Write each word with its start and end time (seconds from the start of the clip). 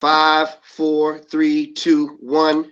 Five, 0.00 0.58
four, 0.62 1.20
three, 1.20 1.72
two, 1.72 2.18
one. 2.20 2.70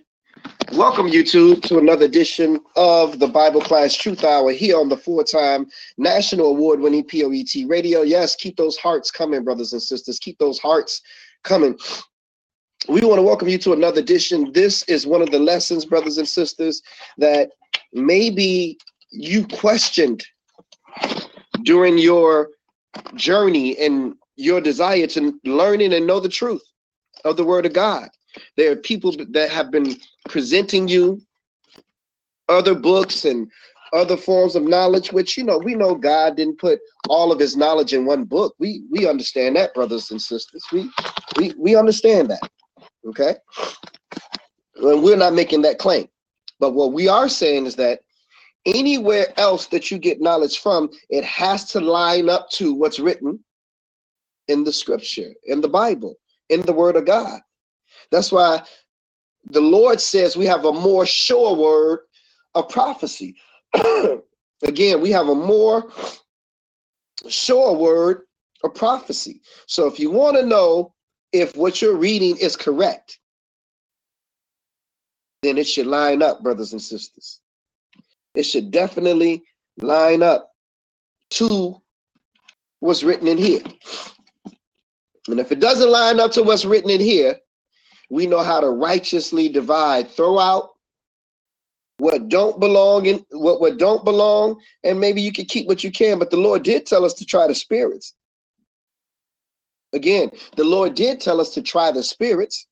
Welcome, 0.74 1.06
YouTube, 1.06 1.62
to 1.62 1.78
another 1.78 2.04
edition 2.04 2.60
of 2.76 3.18
the 3.18 3.26
Bible 3.26 3.62
Class 3.62 3.94
Truth 3.94 4.24
Hour 4.24 4.52
here 4.52 4.78
on 4.78 4.90
the 4.90 4.96
four 4.98 5.24
time 5.24 5.66
national 5.96 6.48
award 6.48 6.80
winning 6.80 7.02
POET 7.04 7.66
radio. 7.66 8.02
Yes, 8.02 8.36
keep 8.36 8.58
those 8.58 8.76
hearts 8.76 9.10
coming, 9.10 9.42
brothers 9.42 9.72
and 9.72 9.80
sisters. 9.80 10.18
Keep 10.18 10.36
those 10.36 10.58
hearts 10.58 11.00
coming. 11.44 11.78
We 12.90 13.00
want 13.00 13.18
to 13.18 13.22
welcome 13.22 13.48
you 13.48 13.56
to 13.56 13.72
another 13.72 14.00
edition. 14.00 14.52
This 14.52 14.82
is 14.82 15.06
one 15.06 15.22
of 15.22 15.30
the 15.30 15.38
lessons, 15.38 15.86
brothers 15.86 16.18
and 16.18 16.28
sisters, 16.28 16.82
that 17.16 17.48
maybe 17.94 18.76
you 19.10 19.46
questioned 19.46 20.22
during 21.62 21.96
your 21.96 22.50
journey 23.14 23.78
and 23.78 24.14
your 24.36 24.60
desire 24.60 25.06
to 25.06 25.40
learning 25.44 25.94
and 25.94 26.06
know 26.06 26.20
the 26.20 26.28
truth 26.28 26.60
of 27.24 27.36
the 27.36 27.44
word 27.44 27.66
of 27.66 27.72
God. 27.72 28.08
There 28.56 28.72
are 28.72 28.76
people 28.76 29.14
that 29.30 29.50
have 29.50 29.70
been 29.70 29.96
presenting 30.28 30.88
you 30.88 31.20
other 32.48 32.74
books 32.74 33.24
and 33.24 33.50
other 33.92 34.16
forms 34.16 34.56
of 34.56 34.64
knowledge, 34.64 35.12
which 35.12 35.36
you 35.36 35.44
know, 35.44 35.58
we 35.58 35.74
know 35.74 35.94
God 35.94 36.36
didn't 36.36 36.58
put 36.58 36.80
all 37.08 37.30
of 37.30 37.38
his 37.38 37.56
knowledge 37.56 37.92
in 37.92 38.06
one 38.06 38.24
book. 38.24 38.54
We 38.58 38.82
we 38.90 39.08
understand 39.08 39.56
that, 39.56 39.72
brothers 39.74 40.10
and 40.10 40.20
sisters. 40.20 40.64
We 40.72 40.90
we 41.36 41.54
we 41.56 41.76
understand 41.76 42.30
that. 42.30 42.50
Okay. 43.06 43.36
And 44.76 45.02
we're 45.02 45.16
not 45.16 45.34
making 45.34 45.62
that 45.62 45.78
claim. 45.78 46.08
But 46.58 46.74
what 46.74 46.92
we 46.92 47.08
are 47.08 47.28
saying 47.28 47.66
is 47.66 47.76
that 47.76 48.00
anywhere 48.66 49.28
else 49.38 49.66
that 49.68 49.90
you 49.90 49.98
get 49.98 50.20
knowledge 50.20 50.58
from, 50.58 50.90
it 51.10 51.24
has 51.24 51.66
to 51.72 51.80
line 51.80 52.28
up 52.28 52.50
to 52.50 52.74
what's 52.74 52.98
written 52.98 53.38
in 54.48 54.64
the 54.64 54.72
scripture, 54.72 55.32
in 55.44 55.60
the 55.60 55.68
Bible, 55.68 56.16
in 56.50 56.62
the 56.62 56.72
word 56.72 56.96
of 56.96 57.06
God. 57.06 57.40
That's 58.10 58.32
why 58.32 58.62
the 59.46 59.60
Lord 59.60 60.00
says 60.00 60.36
we 60.36 60.46
have 60.46 60.64
a 60.64 60.72
more 60.72 61.06
sure 61.06 61.56
word 61.56 62.00
of 62.54 62.68
prophecy. 62.68 63.36
Again, 64.64 65.00
we 65.00 65.10
have 65.12 65.28
a 65.28 65.34
more 65.34 65.90
sure 67.28 67.74
word 67.76 68.22
of 68.64 68.74
prophecy. 68.74 69.42
So 69.66 69.86
if 69.86 70.00
you 70.00 70.10
want 70.10 70.36
to 70.36 70.46
know 70.46 70.94
if 71.32 71.56
what 71.56 71.82
you're 71.82 71.96
reading 71.96 72.36
is 72.38 72.56
correct, 72.56 73.18
then 75.42 75.58
it 75.58 75.66
should 75.66 75.86
line 75.86 76.22
up, 76.22 76.42
brothers 76.42 76.72
and 76.72 76.82
sisters 76.82 77.40
it 78.36 78.44
should 78.44 78.72
definitely 78.72 79.44
line 79.78 80.22
up 80.24 80.50
to 81.32 81.82
what's 82.80 83.02
written 83.02 83.28
in 83.28 83.38
here. 83.38 83.62
And 85.28 85.40
if 85.40 85.52
it 85.52 85.60
doesn't 85.60 85.90
line 85.90 86.20
up 86.20 86.32
to 86.32 86.42
what's 86.42 86.64
written 86.64 86.90
in 86.90 87.00
here, 87.00 87.36
we 88.10 88.26
know 88.26 88.42
how 88.42 88.60
to 88.60 88.68
righteously 88.68 89.48
divide, 89.48 90.10
throw 90.10 90.38
out 90.38 90.70
what 91.98 92.28
don't 92.28 92.60
belong 92.60 93.06
in 93.06 93.24
what, 93.30 93.60
what 93.60 93.78
don't 93.78 94.04
belong, 94.04 94.60
and 94.82 95.00
maybe 95.00 95.22
you 95.22 95.32
can 95.32 95.46
keep 95.46 95.66
what 95.66 95.82
you 95.82 95.90
can. 95.90 96.18
But 96.18 96.30
the 96.30 96.36
Lord 96.36 96.62
did 96.62 96.86
tell 96.86 97.04
us 97.04 97.14
to 97.14 97.24
try 97.24 97.46
the 97.46 97.54
spirits. 97.54 98.14
Again, 99.92 100.30
the 100.56 100.64
Lord 100.64 100.94
did 100.94 101.20
tell 101.20 101.40
us 101.40 101.50
to 101.54 101.62
try 101.62 101.92
the 101.92 102.02
spirits. 102.02 102.66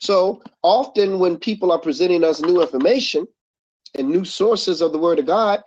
So 0.00 0.42
often 0.62 1.18
when 1.18 1.36
people 1.36 1.70
are 1.70 1.78
presenting 1.78 2.24
us 2.24 2.40
new 2.40 2.60
information, 2.60 3.26
and 3.96 4.08
new 4.08 4.24
sources 4.24 4.80
of 4.80 4.92
the 4.92 4.98
word 4.98 5.18
of 5.18 5.26
God, 5.26 5.62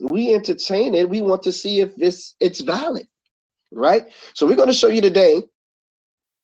we 0.00 0.34
entertain 0.34 0.94
it. 0.94 1.08
We 1.08 1.20
want 1.20 1.42
to 1.44 1.52
see 1.52 1.80
if 1.80 1.94
this 1.96 2.34
it's 2.40 2.60
valid, 2.60 3.06
right? 3.72 4.04
So 4.34 4.46
we're 4.46 4.56
going 4.56 4.68
to 4.68 4.74
show 4.74 4.88
you 4.88 5.00
today 5.00 5.42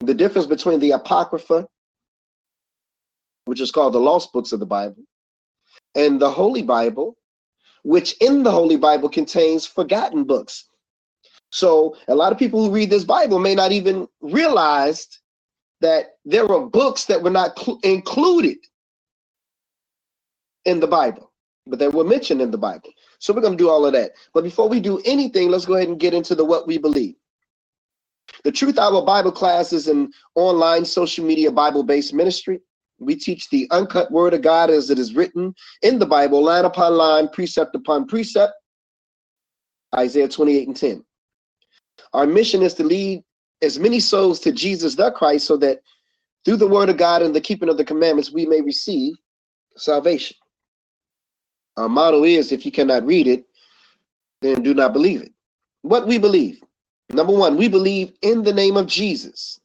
the 0.01 0.13
difference 0.13 0.47
between 0.47 0.79
the 0.79 0.91
Apocrypha, 0.91 1.67
which 3.45 3.61
is 3.61 3.71
called 3.71 3.93
the 3.93 3.99
lost 3.99 4.33
books 4.33 4.51
of 4.51 4.59
the 4.59 4.65
Bible, 4.65 5.03
and 5.95 6.19
the 6.19 6.29
Holy 6.29 6.61
Bible, 6.63 7.15
which 7.83 8.15
in 8.21 8.43
the 8.43 8.51
Holy 8.51 8.77
Bible 8.77 9.09
contains 9.09 9.65
forgotten 9.65 10.23
books. 10.23 10.65
So 11.51 11.97
a 12.07 12.15
lot 12.15 12.31
of 12.31 12.39
people 12.39 12.63
who 12.63 12.71
read 12.73 12.89
this 12.89 13.03
Bible 13.03 13.39
may 13.39 13.55
not 13.55 13.71
even 13.71 14.07
realize 14.21 15.07
that 15.81 16.15
there 16.25 16.47
were 16.47 16.67
books 16.67 17.05
that 17.05 17.21
were 17.21 17.29
not 17.29 17.57
cl- 17.59 17.79
included 17.83 18.57
in 20.65 20.79
the 20.79 20.87
Bible, 20.87 21.31
but 21.67 21.79
they 21.79 21.87
were 21.87 22.03
mentioned 22.03 22.41
in 22.41 22.51
the 22.51 22.57
Bible. 22.57 22.91
So 23.19 23.33
we're 23.33 23.41
going 23.41 23.57
to 23.57 23.63
do 23.63 23.69
all 23.69 23.85
of 23.85 23.93
that. 23.93 24.11
But 24.33 24.43
before 24.43 24.69
we 24.69 24.79
do 24.79 25.01
anything, 25.05 25.49
let's 25.49 25.65
go 25.65 25.75
ahead 25.75 25.89
and 25.89 25.99
get 25.99 26.13
into 26.13 26.35
the 26.35 26.45
what 26.45 26.67
we 26.67 26.77
believe. 26.77 27.15
The 28.43 28.51
Truth 28.51 28.77
Hour 28.79 29.03
Bible 29.03 29.31
class 29.31 29.73
is 29.73 29.87
an 29.87 30.11
online 30.35 30.85
social 30.85 31.25
media 31.25 31.51
Bible 31.51 31.83
based 31.83 32.13
ministry. 32.13 32.59
We 32.99 33.15
teach 33.15 33.49
the 33.49 33.67
uncut 33.71 34.11
word 34.11 34.33
of 34.33 34.41
God 34.41 34.69
as 34.69 34.89
it 34.89 34.99
is 34.99 35.15
written 35.15 35.53
in 35.81 35.99
the 35.99 36.05
Bible, 36.05 36.43
line 36.43 36.65
upon 36.65 36.93
line, 36.93 37.27
precept 37.29 37.75
upon 37.75 38.07
precept. 38.07 38.53
Isaiah 39.95 40.29
28 40.29 40.67
and 40.67 40.77
10. 40.77 41.05
Our 42.13 42.25
mission 42.25 42.61
is 42.61 42.73
to 42.75 42.83
lead 42.83 43.23
as 43.61 43.79
many 43.79 43.99
souls 43.99 44.39
to 44.41 44.51
Jesus 44.51 44.95
the 44.95 45.11
Christ 45.11 45.45
so 45.47 45.57
that 45.57 45.81
through 46.45 46.57
the 46.57 46.67
word 46.67 46.89
of 46.89 46.97
God 46.97 47.21
and 47.21 47.35
the 47.35 47.41
keeping 47.41 47.69
of 47.69 47.77
the 47.77 47.85
commandments, 47.85 48.31
we 48.31 48.45
may 48.45 48.61
receive 48.61 49.13
salvation. 49.75 50.37
Our 51.77 51.89
motto 51.89 52.23
is 52.23 52.51
if 52.51 52.65
you 52.65 52.71
cannot 52.71 53.05
read 53.05 53.27
it, 53.27 53.45
then 54.41 54.61
do 54.63 54.73
not 54.73 54.93
believe 54.93 55.21
it. 55.21 55.31
What 55.83 56.07
we 56.07 56.17
believe. 56.17 56.61
Number 57.13 57.33
one, 57.33 57.57
we 57.57 57.67
believe 57.67 58.13
in 58.21 58.43
the 58.43 58.53
name 58.53 58.77
of 58.77 58.87
Jesus. 58.87 59.59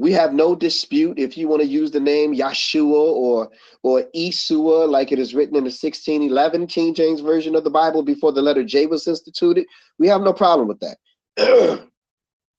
We 0.00 0.12
have 0.12 0.32
no 0.32 0.54
dispute 0.54 1.18
if 1.18 1.36
you 1.36 1.48
want 1.48 1.62
to 1.62 1.68
use 1.68 1.90
the 1.90 2.00
name 2.00 2.34
Yeshua 2.34 2.92
or 2.92 3.50
or 3.82 4.04
Isua, 4.14 4.88
like 4.88 5.10
it 5.10 5.18
is 5.18 5.34
written 5.34 5.56
in 5.56 5.64
the 5.64 5.70
1611 5.70 6.66
King 6.68 6.94
James 6.94 7.20
Version 7.20 7.56
of 7.56 7.64
the 7.64 7.70
Bible 7.70 8.02
before 8.02 8.32
the 8.32 8.42
letter 8.42 8.62
J 8.64 8.86
was 8.86 9.08
instituted. 9.08 9.66
We 9.98 10.06
have 10.08 10.20
no 10.20 10.32
problem 10.32 10.68
with 10.68 10.80
that. 10.80 11.88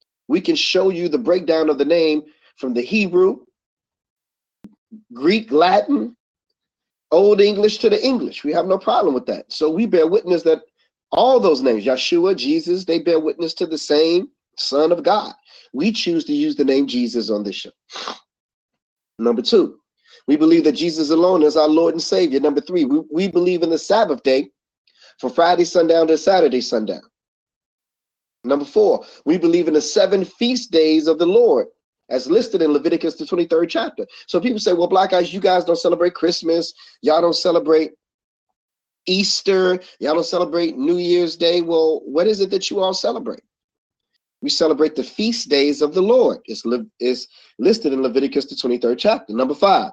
we 0.27 0.41
can 0.41 0.55
show 0.55 0.89
you 0.89 1.07
the 1.07 1.17
breakdown 1.17 1.69
of 1.69 1.77
the 1.77 1.85
name 1.85 2.23
from 2.57 2.73
the 2.73 2.81
Hebrew, 2.81 3.39
Greek, 5.13 5.51
Latin, 5.51 6.15
Old 7.11 7.39
English 7.41 7.77
to 7.79 7.89
the 7.89 8.05
English. 8.05 8.43
We 8.43 8.51
have 8.51 8.65
no 8.67 8.77
problem 8.77 9.13
with 9.13 9.25
that. 9.27 9.51
So 9.51 9.69
we 9.69 9.85
bear 9.85 10.07
witness 10.07 10.43
that 10.43 10.61
all 11.11 11.39
those 11.39 11.61
names, 11.61 11.85
Yeshua, 11.85 12.35
Jesus, 12.35 12.85
they 12.85 12.99
bear 12.99 13.19
witness 13.19 13.53
to 13.55 13.65
the 13.65 13.77
same 13.77 14.29
Son 14.57 14.91
of 14.91 15.03
God. 15.03 15.33
We 15.73 15.91
choose 15.91 16.25
to 16.25 16.33
use 16.33 16.55
the 16.55 16.65
name 16.65 16.87
Jesus 16.87 17.29
on 17.29 17.43
this 17.43 17.55
show. 17.55 17.71
Number 19.17 19.41
two, 19.41 19.79
we 20.27 20.37
believe 20.37 20.63
that 20.65 20.73
Jesus 20.73 21.09
alone 21.09 21.43
is 21.43 21.57
our 21.57 21.67
Lord 21.67 21.93
and 21.93 22.01
Savior. 22.01 22.39
Number 22.39 22.61
three, 22.61 22.85
we, 22.85 23.01
we 23.11 23.27
believe 23.27 23.63
in 23.63 23.69
the 23.69 23.77
Sabbath 23.77 24.23
day 24.23 24.49
from 25.19 25.31
Friday 25.31 25.65
sundown 25.65 26.07
to 26.07 26.17
Saturday 26.17 26.61
sundown. 26.61 27.01
Number 28.43 28.65
four, 28.65 29.05
we 29.25 29.37
believe 29.37 29.67
in 29.67 29.73
the 29.73 29.81
seven 29.81 30.23
feast 30.23 30.71
days 30.71 31.07
of 31.07 31.19
the 31.19 31.25
Lord 31.25 31.67
as 32.09 32.29
listed 32.29 32.61
in 32.61 32.71
Leviticus, 32.71 33.15
the 33.15 33.25
23rd 33.25 33.69
chapter. 33.69 34.07
So 34.27 34.39
people 34.39 34.59
say, 34.59 34.73
well, 34.73 34.87
Black 34.87 35.11
guys, 35.11 35.33
you 35.33 35.39
guys 35.39 35.65
don't 35.65 35.75
celebrate 35.75 36.15
Christmas. 36.15 36.73
Y'all 37.01 37.21
don't 37.21 37.35
celebrate 37.35 37.91
Easter. 39.05 39.79
Y'all 39.99 40.15
don't 40.15 40.25
celebrate 40.25 40.77
New 40.77 40.97
Year's 40.97 41.35
Day. 41.35 41.61
Well, 41.61 42.01
what 42.05 42.27
is 42.27 42.41
it 42.41 42.49
that 42.51 42.69
you 42.69 42.79
all 42.79 42.93
celebrate? 42.93 43.43
We 44.41 44.49
celebrate 44.49 44.95
the 44.95 45.03
feast 45.03 45.49
days 45.49 45.81
of 45.81 45.93
the 45.93 46.01
Lord. 46.01 46.39
It's, 46.45 46.65
li- 46.65 46.89
it's 46.99 47.27
listed 47.57 47.91
in 47.91 48.01
Leviticus, 48.01 48.45
the 48.45 48.55
23rd 48.55 48.97
chapter. 48.97 49.33
Number 49.33 49.55
five, 49.55 49.91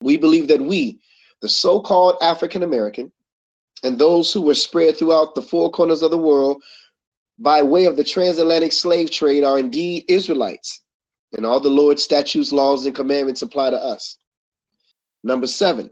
we 0.00 0.16
believe 0.16 0.48
that 0.48 0.60
we, 0.60 1.00
the 1.40 1.48
so 1.48 1.80
called 1.80 2.16
African 2.20 2.62
American, 2.62 3.12
and 3.84 3.98
those 3.98 4.32
who 4.32 4.42
were 4.42 4.54
spread 4.54 4.96
throughout 4.96 5.34
the 5.34 5.42
four 5.42 5.70
corners 5.70 6.02
of 6.02 6.10
the 6.10 6.18
world 6.18 6.62
by 7.38 7.62
way 7.62 7.86
of 7.86 7.96
the 7.96 8.04
transatlantic 8.04 8.72
slave 8.72 9.10
trade, 9.10 9.44
are 9.44 9.58
indeed 9.58 10.04
Israelites 10.08 10.82
and 11.32 11.46
all 11.46 11.60
the 11.60 11.68
Lord's 11.68 12.02
statutes, 12.02 12.52
laws, 12.52 12.86
and 12.86 12.94
commandments 12.94 13.42
apply 13.42 13.70
to 13.70 13.76
us. 13.76 14.18
Number 15.22 15.46
seven, 15.46 15.90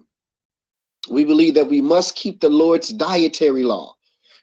we 1.11 1.25
believe 1.25 1.55
that 1.55 1.69
we 1.69 1.81
must 1.81 2.15
keep 2.15 2.41
the 2.41 2.49
Lord's 2.49 2.91
dietary 2.91 3.63
law. 3.63 3.95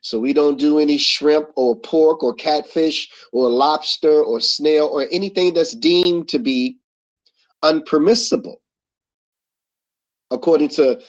So 0.01 0.19
we 0.19 0.33
don't 0.33 0.59
do 0.59 0.79
any 0.79 0.97
shrimp 0.97 1.49
or 1.55 1.75
pork 1.75 2.23
or 2.23 2.33
catfish 2.33 3.09
or 3.31 3.49
lobster 3.49 4.21
or 4.21 4.39
snail 4.39 4.85
or 4.85 5.07
anything 5.11 5.53
that's 5.53 5.73
deemed 5.73 6.29
to 6.29 6.39
be 6.39 6.77
unpermissible. 7.63 8.57
According 10.29 10.69
to 10.69 11.01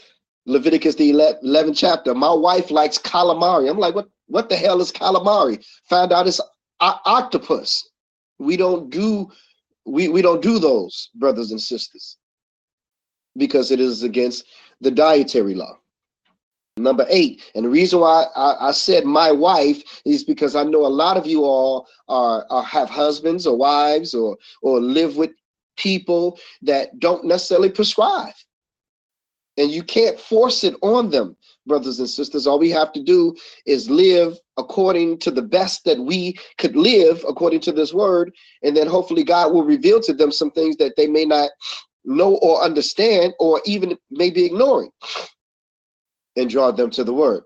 Leviticus 0.46 0.94
the 0.94 1.10
11th 1.10 1.76
chapter, 1.76 2.14
my 2.14 2.32
wife 2.32 2.70
likes 2.70 2.96
calamari. 2.96 3.68
I'm 3.68 3.78
like, 3.78 3.94
what, 3.94 4.08
what 4.28 4.48
the 4.48 4.56
hell 4.56 4.80
is 4.80 4.92
calamari? 4.92 5.62
Found 5.90 6.12
out 6.12 6.26
it's 6.26 6.40
octopus. 6.80 7.86
We 8.38 8.56
don't 8.56 8.88
do 8.90 9.30
we, 9.86 10.08
we 10.08 10.20
don't 10.20 10.42
do 10.42 10.58
those, 10.58 11.10
brothers 11.14 11.52
and 11.52 11.60
sisters, 11.60 12.18
because 13.36 13.70
it 13.70 13.80
is 13.80 14.02
against 14.02 14.44
the 14.80 14.90
dietary 14.90 15.54
law. 15.54 15.78
Number 16.78 17.06
eight, 17.08 17.42
and 17.54 17.64
the 17.64 17.70
reason 17.70 18.00
why 18.00 18.26
I, 18.36 18.68
I, 18.68 18.70
said 18.72 19.06
my 19.06 19.32
wife 19.32 19.82
is 20.04 20.24
because 20.24 20.54
I 20.54 20.62
know 20.62 20.84
a 20.84 20.88
lot 20.88 21.16
of 21.16 21.26
you 21.26 21.42
all 21.42 21.88
are, 22.08 22.44
are 22.50 22.62
have 22.64 22.90
husbands 22.90 23.46
or 23.46 23.56
wives 23.56 24.12
or 24.12 24.36
or 24.60 24.78
live 24.78 25.16
with 25.16 25.30
people 25.78 26.38
that 26.60 26.98
don't 27.00 27.24
necessarily 27.24 27.70
prescribe, 27.70 28.34
and 29.56 29.70
you 29.70 29.82
can't 29.82 30.20
force 30.20 30.64
it 30.64 30.74
on 30.82 31.08
them, 31.08 31.34
brothers 31.66 31.98
and 31.98 32.10
sisters. 32.10 32.46
All 32.46 32.58
we 32.58 32.70
have 32.72 32.92
to 32.92 33.02
do 33.02 33.34
is 33.64 33.88
live 33.88 34.36
according 34.58 35.18
to 35.20 35.30
the 35.30 35.40
best 35.40 35.82
that 35.86 35.98
we 35.98 36.38
could 36.58 36.76
live 36.76 37.24
according 37.26 37.60
to 37.60 37.72
this 37.72 37.94
word, 37.94 38.30
and 38.62 38.76
then 38.76 38.86
hopefully 38.86 39.24
God 39.24 39.50
will 39.50 39.64
reveal 39.64 40.00
to 40.02 40.12
them 40.12 40.30
some 40.30 40.50
things 40.50 40.76
that 40.76 40.94
they 40.98 41.06
may 41.06 41.24
not 41.24 41.48
know 42.06 42.36
or 42.36 42.62
understand, 42.62 43.34
or 43.38 43.60
even 43.66 43.96
maybe 44.10 44.44
ignoring 44.44 44.90
and 46.36 46.48
draw 46.48 46.70
them 46.70 46.90
to 46.90 47.04
the 47.04 47.12
word. 47.12 47.42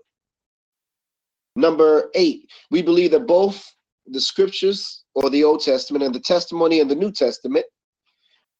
Number 1.55 2.09
eight, 2.15 2.49
we 2.69 2.81
believe 2.81 3.11
that 3.11 3.27
both 3.27 3.69
the 4.07 4.21
scriptures 4.21 5.03
or 5.15 5.29
the 5.29 5.43
Old 5.43 5.61
Testament 5.61 6.03
and 6.03 6.15
the 6.15 6.19
testimony 6.19 6.79
in 6.79 6.87
the 6.87 6.95
New 6.95 7.11
Testament 7.11 7.65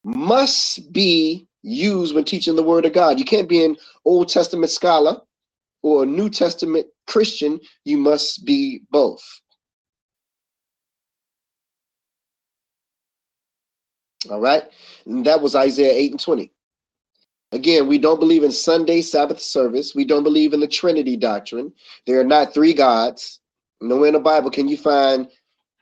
must 0.03 0.91
be 0.91 1.47
used 1.63 2.15
when 2.15 2.23
teaching 2.23 2.55
the 2.55 2.63
word 2.63 2.85
of 2.85 2.93
God. 2.93 3.19
You 3.19 3.25
can't 3.25 3.47
be 3.47 3.63
an 3.63 3.77
Old 4.05 4.29
Testament 4.29 4.71
scholar 4.71 5.17
or 5.83 6.03
a 6.03 6.07
New 6.07 6.29
Testament 6.29 6.87
Christian, 7.07 7.59
you 7.85 7.97
must 7.97 8.45
be 8.45 8.81
both. 8.91 9.21
All 14.29 14.39
right. 14.39 14.63
And 15.05 15.25
that 15.25 15.41
was 15.41 15.55
Isaiah 15.55 15.93
8 15.93 16.11
and 16.11 16.19
20. 16.19 16.51
Again, 17.53 17.87
we 17.87 17.97
don't 17.97 18.19
believe 18.19 18.43
in 18.43 18.51
Sunday 18.51 19.01
Sabbath 19.01 19.41
service. 19.41 19.93
We 19.93 20.05
don't 20.05 20.23
believe 20.23 20.53
in 20.53 20.59
the 20.59 20.67
Trinity 20.67 21.17
doctrine. 21.17 21.73
There 22.07 22.19
are 22.19 22.25
not 22.25 22.53
three 22.53 22.73
gods. 22.73 23.39
Nowhere 23.81 24.07
in 24.07 24.13
the 24.13 24.19
Bible 24.19 24.51
can 24.51 24.67
you 24.67 24.77
find 24.77 25.27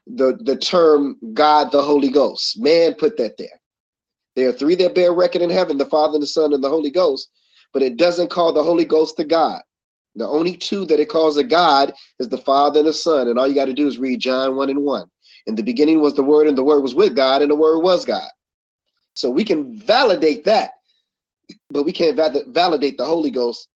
the, 0.07 0.37
the 0.41 0.55
term 0.55 1.17
God 1.33 1.71
the 1.71 1.81
Holy 1.81 2.09
Ghost. 2.09 2.59
Man 2.59 2.95
put 2.95 3.17
that 3.17 3.37
there. 3.37 3.59
There 4.35 4.49
are 4.49 4.53
three 4.53 4.75
that 4.75 4.95
bear 4.95 5.13
record 5.13 5.41
in 5.41 5.49
heaven 5.49 5.77
the 5.77 5.85
Father, 5.85 6.15
and 6.15 6.23
the 6.23 6.27
Son, 6.27 6.53
and 6.53 6.63
the 6.63 6.69
Holy 6.69 6.89
Ghost, 6.89 7.29
but 7.73 7.81
it 7.81 7.97
doesn't 7.97 8.29
call 8.29 8.53
the 8.53 8.63
Holy 8.63 8.85
Ghost 8.85 9.17
the 9.17 9.25
God. 9.25 9.61
The 10.15 10.27
only 10.27 10.57
two 10.57 10.85
that 10.85 10.99
it 10.99 11.09
calls 11.09 11.37
a 11.37 11.43
God 11.43 11.93
is 12.19 12.29
the 12.29 12.37
Father 12.37 12.79
and 12.79 12.87
the 12.87 12.93
Son. 12.93 13.27
And 13.27 13.37
all 13.37 13.47
you 13.47 13.53
got 13.53 13.65
to 13.65 13.73
do 13.73 13.87
is 13.87 13.97
read 13.97 14.19
John 14.19 14.55
1 14.55 14.69
and 14.69 14.83
1. 14.83 15.09
In 15.47 15.55
the 15.55 15.63
beginning 15.63 16.01
was 16.01 16.15
the 16.15 16.23
Word, 16.23 16.47
and 16.47 16.57
the 16.57 16.63
Word 16.63 16.81
was 16.81 16.95
with 16.95 17.15
God, 17.15 17.41
and 17.41 17.49
the 17.49 17.55
Word 17.55 17.79
was 17.79 18.05
God. 18.05 18.29
So 19.13 19.29
we 19.29 19.43
can 19.43 19.77
validate 19.79 20.45
that 20.45 20.71
but 21.69 21.83
we 21.83 21.91
can't 21.91 22.15
validate 22.47 22.97
the 22.97 23.05
Holy 23.05 23.31
Ghost 23.31 23.67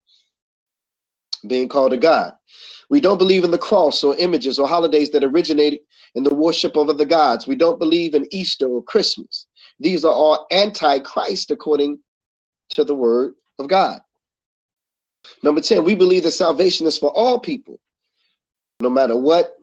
being 1.48 1.68
called 1.68 1.94
a 1.94 1.98
God. 1.98 2.34
We 2.90 3.02
don't 3.02 3.18
believe 3.18 3.44
in 3.44 3.52
the 3.52 3.58
cross 3.58 4.04
or 4.04 4.16
images 4.18 4.60
or 4.60 4.68
holidays 4.68 5.10
that 5.12 5.24
originate 5.24 5.82
in 6.16 6.24
the 6.24 6.34
worship 6.34 6.76
of 6.76 6.90
other 6.90 7.06
gods. 7.06 7.48
We 7.48 7.56
don't 7.56 7.80
believe 7.80 8.14
in 8.14 8.28
Easter 8.32 8.68
or 8.68 8.84
Christmas. 8.84 9.48
These 9.80 10.06
are 10.06 10.14
all 10.14 10.46
anti-Christ 10.52 11.52
according 11.52 12.00
to 12.72 12.84
the 12.84 12.96
word 12.96 13.34
of 13.60 13.68
God. 13.68 14.02
Number 15.42 15.62
10, 15.62 15.84
we 15.84 15.96
believe 15.96 16.24
that 16.24 16.32
salvation 16.32 16.86
is 16.86 16.98
for 16.98 17.10
all 17.12 17.40
people, 17.40 17.80
no 18.80 18.90
matter 18.90 19.18
what 19.18 19.56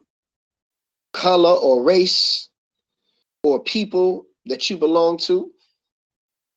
color 1.13 1.53
or 1.53 1.83
race 1.83 2.49
or 3.43 3.61
people 3.63 4.25
that 4.45 4.69
you 4.69 4.77
belong 4.77 5.17
to. 5.17 5.51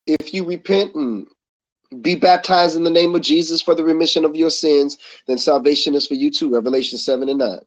If 0.06 0.34
you 0.34 0.44
repent 0.44 0.94
and 0.94 1.26
be 2.02 2.14
baptized 2.14 2.76
in 2.76 2.84
the 2.84 2.90
name 2.90 3.14
of 3.14 3.22
Jesus 3.22 3.62
for 3.62 3.74
the 3.74 3.84
remission 3.84 4.24
of 4.24 4.36
your 4.36 4.50
sins, 4.50 4.98
then 5.26 5.38
salvation 5.38 5.94
is 5.94 6.06
for 6.06 6.14
you 6.14 6.30
too. 6.30 6.52
Revelation 6.52 6.98
7 6.98 7.28
and 7.28 7.38
9. 7.38 7.58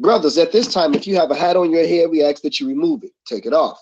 Brothers, 0.00 0.38
at 0.38 0.52
this 0.52 0.72
time, 0.72 0.94
if 0.94 1.06
you 1.06 1.14
have 1.16 1.30
a 1.30 1.36
hat 1.36 1.56
on 1.56 1.70
your 1.70 1.86
head, 1.86 2.10
we 2.10 2.24
ask 2.24 2.42
that 2.42 2.58
you 2.58 2.66
remove 2.66 3.04
it, 3.04 3.12
take 3.26 3.46
it 3.46 3.52
off. 3.52 3.80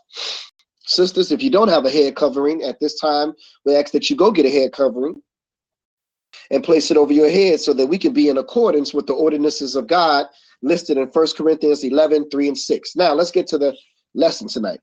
Sisters, 0.85 1.33
if 1.33 1.43
you 1.43 1.51
don't 1.51 1.69
have 1.69 1.87
a 1.87 1.91
head 1.91 2.17
covering 2.17 2.63
at 2.63 2.79
this 2.81 2.99
time, 2.99 3.33
we 3.65 3.75
ask 3.77 3.93
that 3.93 4.11
you 4.11 4.17
go 4.17 4.31
get 4.31 4.45
a 4.45 4.51
head 4.51 4.73
covering 4.73 5.23
and 6.51 6.65
place 6.65 6.91
it 6.91 6.97
over 6.97 7.13
your 7.13 7.31
head 7.31 7.61
so 7.61 7.73
that 7.73 7.87
we 7.87 7.97
can 7.97 8.13
be 8.13 8.29
in 8.29 8.39
accordance 8.39 8.93
with 8.93 9.07
the 9.07 9.15
ordinances 9.15 9.75
of 9.75 9.87
God 9.87 10.27
listed 10.63 10.97
in 10.97 11.11
First 11.11 11.37
Corinthians 11.37 11.85
11, 11.85 12.31
3 12.31 12.49
and 12.49 12.59
6. 12.59 12.97
Now, 12.97 13.13
let's 13.13 13.31
get 13.31 13.47
to 13.49 13.59
the 13.59 13.77
lesson 14.15 14.49
tonight. 14.49 14.81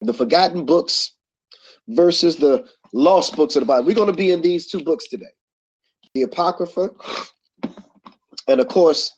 The 0.00 0.12
forgotten 0.12 0.64
books 0.64 1.12
versus 1.88 2.36
the 2.36 2.68
lost 2.92 3.34
books 3.36 3.56
of 3.56 3.60
the 3.60 3.66
Bible. 3.66 3.86
We're 3.86 3.94
going 3.94 4.10
to 4.10 4.12
be 4.12 4.30
in 4.30 4.42
these 4.42 4.66
two 4.66 4.82
books 4.82 5.08
today 5.08 5.26
the 6.14 6.22
Apocrypha, 6.22 6.90
and 8.48 8.60
of 8.60 8.68
course, 8.68 9.12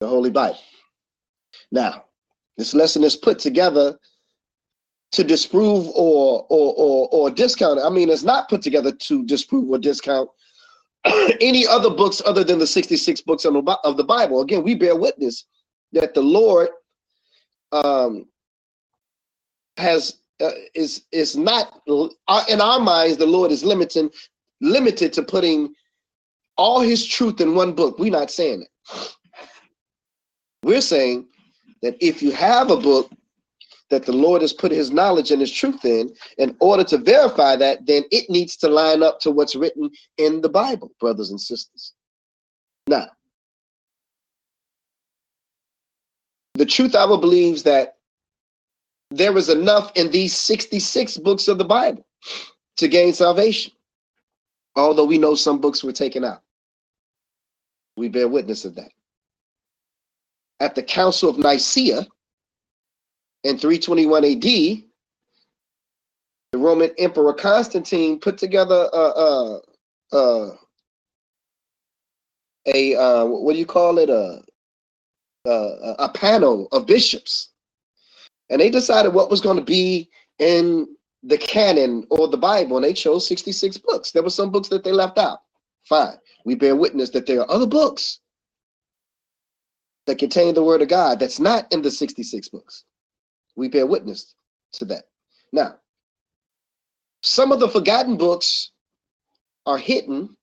the 0.00 0.06
Holy 0.06 0.30
Bible. 0.30 0.58
Now, 1.70 2.04
this 2.56 2.74
lesson 2.74 3.04
is 3.04 3.16
put 3.16 3.38
together 3.38 3.98
to 5.12 5.24
disprove 5.24 5.88
or 5.94 6.44
or 6.50 6.74
or, 6.76 7.08
or 7.12 7.30
discount. 7.30 7.80
I 7.80 7.88
mean, 7.88 8.10
it's 8.10 8.24
not 8.24 8.48
put 8.48 8.62
together 8.62 8.92
to 8.92 9.24
disprove 9.24 9.70
or 9.70 9.78
discount 9.78 10.28
any 11.40 11.66
other 11.66 11.90
books 11.90 12.22
other 12.24 12.44
than 12.44 12.58
the 12.58 12.66
66 12.66 13.20
books 13.22 13.44
of 13.44 13.54
the 13.96 14.04
Bible. 14.04 14.40
Again, 14.40 14.62
we 14.62 14.74
bear 14.74 14.96
witness 14.96 15.44
that 15.92 16.14
the 16.14 16.22
Lord 16.22 16.68
um, 17.72 18.26
has 19.76 20.18
uh, 20.40 20.50
is 20.74 21.04
is 21.12 21.36
not 21.36 21.82
in 22.48 22.60
our 22.60 22.80
minds. 22.80 23.16
The 23.16 23.26
Lord 23.26 23.50
is 23.50 23.64
limiting 23.64 24.10
limited 24.60 25.12
to 25.14 25.22
putting 25.22 25.74
all 26.56 26.80
His 26.80 27.04
truth 27.06 27.40
in 27.40 27.54
one 27.54 27.72
book. 27.72 27.98
We're 27.98 28.10
not 28.10 28.30
saying 28.30 28.62
it. 28.62 29.14
We're 30.62 30.80
saying 30.80 31.26
that 31.82 31.96
if 32.00 32.22
you 32.22 32.32
have 32.32 32.70
a 32.70 32.76
book 32.76 33.10
that 33.90 34.04
the 34.04 34.12
Lord 34.12 34.42
has 34.42 34.52
put 34.52 34.72
His 34.72 34.90
knowledge 34.90 35.30
and 35.30 35.40
His 35.40 35.52
truth 35.52 35.84
in, 35.84 36.14
in 36.38 36.56
order 36.60 36.84
to 36.84 36.98
verify 36.98 37.56
that, 37.56 37.86
then 37.86 38.04
it 38.10 38.28
needs 38.28 38.56
to 38.58 38.68
line 38.68 39.02
up 39.02 39.20
to 39.20 39.30
what's 39.30 39.56
written 39.56 39.90
in 40.18 40.40
the 40.40 40.48
Bible, 40.48 40.90
brothers 41.00 41.30
and 41.30 41.40
sisters. 41.40 41.92
Now, 42.86 43.08
the 46.54 46.66
Truth 46.66 46.94
Hour 46.94 47.18
believes 47.18 47.62
that 47.62 47.96
there 49.10 49.36
is 49.38 49.48
enough 49.48 49.92
in 49.94 50.10
these 50.10 50.36
66 50.36 51.18
books 51.18 51.48
of 51.48 51.58
the 51.58 51.64
Bible 51.64 52.04
to 52.76 52.88
gain 52.88 53.12
salvation. 53.12 53.72
Although 54.76 55.06
we 55.06 55.18
know 55.18 55.34
some 55.34 55.60
books 55.60 55.82
were 55.82 55.92
taken 55.92 56.24
out. 56.24 56.42
We 57.96 58.08
bear 58.08 58.28
witness 58.28 58.64
of 58.64 58.74
that. 58.76 58.92
At 60.60 60.74
the 60.74 60.82
Council 60.82 61.30
of 61.30 61.38
Nicaea 61.38 62.06
in 63.44 63.58
321 63.58 64.24
AD, 64.24 64.42
the 64.42 64.82
Roman 66.58 66.90
Emperor 66.98 67.34
Constantine 67.34 68.18
put 68.18 68.38
together 68.38 68.88
a, 68.92 68.96
a, 68.96 69.60
a, 70.12 70.58
a 72.74 72.96
uh, 72.96 73.24
what 73.24 73.52
do 73.52 73.58
you 73.58 73.66
call 73.66 73.98
it? 73.98 74.10
A, 74.10 74.42
a, 75.46 75.94
a 75.98 76.08
panel 76.10 76.68
of 76.72 76.86
bishops 76.86 77.50
and 78.50 78.60
they 78.60 78.70
decided 78.70 79.12
what 79.12 79.30
was 79.30 79.40
going 79.40 79.56
to 79.56 79.64
be 79.64 80.08
in 80.38 80.88
the 81.22 81.38
canon 81.38 82.06
or 82.10 82.28
the 82.28 82.36
Bible, 82.36 82.76
and 82.76 82.84
they 82.84 82.92
chose 82.92 83.26
66 83.26 83.78
books. 83.78 84.12
There 84.12 84.22
were 84.22 84.30
some 84.30 84.50
books 84.50 84.68
that 84.68 84.84
they 84.84 84.92
left 84.92 85.18
out. 85.18 85.40
Fine. 85.84 86.16
We 86.44 86.54
bear 86.54 86.76
witness 86.76 87.10
that 87.10 87.26
there 87.26 87.40
are 87.40 87.50
other 87.50 87.66
books 87.66 88.20
that 90.06 90.18
contain 90.18 90.54
the 90.54 90.62
word 90.62 90.80
of 90.80 90.88
God 90.88 91.18
that's 91.18 91.40
not 91.40 91.70
in 91.72 91.82
the 91.82 91.90
66 91.90 92.48
books. 92.48 92.84
We 93.58 93.66
bear 93.66 93.86
witness 93.86 94.36
to 94.74 94.84
that. 94.84 95.06
Now, 95.52 95.80
some 97.24 97.50
of 97.50 97.58
the 97.58 97.68
forgotten 97.68 98.16
books 98.16 98.70
are 99.66 99.76
hidden 99.76 100.36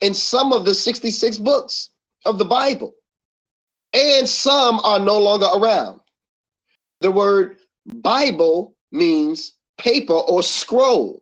in 0.00 0.14
some 0.14 0.54
of 0.54 0.64
the 0.64 0.74
66 0.74 1.36
books 1.36 1.90
of 2.24 2.38
the 2.38 2.46
Bible, 2.46 2.94
and 3.92 4.26
some 4.26 4.80
are 4.84 4.98
no 4.98 5.18
longer 5.18 5.48
around. 5.54 6.00
The 7.02 7.10
word 7.10 7.58
Bible 7.84 8.74
means 8.90 9.52
paper 9.76 10.14
or 10.14 10.42
scroll. 10.42 11.20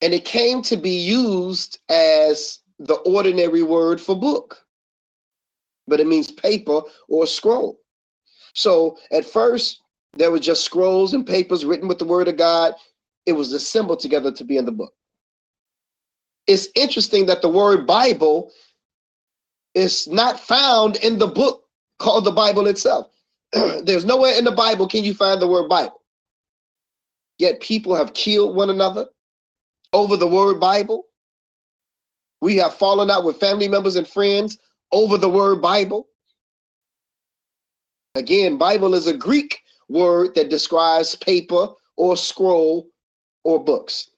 And 0.00 0.14
it 0.14 0.24
came 0.24 0.62
to 0.62 0.76
be 0.78 0.96
used 0.96 1.80
as 1.90 2.60
the 2.78 2.94
ordinary 2.94 3.62
word 3.62 4.00
for 4.00 4.18
book, 4.18 4.64
but 5.86 6.00
it 6.00 6.06
means 6.06 6.30
paper 6.30 6.80
or 7.08 7.26
scroll. 7.26 7.78
So 8.56 8.96
at 9.12 9.26
first, 9.26 9.82
there 10.14 10.30
were 10.30 10.38
just 10.38 10.64
scrolls 10.64 11.12
and 11.12 11.26
papers 11.26 11.66
written 11.66 11.88
with 11.88 11.98
the 11.98 12.06
word 12.06 12.26
of 12.26 12.38
God. 12.38 12.72
It 13.26 13.34
was 13.34 13.52
assembled 13.52 14.00
together 14.00 14.32
to 14.32 14.44
be 14.44 14.56
in 14.56 14.64
the 14.64 14.72
book. 14.72 14.94
It's 16.46 16.68
interesting 16.74 17.26
that 17.26 17.42
the 17.42 17.50
word 17.50 17.86
Bible 17.86 18.50
is 19.74 20.08
not 20.08 20.40
found 20.40 20.96
in 20.96 21.18
the 21.18 21.26
book 21.26 21.64
called 21.98 22.24
the 22.24 22.30
Bible 22.30 22.66
itself. 22.66 23.10
There's 23.52 24.06
nowhere 24.06 24.38
in 24.38 24.44
the 24.44 24.52
Bible 24.52 24.88
can 24.88 25.04
you 25.04 25.12
find 25.12 25.40
the 25.40 25.46
word 25.46 25.68
Bible. 25.68 26.00
Yet 27.38 27.60
people 27.60 27.94
have 27.94 28.14
killed 28.14 28.56
one 28.56 28.70
another 28.70 29.06
over 29.92 30.16
the 30.16 30.26
word 30.26 30.58
Bible. 30.58 31.04
We 32.40 32.56
have 32.56 32.74
fallen 32.74 33.10
out 33.10 33.24
with 33.24 33.38
family 33.38 33.68
members 33.68 33.96
and 33.96 34.08
friends 34.08 34.56
over 34.92 35.18
the 35.18 35.28
word 35.28 35.60
Bible. 35.60 36.08
Again, 38.16 38.56
Bible 38.56 38.94
is 38.94 39.06
a 39.06 39.16
Greek 39.16 39.60
word 39.88 40.34
that 40.34 40.48
describes 40.48 41.14
paper 41.16 41.68
or 41.96 42.16
scroll 42.16 42.88
or 43.44 43.62
books. 43.62 44.10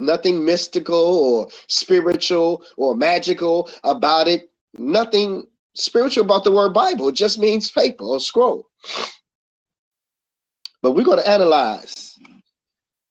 Nothing 0.00 0.44
mystical 0.44 0.96
or 0.96 1.48
spiritual 1.68 2.64
or 2.76 2.96
magical 2.96 3.70
about 3.84 4.26
it. 4.26 4.50
Nothing 4.76 5.46
spiritual 5.76 6.24
about 6.24 6.42
the 6.42 6.50
word 6.50 6.74
Bible. 6.74 7.08
It 7.08 7.14
just 7.14 7.38
means 7.38 7.70
paper 7.70 8.04
or 8.04 8.18
scroll. 8.18 8.66
But 10.82 10.92
we're 10.92 11.04
going 11.04 11.18
to 11.18 11.28
analyze 11.28 12.18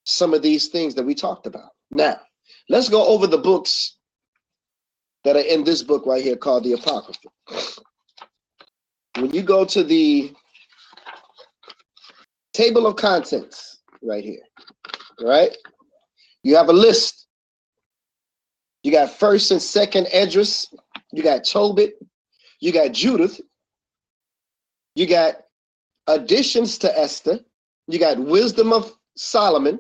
some 0.04 0.34
of 0.34 0.42
these 0.42 0.68
things 0.68 0.94
that 0.96 1.06
we 1.06 1.16
talked 1.16 1.48
about. 1.48 1.70
Now, 1.90 2.20
let's 2.68 2.90
go 2.90 3.08
over 3.08 3.28
the 3.28 3.38
books 3.38 3.96
that 5.24 5.38
are 5.38 5.40
in 5.40 5.64
this 5.64 5.84
book 5.84 6.06
right 6.06 6.22
here 6.22 6.36
called 6.36 6.66
the 6.66 6.74
Apocrypha. 6.74 7.30
When 9.18 9.32
you 9.32 9.42
go 9.42 9.66
to 9.66 9.84
the 9.84 10.34
table 12.54 12.88
of 12.88 12.96
contents 12.96 13.80
right 14.02 14.24
here, 14.24 14.44
right? 15.22 15.56
You 16.44 16.56
have 16.56 16.70
a 16.70 16.74
list. 16.74 17.28
You 18.84 18.92
got 18.92 19.12
first 19.12 19.52
and 19.52 19.62
second 19.62 20.08
Esdras. 20.12 20.74
You 21.12 21.24
got 21.24 21.44
Tobit. 21.44 21.94
You 22.60 22.72
got 22.72 22.94
Judith. 22.94 23.40
You 24.96 25.08
got 25.08 25.36
additions 26.08 26.78
to 26.80 27.00
Esther. 27.00 27.40
You 27.88 28.00
got 28.00 28.20
wisdom 28.20 28.74
of 28.74 28.92
Solomon. 29.18 29.80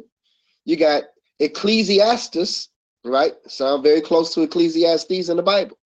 You 0.65 0.77
got 0.77 1.03
Ecclesiasticus, 1.39 2.69
right? 3.03 3.33
Sound 3.47 3.83
very 3.83 4.01
close 4.01 4.33
to 4.33 4.41
Ecclesiastes 4.41 5.29
in 5.29 5.37
the 5.37 5.43
Bible. 5.43 5.77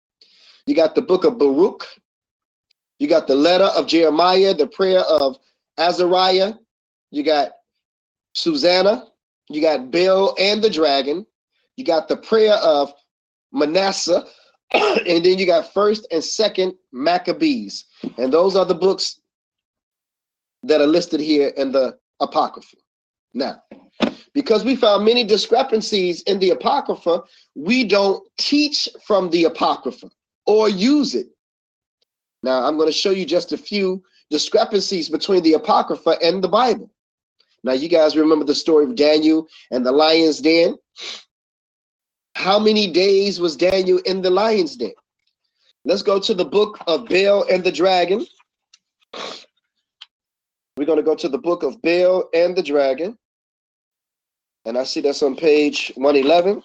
You 0.67 0.75
got 0.75 0.95
the 0.95 1.03
book 1.03 1.25
of 1.25 1.39
Baruch. 1.39 1.87
You 2.99 3.09
got 3.09 3.27
the 3.27 3.35
letter 3.35 3.65
of 3.65 3.87
Jeremiah, 3.87 4.55
the 4.55 4.67
prayer 4.67 5.01
of 5.01 5.37
Azariah. 5.79 6.55
You 7.11 7.23
got 7.23 7.53
Susanna. 8.35 9.07
You 9.49 9.61
got 9.61 9.91
Bel 9.91 10.35
and 10.39 10.63
the 10.63 10.71
dragon. 10.71 11.27
You 11.77 11.85
got 11.85 12.09
the 12.09 12.17
prayer 12.17 12.55
of 12.55 12.93
Manasseh. 13.53 14.25
and 14.73 15.25
then 15.25 15.39
you 15.39 15.47
got 15.47 15.73
first 15.73 16.07
and 16.11 16.23
second 16.23 16.75
Maccabees. 16.93 17.85
And 18.19 18.33
those 18.33 18.57
are 18.57 18.65
the 18.65 18.75
books 18.75 19.21
that 20.63 20.81
are 20.81 20.87
listed 20.87 21.21
here 21.21 21.49
in 21.57 21.73
the 21.73 21.99
Apocrypha. 22.21 22.77
Now, 23.35 23.63
because 24.33 24.65
we 24.65 24.77
found 24.77 25.05
many 25.05 25.25
discrepancies 25.25 26.23
in 26.23 26.39
the 26.39 26.51
Apocrypha, 26.51 27.23
we 27.55 27.85
don't 27.85 28.27
teach 28.39 28.89
from 29.07 29.31
the 29.31 29.45
Apocrypha 29.45 30.11
or 30.47 30.69
use 30.69 31.15
it. 31.15 31.27
Now, 32.45 32.63
I'm 32.63 32.77
going 32.77 32.91
to 32.91 32.93
show 32.93 33.11
you 33.11 33.25
just 33.25 33.53
a 33.53 33.57
few 33.57 34.03
discrepancies 34.29 35.09
between 35.09 35.43
the 35.43 35.55
Apocrypha 35.55 36.19
and 36.23 36.45
the 36.45 36.49
Bible. 36.49 36.91
Now, 37.63 37.73
you 37.73 37.89
guys 37.89 38.19
remember 38.19 38.45
the 38.45 38.55
story 38.55 38.85
of 38.85 38.97
Daniel 38.97 39.49
and 39.71 39.85
the 39.85 39.91
lion's 39.91 40.43
den? 40.43 40.77
How 42.35 42.59
many 42.59 42.93
days 42.93 43.41
was 43.41 43.57
Daniel 43.57 43.99
in 44.05 44.21
the 44.21 44.29
lion's 44.29 44.77
den? 44.77 44.93
Let's 45.87 46.03
go 46.03 46.21
to 46.21 46.35
the 46.35 46.45
book 46.45 46.77
of 46.87 47.09
Bel 47.09 47.47
and 47.51 47.65
the 47.65 47.73
dragon. 47.73 48.27
We're 50.77 50.85
going 50.85 50.99
to 50.99 51.03
go 51.03 51.15
to 51.15 51.31
the 51.31 51.39
book 51.39 51.63
of 51.63 51.81
Bel 51.81 52.29
and 52.35 52.55
the 52.55 52.63
dragon. 52.63 53.17
And 54.67 54.77
I 54.77 54.85
see 54.85 55.01
that's 55.01 55.23
on 55.23 55.35
page 55.35 55.93
111. 55.95 56.63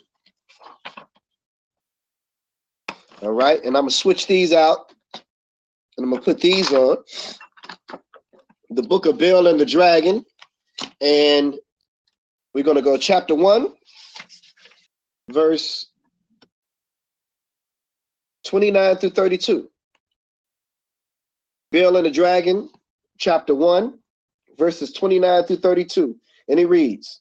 All 3.21 3.31
right, 3.31 3.59
and 3.59 3.77
I'm 3.77 3.83
going 3.83 3.89
to 3.89 3.95
switch 3.95 4.27
these 4.27 4.51
out. 4.51 4.93
And 5.99 6.05
I'm 6.05 6.11
to 6.21 6.25
put 6.33 6.39
these 6.39 6.71
on. 6.71 6.97
The 8.69 8.83
book 8.83 9.05
of 9.05 9.17
Bel 9.17 9.47
and 9.47 9.59
the 9.59 9.65
dragon. 9.65 10.25
And 11.01 11.55
we're 12.53 12.63
to 12.77 12.81
go 12.81 12.95
chapter 12.95 13.35
1, 13.35 13.67
verse 15.29 15.87
29 18.45 18.95
through 18.95 19.09
32. 19.09 19.69
Bel 21.73 21.97
and 21.97 22.05
the 22.05 22.11
dragon, 22.11 22.69
chapter 23.17 23.53
1, 23.53 23.99
verses 24.57 24.93
29 24.93 25.43
through 25.43 25.57
32. 25.57 26.15
And 26.47 26.61
it 26.61 26.67
reads 26.67 27.19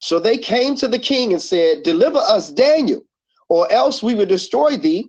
So 0.00 0.18
they 0.18 0.38
came 0.38 0.74
to 0.74 0.88
the 0.88 0.98
king 0.98 1.32
and 1.32 1.40
said, 1.40 1.84
Deliver 1.84 2.18
us 2.18 2.50
Daniel, 2.50 3.04
or 3.48 3.70
else 3.70 4.02
we 4.02 4.16
will 4.16 4.26
destroy 4.26 4.76
thee 4.76 5.08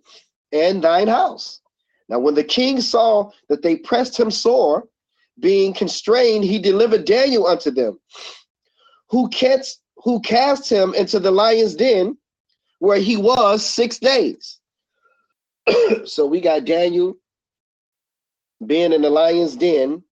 and 0.52 0.84
thine 0.84 1.08
house. 1.08 1.63
Now, 2.10 2.20
when 2.20 2.36
the 2.36 2.44
king 2.44 2.82
saw 2.82 3.32
that 3.50 3.62
they 3.62 3.78
pressed 3.78 4.20
him 4.20 4.30
sore, 4.30 4.88
being 5.40 5.74
constrained, 5.74 6.44
he 6.44 6.60
delivered 6.60 7.06
Daniel 7.06 7.48
unto 7.48 7.72
them, 7.72 8.00
who 9.10 9.30
cast, 9.30 9.82
who 9.98 10.20
cast 10.22 10.70
him 10.70 10.94
into 10.94 11.20
the 11.20 11.32
lion's 11.32 11.76
den, 11.76 12.18
where 12.80 13.00
he 13.00 13.18
was 13.18 13.66
six 13.66 13.98
days. 13.98 14.60
so 16.06 16.26
we 16.26 16.42
got 16.42 16.66
Daniel 16.66 17.16
being 18.66 18.94
in 18.94 19.02
the 19.02 19.10
lion's 19.10 19.56
den 19.56 20.04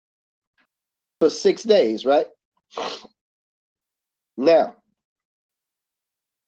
for 1.19 1.31
six 1.31 1.63
days, 1.63 2.05
right? 2.05 2.27
Now, 4.37 4.77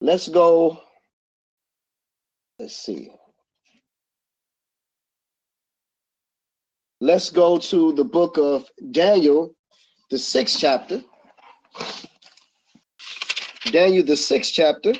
let's 0.00 0.28
go. 0.28 0.80
Let's 2.58 2.76
see. 2.76 3.10
Let's 7.02 7.30
go 7.30 7.58
to 7.58 7.92
the 7.94 8.04
book 8.04 8.38
of 8.38 8.64
Daniel, 8.92 9.56
the 10.08 10.16
sixth 10.16 10.60
chapter. 10.60 11.02
Daniel, 13.72 14.04
the 14.04 14.16
sixth 14.16 14.52
chapter. 14.54 14.94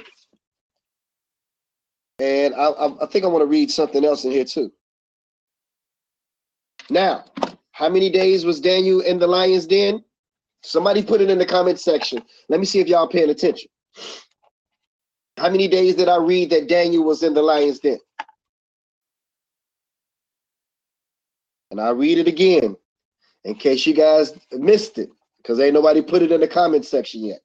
And 2.18 2.56
I, 2.56 2.71
I, 3.00 3.06
think 3.06 3.25
I 3.25 3.28
want 3.28 3.42
to 3.42 3.47
read 3.47 3.71
something 3.71 4.04
else 4.04 4.25
in 4.25 4.32
here 4.32 4.44
too. 4.44 4.73
Now, 6.90 7.25
how 7.71 7.88
many 7.88 8.11
days 8.11 8.44
was 8.44 8.61
Daniel 8.61 9.02
in 9.02 9.21
the 9.21 9.28
lion's 9.28 9.68
den? 9.68 10.02
Somebody 10.64 11.04
put 11.04 11.21
it 11.21 11.30
in 11.30 11.38
the 11.38 11.47
comment 11.47 11.78
section. 11.78 12.21
Let 12.49 12.59
me 12.59 12.66
see 12.66 12.80
if 12.80 12.88
y'all 12.88 13.06
paying 13.06 13.30
attention. 13.30 13.68
How 15.37 15.50
many 15.50 15.68
days 15.68 15.94
did 15.94 16.09
I 16.09 16.16
read 16.16 16.50
that 16.50 16.68
Daniel 16.68 17.04
was 17.04 17.23
in 17.23 17.32
the 17.32 17.42
lion's 17.42 17.78
den? 17.78 17.99
And 21.73 21.81
I'll 21.81 21.95
read 21.95 22.19
it 22.19 22.29
again 22.29 22.76
in 23.45 23.55
case 23.55 23.87
you 23.87 23.95
guys 23.95 24.35
missed 24.52 24.99
it, 24.99 25.11
because 25.38 25.59
ain't 25.59 25.73
nobody 25.73 26.02
put 26.02 26.21
it 26.21 26.31
in 26.31 26.43
the 26.43 26.47
comment 26.47 26.85
section 26.85 27.25
yet. 27.25 27.41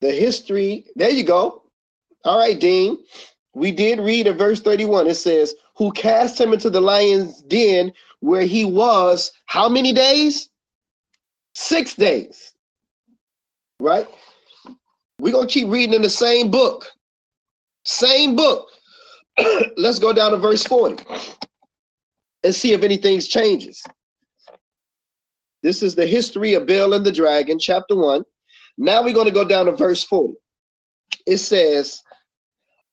The 0.00 0.12
history, 0.12 0.86
there 0.94 1.10
you 1.10 1.24
go. 1.24 1.64
All 2.24 2.38
right, 2.38 2.58
Dean. 2.58 2.98
We 3.54 3.72
did 3.72 3.98
read 3.98 4.28
in 4.28 4.38
verse 4.38 4.60
31. 4.60 5.08
It 5.08 5.16
says, 5.16 5.56
Who 5.76 5.90
cast 5.90 6.40
him 6.40 6.52
into 6.52 6.70
the 6.70 6.80
lion's 6.80 7.42
den 7.42 7.92
where 8.20 8.42
he 8.42 8.64
was 8.64 9.32
how 9.46 9.68
many 9.68 9.92
days? 9.92 10.50
Six 11.54 11.94
days. 11.94 12.52
Right? 13.80 14.06
We're 15.18 15.32
going 15.32 15.48
to 15.48 15.52
keep 15.52 15.68
reading 15.68 15.94
in 15.94 16.02
the 16.02 16.10
same 16.10 16.52
book. 16.52 16.86
Same 17.84 18.36
book. 18.36 18.68
Let's 19.76 19.98
go 19.98 20.12
down 20.12 20.30
to 20.30 20.36
verse 20.36 20.62
40 20.62 21.02
and 22.44 22.54
see 22.54 22.72
if 22.72 22.82
anything 22.82 23.20
changes. 23.20 23.82
This 25.62 25.82
is 25.82 25.94
the 25.94 26.06
history 26.06 26.54
of 26.54 26.66
Bel 26.66 26.94
and 26.94 27.04
the 27.04 27.12
dragon, 27.12 27.58
chapter 27.58 27.96
1. 27.96 28.22
Now 28.78 29.02
we're 29.02 29.14
going 29.14 29.26
to 29.26 29.32
go 29.32 29.44
down 29.44 29.66
to 29.66 29.72
verse 29.72 30.04
40. 30.04 30.34
It 31.26 31.38
says, 31.38 32.00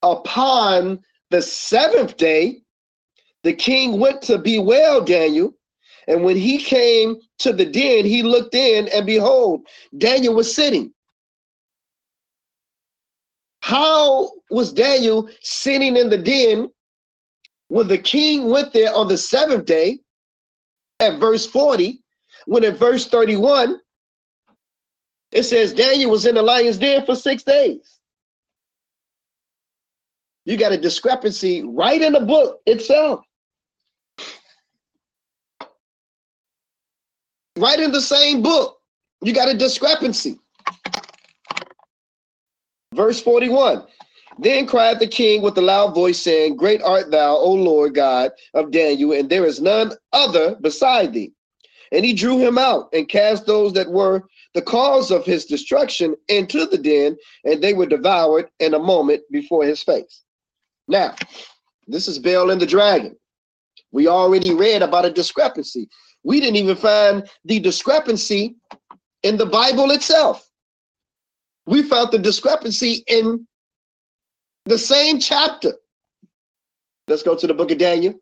Upon 0.01 0.99
the 1.29 1.41
seventh 1.41 2.17
day, 2.17 2.61
the 3.43 3.53
king 3.53 3.99
went 3.99 4.21
to 4.23 4.37
bewail 4.37 5.01
Daniel. 5.01 5.53
And 6.07 6.23
when 6.23 6.37
he 6.37 6.57
came 6.57 7.17
to 7.39 7.53
the 7.53 7.65
den, 7.65 8.05
he 8.05 8.23
looked 8.23 8.55
in, 8.55 8.87
and 8.89 9.05
behold, 9.05 9.61
Daniel 9.97 10.35
was 10.35 10.53
sitting 10.53 10.91
How 13.65 14.29
was 14.51 14.71
Daniel 14.71 15.27
sitting 15.41 15.97
in 15.97 16.11
the 16.11 16.19
den 16.19 16.69
when 17.67 17.87
the 17.87 17.97
king 17.97 18.49
went 18.49 18.73
there 18.73 18.93
on 18.93 19.07
the 19.07 19.17
seventh 19.17 19.65
day 19.65 19.99
at 20.99 21.19
verse 21.19 21.45
40, 21.45 21.99
when 22.45 22.63
at 22.63 22.77
verse 22.77 23.07
31, 23.07 23.79
it 25.31 25.43
says 25.43 25.73
Daniel 25.73 26.11
was 26.11 26.25
in 26.25 26.35
the 26.35 26.41
lion's 26.41 26.77
den 26.77 27.05
for 27.05 27.15
six 27.15 27.43
days. 27.43 27.99
You 30.45 30.57
got 30.57 30.71
a 30.71 30.77
discrepancy 30.77 31.63
right 31.63 32.01
in 32.01 32.13
the 32.13 32.19
book 32.19 32.61
itself. 32.67 33.21
Right 37.57 37.79
in 37.79 37.91
the 37.91 38.01
same 38.01 38.43
book, 38.43 38.77
you 39.21 39.33
got 39.33 39.49
a 39.49 39.57
discrepancy. 39.57 40.39
Verse 42.93 43.21
41 43.21 43.85
Then 44.37 44.67
cried 44.67 44.99
the 44.99 45.07
king 45.07 45.41
with 45.41 45.57
a 45.57 45.61
loud 45.61 45.95
voice, 45.95 46.19
saying, 46.19 46.57
Great 46.57 46.81
art 46.81 47.11
thou, 47.11 47.35
O 47.37 47.51
Lord 47.51 47.95
God 47.95 48.31
of 48.53 48.71
Daniel, 48.71 49.13
and 49.13 49.29
there 49.29 49.45
is 49.45 49.61
none 49.61 49.93
other 50.11 50.55
beside 50.55 51.13
thee. 51.13 51.31
And 51.91 52.03
he 52.03 52.13
drew 52.13 52.39
him 52.39 52.57
out 52.57 52.89
and 52.93 53.07
cast 53.07 53.45
those 53.45 53.73
that 53.73 53.89
were 53.89 54.23
the 54.53 54.61
cause 54.61 55.11
of 55.11 55.25
his 55.25 55.45
destruction 55.45 56.15
into 56.27 56.65
the 56.65 56.77
den, 56.77 57.15
and 57.45 57.61
they 57.61 57.73
were 57.73 57.85
devoured 57.85 58.49
in 58.59 58.73
a 58.73 58.79
moment 58.79 59.21
before 59.31 59.63
his 59.63 59.81
face. 59.83 60.23
Now, 60.87 61.15
this 61.87 62.07
is 62.07 62.19
Baal 62.19 62.49
and 62.51 62.59
the 62.59 62.65
dragon. 62.65 63.15
We 63.91 64.07
already 64.07 64.53
read 64.53 64.81
about 64.81 65.05
a 65.05 65.11
discrepancy. 65.11 65.87
We 66.23 66.39
didn't 66.39 66.57
even 66.57 66.75
find 66.75 67.29
the 67.45 67.59
discrepancy 67.59 68.55
in 69.23 69.37
the 69.37 69.45
Bible 69.45 69.91
itself 69.91 70.49
we 71.65 71.81
found 71.83 72.11
the 72.11 72.19
discrepancy 72.19 73.03
in 73.07 73.47
the 74.65 74.77
same 74.77 75.19
chapter. 75.19 75.73
Let's 77.07 77.23
go 77.23 77.35
to 77.35 77.47
the 77.47 77.53
book 77.53 77.71
of 77.71 77.77
Daniel, 77.77 78.15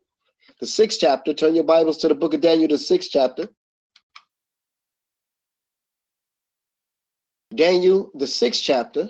the 0.60 0.66
sixth 0.66 0.98
chapter. 1.00 1.32
Turn 1.32 1.54
your 1.54 1.64
Bibles 1.64 1.96
to 1.98 2.08
the 2.08 2.14
book 2.14 2.34
of 2.34 2.42
Daniel, 2.42 2.68
the 2.68 2.78
sixth 2.78 3.10
chapter. 3.10 3.48
Daniel, 7.54 8.10
the 8.14 8.26
sixth 8.26 8.62
chapter. 8.62 9.08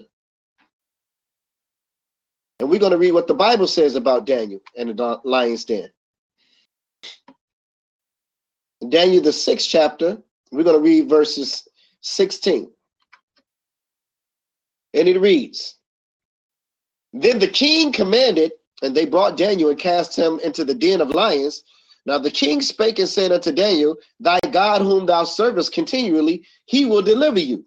And 2.61 2.71
we're 2.71 2.79
going 2.79 2.93
to 2.93 2.99
read 2.99 3.13
what 3.13 3.27
the 3.27 3.35
Bible 3.35 3.67
says 3.67 3.97
about 3.97 4.27
Daniel 4.27 4.61
and 4.77 4.97
the 4.97 5.21
lion's 5.25 5.65
den. 5.65 5.91
Daniel, 8.89 9.23
the 9.23 9.33
sixth 9.33 9.69
chapter, 9.69 10.19
we're 10.53 10.63
going 10.63 10.77
to 10.77 10.83
read 10.83 11.09
verses 11.09 11.67
16. 12.03 12.71
And 14.93 15.09
it 15.09 15.19
reads 15.19 15.77
Then 17.15 17.39
the 17.39 17.49
king 17.49 17.93
commanded, 17.93 18.53
and 18.83 18.95
they 18.95 19.07
brought 19.07 19.37
Daniel 19.37 19.71
and 19.71 19.79
cast 19.79 20.17
him 20.17 20.41
into 20.41 20.65
the 20.65 20.75
den 20.75 21.01
of 21.01 21.11
lions. 21.11 21.63
Now 22.07 22.19
the 22.19 22.31
king 22.31 22.61
spake 22.61 22.99
and 22.99 23.09
said 23.09 23.31
unto 23.31 23.53
Daniel, 23.53 23.97
Thy 24.19 24.41
God, 24.51 24.83
whom 24.83 25.07
thou 25.07 25.23
servest 25.23 25.73
continually, 25.73 26.45
he 26.67 26.85
will 26.85 27.03
deliver 27.03 27.39
you. 27.39 27.65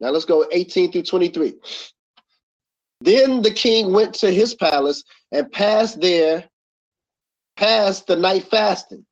Now 0.00 0.10
let's 0.10 0.24
go 0.24 0.46
18 0.52 0.92
through 0.92 1.02
23. 1.02 1.54
Then 3.00 3.42
the 3.42 3.50
king 3.50 3.92
went 3.92 4.14
to 4.14 4.30
his 4.30 4.54
palace 4.54 5.02
and 5.32 5.50
passed 5.50 6.00
there, 6.00 6.48
passed 7.56 8.06
the 8.06 8.16
night 8.16 8.44
fasting. 8.44 9.04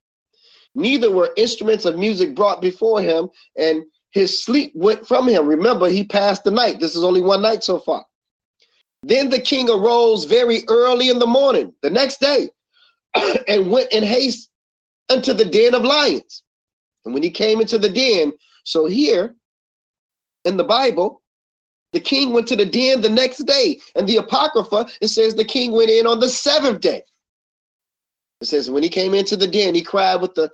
Neither 0.77 1.11
were 1.11 1.33
instruments 1.37 1.87
of 1.87 1.99
music 1.99 2.37
brought 2.37 2.63
before 2.63 3.03
him, 3.03 3.31
and 3.59 3.85
his 4.13 4.45
sleep 4.45 4.73
went 4.77 5.07
from 5.07 5.29
him. 5.29 5.47
Remember, 5.47 5.89
he 5.89 6.05
passed 6.05 6.45
the 6.45 6.51
night. 6.53 6.79
This 6.79 6.95
is 6.95 7.03
only 7.03 7.21
one 7.21 7.43
night 7.43 7.65
so 7.65 7.81
far. 7.81 8.07
Then 9.07 9.31
the 9.31 9.41
king 9.41 9.71
arose 9.71 10.25
very 10.25 10.65
early 10.69 11.11
in 11.11 11.21
the 11.21 11.29
morning 11.29 11.73
the 11.81 11.91
next 11.91 12.19
day 12.19 12.51
and 13.49 13.71
went 13.71 13.93
in 13.93 14.03
haste 14.03 14.51
unto 15.09 15.33
the 15.33 15.45
den 15.45 15.75
of 15.75 15.85
lions. 15.85 16.43
And 17.05 17.15
when 17.15 17.23
he 17.23 17.31
came 17.31 17.61
into 17.61 17.79
the 17.79 17.89
den, 17.89 18.33
so 18.65 18.87
here 18.87 19.37
in 20.45 20.57
the 20.57 20.65
Bible, 20.65 21.23
the 21.93 22.01
king 22.01 22.33
went 22.33 22.49
to 22.49 22.57
the 22.57 22.67
den 22.67 23.01
the 23.01 23.09
next 23.09 23.45
day. 23.47 23.79
And 23.95 24.09
the 24.09 24.17
Apocrypha, 24.17 24.89
it 25.01 25.09
says 25.09 25.37
the 25.37 25.45
king 25.45 25.71
went 25.71 25.91
in 25.91 26.09
on 26.09 26.19
the 26.19 26.29
seventh 26.29 26.81
day. 26.81 27.03
It 28.41 28.47
says, 28.49 28.73
when 28.73 28.83
he 28.83 28.89
came 28.89 29.15
into 29.15 29.37
the 29.37 29.47
den, 29.47 29.77
he 29.77 29.83
cried 29.83 30.21
with 30.21 30.35
the 30.35 30.51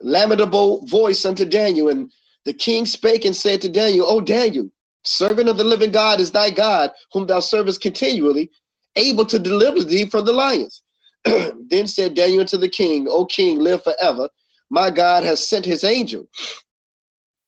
lamentable 0.00 0.86
voice 0.86 1.26
unto 1.26 1.44
Daniel, 1.44 1.90
and 1.90 2.10
the 2.46 2.54
king 2.54 2.86
spake 2.86 3.26
and 3.26 3.36
said 3.36 3.60
to 3.60 3.68
Daniel, 3.68 4.06
O 4.08 4.22
Daniel, 4.22 4.70
servant 5.04 5.48
of 5.48 5.56
the 5.56 5.64
living 5.64 5.90
God 5.90 6.20
is 6.20 6.30
thy 6.30 6.50
God, 6.50 6.90
whom 7.12 7.26
thou 7.26 7.40
servest 7.40 7.80
continually, 7.80 8.50
able 8.96 9.24
to 9.26 9.38
deliver 9.38 9.82
thee 9.82 10.06
from 10.06 10.24
the 10.24 10.32
lions. 10.32 10.82
then 11.24 11.86
said 11.86 12.14
Daniel 12.14 12.44
to 12.44 12.58
the 12.58 12.68
king, 12.68 13.06
O 13.08 13.24
king, 13.26 13.58
live 13.58 13.82
forever. 13.82 14.28
My 14.70 14.90
God 14.90 15.24
has 15.24 15.46
sent 15.46 15.64
his 15.64 15.84
angel 15.84 16.26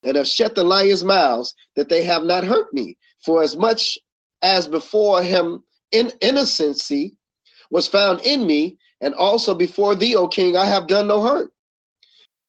and 0.02 0.16
have 0.16 0.28
shut 0.28 0.54
the 0.54 0.64
lions' 0.64 1.02
mouths, 1.02 1.54
that 1.76 1.88
they 1.88 2.04
have 2.04 2.24
not 2.24 2.44
hurt 2.44 2.72
me. 2.72 2.96
For 3.24 3.42
as 3.42 3.56
much 3.56 3.98
as 4.42 4.68
before 4.68 5.22
him 5.22 5.64
in 5.92 6.12
innocency 6.20 7.16
was 7.70 7.88
found 7.88 8.20
in 8.20 8.46
me, 8.46 8.76
and 9.00 9.14
also 9.14 9.54
before 9.54 9.94
thee, 9.94 10.14
O 10.16 10.28
king, 10.28 10.56
I 10.56 10.66
have 10.66 10.86
done 10.86 11.08
no 11.08 11.22
hurt. 11.22 11.50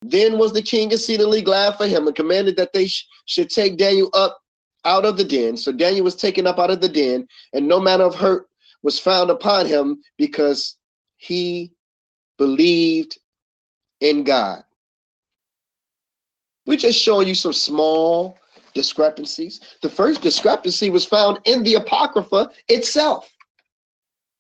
Then 0.02 0.38
was 0.38 0.54
the 0.54 0.62
king 0.62 0.92
exceedingly 0.92 1.42
glad 1.42 1.78
for 1.78 1.88
him 1.88 2.08
and 2.08 2.16
commanded 2.16 2.58
that 2.58 2.74
they 2.74 2.88
sh- 2.88 3.08
should 3.26 3.50
take 3.50 3.78
Daniel 3.78 4.10
up 4.14 4.38
out 4.86 5.06
of 5.06 5.18
the 5.18 5.24
den. 5.24 5.58
So 5.58 5.72
Daniel 5.72 6.04
was 6.04 6.16
taken 6.16 6.48
up 6.48 6.60
out 6.60 6.72
of 6.72 6.82
the 6.82 6.90
den, 6.90 7.28
and 7.54 7.68
no 7.68 7.80
manner 7.80 8.06
of 8.06 8.16
hurt 8.16 8.48
was 8.84 9.00
found 9.00 9.30
upon 9.30 9.66
him 9.66 10.02
because 10.18 10.78
he 11.18 11.72
believed 12.38 13.18
in 14.00 14.24
God. 14.24 14.64
We're 16.66 16.78
just 16.78 17.02
showing 17.02 17.28
you 17.28 17.36
some 17.36 17.54
small 17.54 18.38
discrepancies. 18.74 19.62
The 19.82 19.90
first 19.90 20.22
discrepancy 20.22 20.90
was 20.90 21.06
found 21.06 21.40
in 21.46 21.64
the 21.64 21.76
Apocrypha 21.76 22.52
itself. 22.68 23.32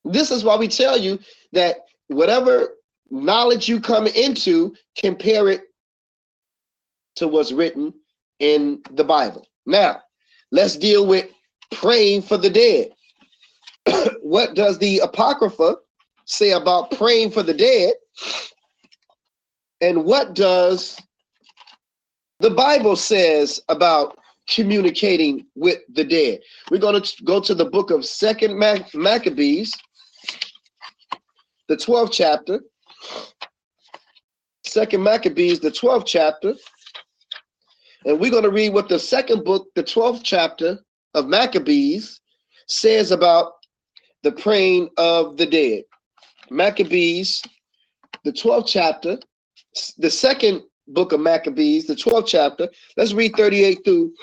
This 0.03 0.29
is 0.29 0.43
why 0.43 0.57
we 0.57 0.67
tell 0.67 0.97
you 0.97 1.19
that 1.53 1.77
whatever 2.07 2.75
knowledge 3.09 3.67
you 3.67 3.79
come 3.79 4.07
into, 4.07 4.75
compare 4.97 5.49
it 5.49 5.63
to 7.15 7.27
what's 7.27 7.51
written 7.51 7.93
in 8.39 8.81
the 8.91 9.03
Bible. 9.03 9.47
Now, 9.65 10.01
let's 10.55 10.77
deal 10.77 11.05
with 11.05 11.29
praying 11.71 12.21
for 12.21 12.37
the 12.37 12.49
dead. 12.49 12.89
what 14.21 14.55
does 14.55 14.77
the 14.79 14.99
Apocrypha 14.99 15.75
say 16.25 16.51
about 16.51 16.91
praying 16.91 17.31
for 17.31 17.43
the 17.43 17.53
dead? 17.53 17.93
And 19.81 20.05
what 20.05 20.33
does 20.33 20.97
the 22.39 22.49
Bible 22.49 22.95
says 22.95 23.61
about 23.67 24.17
communicating 24.47 25.45
with 25.55 25.79
the 25.93 26.05
dead? 26.05 26.39
We're 26.71 26.79
going 26.79 27.01
to 27.01 27.23
go 27.25 27.41
to 27.41 27.53
the 27.53 27.65
book 27.65 27.91
of 27.91 28.05
Second 28.05 28.57
Maccabees, 28.57 29.73
the 31.67 31.75
12th 31.75 32.13
chapter. 32.13 32.61
Second 34.65 35.03
Maccabees, 35.03 35.59
the 35.59 35.71
12th 35.71 36.05
chapter. 36.05 36.53
And 38.05 38.19
we're 38.19 38.31
going 38.31 38.43
to 38.43 38.51
read 38.51 38.73
what 38.73 38.87
the 38.87 38.99
second 38.99 39.43
book, 39.43 39.67
the 39.75 39.83
12th 39.83 40.21
chapter 40.23 40.79
of 41.15 41.27
Maccabees, 41.27 42.21
says 42.67 43.11
about 43.11 43.53
the 44.23 44.31
praying 44.31 44.89
of 44.97 45.37
the 45.37 45.45
dead. 45.45 45.83
Maccabees, 46.49 47.41
the 48.23 48.31
12th 48.31 48.67
chapter, 48.67 49.17
the 49.97 50.09
second 50.09 50.61
book 50.87 51.11
of 51.11 51.19
Maccabees, 51.19 51.87
the 51.87 51.95
12th 51.95 52.27
chapter. 52.27 52.69
Let's 52.95 53.13
read 53.13 53.35
38 53.35 53.79
through 53.83 54.13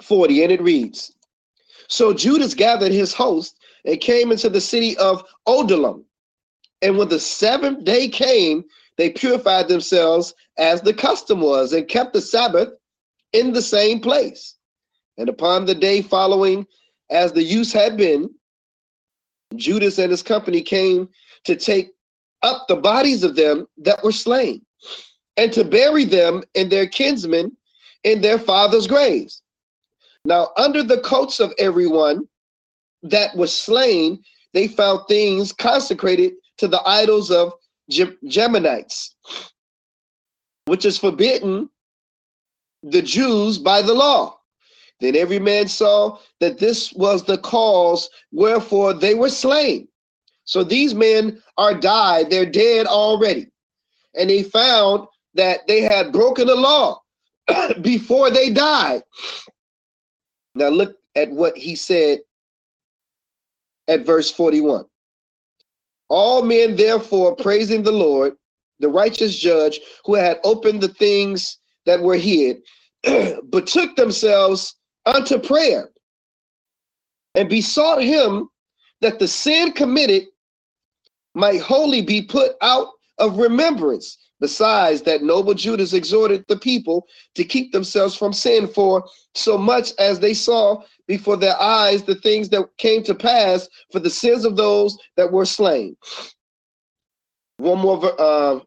40, 0.00 0.42
and 0.44 0.52
it 0.52 0.62
reads 0.62 1.12
So 1.88 2.12
Judas 2.12 2.54
gathered 2.54 2.92
his 2.92 3.12
host 3.12 3.56
and 3.84 4.00
came 4.00 4.30
into 4.30 4.48
the 4.48 4.60
city 4.60 4.96
of 4.98 5.24
Adullam. 5.46 6.04
And 6.80 6.96
when 6.96 7.08
the 7.08 7.20
seventh 7.20 7.84
day 7.84 8.08
came, 8.08 8.64
they 8.98 9.10
purified 9.10 9.68
themselves 9.68 10.34
as 10.58 10.82
the 10.82 10.94
custom 10.94 11.40
was 11.40 11.72
and 11.72 11.88
kept 11.88 12.12
the 12.12 12.20
Sabbath 12.20 12.70
in 13.32 13.52
the 13.52 13.62
same 13.62 14.00
place. 14.00 14.56
And 15.18 15.28
upon 15.28 15.64
the 15.64 15.74
day 15.74 16.02
following, 16.02 16.66
as 17.10 17.32
the 17.32 17.42
use 17.42 17.72
had 17.72 17.96
been, 17.96 18.30
Judas 19.56 19.98
and 19.98 20.10
his 20.10 20.22
company 20.22 20.62
came 20.62 21.08
to 21.44 21.56
take 21.56 21.90
up 22.42 22.66
the 22.68 22.76
bodies 22.76 23.22
of 23.22 23.36
them 23.36 23.66
that 23.78 24.02
were 24.02 24.12
slain 24.12 24.64
and 25.36 25.52
to 25.52 25.64
bury 25.64 26.04
them 26.04 26.42
in 26.54 26.68
their 26.68 26.86
kinsmen 26.86 27.56
in 28.04 28.20
their 28.20 28.38
father's 28.38 28.86
graves. 28.86 29.42
Now, 30.24 30.50
under 30.56 30.82
the 30.82 31.00
coats 31.00 31.40
of 31.40 31.52
everyone 31.58 32.28
that 33.02 33.36
was 33.36 33.56
slain, 33.56 34.22
they 34.52 34.68
found 34.68 35.00
things 35.08 35.52
consecrated 35.52 36.34
to 36.58 36.68
the 36.68 36.82
idols 36.86 37.30
of 37.30 37.52
Jamnites, 37.90 39.10
which 40.66 40.84
is 40.84 40.98
forbidden 40.98 41.68
the 42.82 43.02
Jews 43.02 43.58
by 43.58 43.82
the 43.82 43.94
law. 43.94 44.38
Then 45.00 45.16
every 45.16 45.38
man 45.38 45.68
saw 45.68 46.18
that 46.40 46.58
this 46.58 46.92
was 46.92 47.24
the 47.24 47.38
cause 47.38 48.08
wherefore 48.30 48.94
they 48.94 49.14
were 49.14 49.30
slain. 49.30 49.88
So 50.44 50.62
these 50.64 50.94
men 50.94 51.42
are 51.58 51.74
died, 51.74 52.30
they're 52.30 52.46
dead 52.46 52.86
already. 52.86 53.48
And 54.14 54.30
they 54.30 54.42
found 54.42 55.06
that 55.34 55.66
they 55.66 55.80
had 55.82 56.12
broken 56.12 56.46
the 56.46 56.54
law 56.54 57.00
before 57.80 58.30
they 58.30 58.50
died. 58.50 59.02
Now 60.54 60.68
look 60.68 60.96
at 61.16 61.30
what 61.30 61.56
he 61.56 61.74
said 61.74 62.20
at 63.88 64.04
verse 64.04 64.30
41. 64.30 64.84
All 66.12 66.42
men, 66.42 66.76
therefore, 66.76 67.34
praising 67.34 67.82
the 67.82 67.90
Lord, 67.92 68.34
the 68.80 68.88
righteous 68.90 69.34
judge 69.38 69.80
who 70.04 70.14
had 70.14 70.40
opened 70.44 70.82
the 70.82 70.88
things 70.88 71.58
that 71.86 72.02
were 72.02 72.18
hid, 72.18 72.58
betook 73.50 73.96
themselves 73.96 74.76
unto 75.06 75.38
prayer 75.38 75.88
and 77.34 77.48
besought 77.48 78.02
him 78.02 78.50
that 79.00 79.20
the 79.20 79.26
sin 79.26 79.72
committed 79.72 80.24
might 81.34 81.62
wholly 81.62 82.02
be 82.02 82.20
put 82.22 82.56
out 82.60 82.88
of 83.18 83.38
remembrance. 83.38 84.18
Besides 84.42 85.02
that 85.02 85.22
noble 85.22 85.54
Judas 85.54 85.92
exhorted 85.92 86.44
the 86.48 86.56
people 86.56 87.06
to 87.36 87.44
keep 87.44 87.70
themselves 87.70 88.16
from 88.16 88.32
sin, 88.32 88.66
for 88.66 89.04
so 89.36 89.56
much 89.56 89.92
as 90.00 90.18
they 90.18 90.34
saw 90.34 90.82
before 91.06 91.36
their 91.36 91.56
eyes 91.62 92.02
the 92.02 92.16
things 92.16 92.48
that 92.48 92.66
came 92.76 93.04
to 93.04 93.14
pass 93.14 93.68
for 93.92 94.00
the 94.00 94.10
sins 94.10 94.44
of 94.44 94.56
those 94.56 94.98
that 95.16 95.30
were 95.30 95.44
slain. 95.44 95.96
One 97.58 97.78
more, 97.78 98.20
uh, 98.20 98.58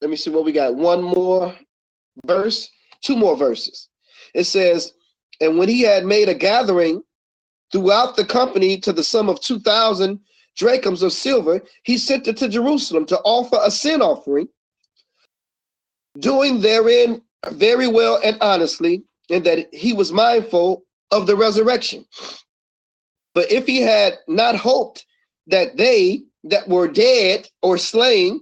let 0.00 0.10
me 0.10 0.14
see 0.14 0.30
what 0.30 0.44
we 0.44 0.52
got. 0.52 0.76
One 0.76 1.02
more 1.02 1.52
verse, 2.24 2.70
two 3.00 3.16
more 3.16 3.36
verses. 3.36 3.88
It 4.32 4.44
says, 4.44 4.92
And 5.40 5.58
when 5.58 5.68
he 5.68 5.80
had 5.80 6.04
made 6.04 6.28
a 6.28 6.34
gathering 6.34 7.02
throughout 7.72 8.14
the 8.14 8.24
company 8.24 8.78
to 8.78 8.92
the 8.92 9.02
sum 9.02 9.28
of 9.28 9.40
2,000 9.40 10.20
drachms 10.56 11.02
of 11.02 11.12
silver, 11.12 11.62
he 11.84 11.98
sent 11.98 12.28
it 12.28 12.36
to 12.38 12.48
Jerusalem 12.48 13.06
to 13.06 13.18
offer 13.20 13.58
a 13.62 13.70
sin 13.70 14.02
offering, 14.02 14.48
doing 16.18 16.60
therein 16.60 17.22
very 17.52 17.86
well 17.86 18.20
and 18.22 18.36
honestly, 18.40 19.04
and 19.30 19.44
that 19.44 19.72
he 19.74 19.92
was 19.92 20.12
mindful 20.12 20.84
of 21.10 21.26
the 21.26 21.36
resurrection. 21.36 22.04
But 23.34 23.50
if 23.50 23.66
he 23.66 23.80
had 23.80 24.18
not 24.28 24.56
hoped 24.56 25.06
that 25.46 25.76
they 25.76 26.22
that 26.44 26.68
were 26.68 26.88
dead 26.88 27.48
or 27.62 27.78
slain 27.78 28.40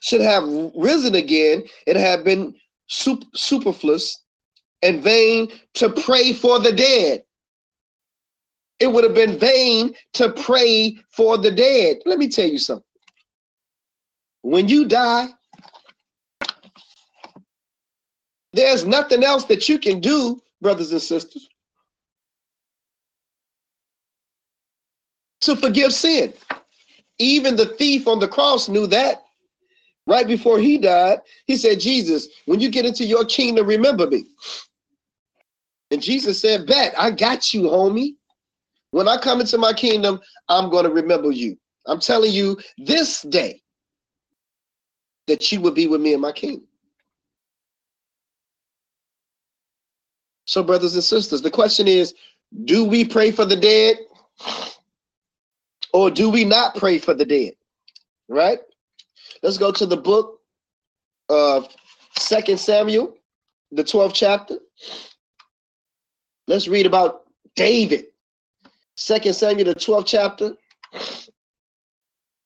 should 0.00 0.20
have 0.20 0.44
risen 0.74 1.14
again, 1.14 1.64
it 1.86 1.96
had 1.96 2.24
been 2.24 2.54
superfluous 2.88 4.22
and 4.82 5.02
vain 5.02 5.48
to 5.74 5.90
pray 5.90 6.32
for 6.32 6.58
the 6.58 6.72
dead. 6.72 7.22
It 8.78 8.88
would 8.88 9.04
have 9.04 9.14
been 9.14 9.38
vain 9.38 9.94
to 10.14 10.30
pray 10.30 10.98
for 11.10 11.38
the 11.38 11.50
dead. 11.50 11.98
Let 12.04 12.18
me 12.18 12.28
tell 12.28 12.48
you 12.48 12.58
something. 12.58 12.84
When 14.42 14.68
you 14.68 14.84
die, 14.86 15.28
there's 18.52 18.84
nothing 18.84 19.24
else 19.24 19.44
that 19.44 19.68
you 19.68 19.78
can 19.78 20.00
do, 20.00 20.40
brothers 20.60 20.92
and 20.92 21.00
sisters, 21.00 21.48
to 25.42 25.56
forgive 25.56 25.92
sin. 25.92 26.32
Even 27.18 27.56
the 27.56 27.66
thief 27.66 28.06
on 28.06 28.18
the 28.18 28.28
cross 28.28 28.68
knew 28.68 28.86
that. 28.88 29.22
Right 30.06 30.26
before 30.26 30.58
he 30.58 30.78
died, 30.78 31.18
he 31.46 31.56
said, 31.56 31.80
Jesus, 31.80 32.28
when 32.44 32.60
you 32.60 32.70
get 32.70 32.86
into 32.86 33.04
your 33.04 33.24
kingdom, 33.24 33.66
remember 33.66 34.06
me. 34.06 34.24
And 35.90 36.00
Jesus 36.00 36.40
said, 36.40 36.66
Bet, 36.66 36.94
I 36.96 37.10
got 37.10 37.52
you, 37.52 37.62
homie. 37.62 38.14
When 38.96 39.08
I 39.08 39.18
come 39.18 39.42
into 39.42 39.58
my 39.58 39.74
kingdom, 39.74 40.22
I'm 40.48 40.70
going 40.70 40.84
to 40.84 40.90
remember 40.90 41.30
you. 41.30 41.58
I'm 41.84 42.00
telling 42.00 42.32
you 42.32 42.56
this 42.78 43.20
day 43.20 43.60
that 45.26 45.52
you 45.52 45.60
will 45.60 45.72
be 45.72 45.86
with 45.86 46.00
me 46.00 46.14
in 46.14 46.20
my 46.22 46.32
kingdom. 46.32 46.66
So, 50.46 50.62
brothers 50.62 50.94
and 50.94 51.04
sisters, 51.04 51.42
the 51.42 51.50
question 51.50 51.86
is 51.86 52.14
do 52.64 52.86
we 52.86 53.04
pray 53.04 53.32
for 53.32 53.44
the 53.44 53.54
dead 53.54 53.98
or 55.92 56.10
do 56.10 56.30
we 56.30 56.46
not 56.46 56.74
pray 56.74 56.96
for 56.96 57.12
the 57.12 57.26
dead? 57.26 57.52
Right? 58.30 58.60
Let's 59.42 59.58
go 59.58 59.72
to 59.72 59.84
the 59.84 59.98
book 59.98 60.40
of 61.28 61.68
Second 62.18 62.58
Samuel, 62.58 63.14
the 63.72 63.84
12th 63.84 64.14
chapter. 64.14 64.56
Let's 66.46 66.66
read 66.66 66.86
about 66.86 67.24
David. 67.56 68.06
Second 68.96 69.34
Samuel, 69.34 69.66
the 69.66 69.74
12th 69.74 70.06
chapter. 70.06 70.54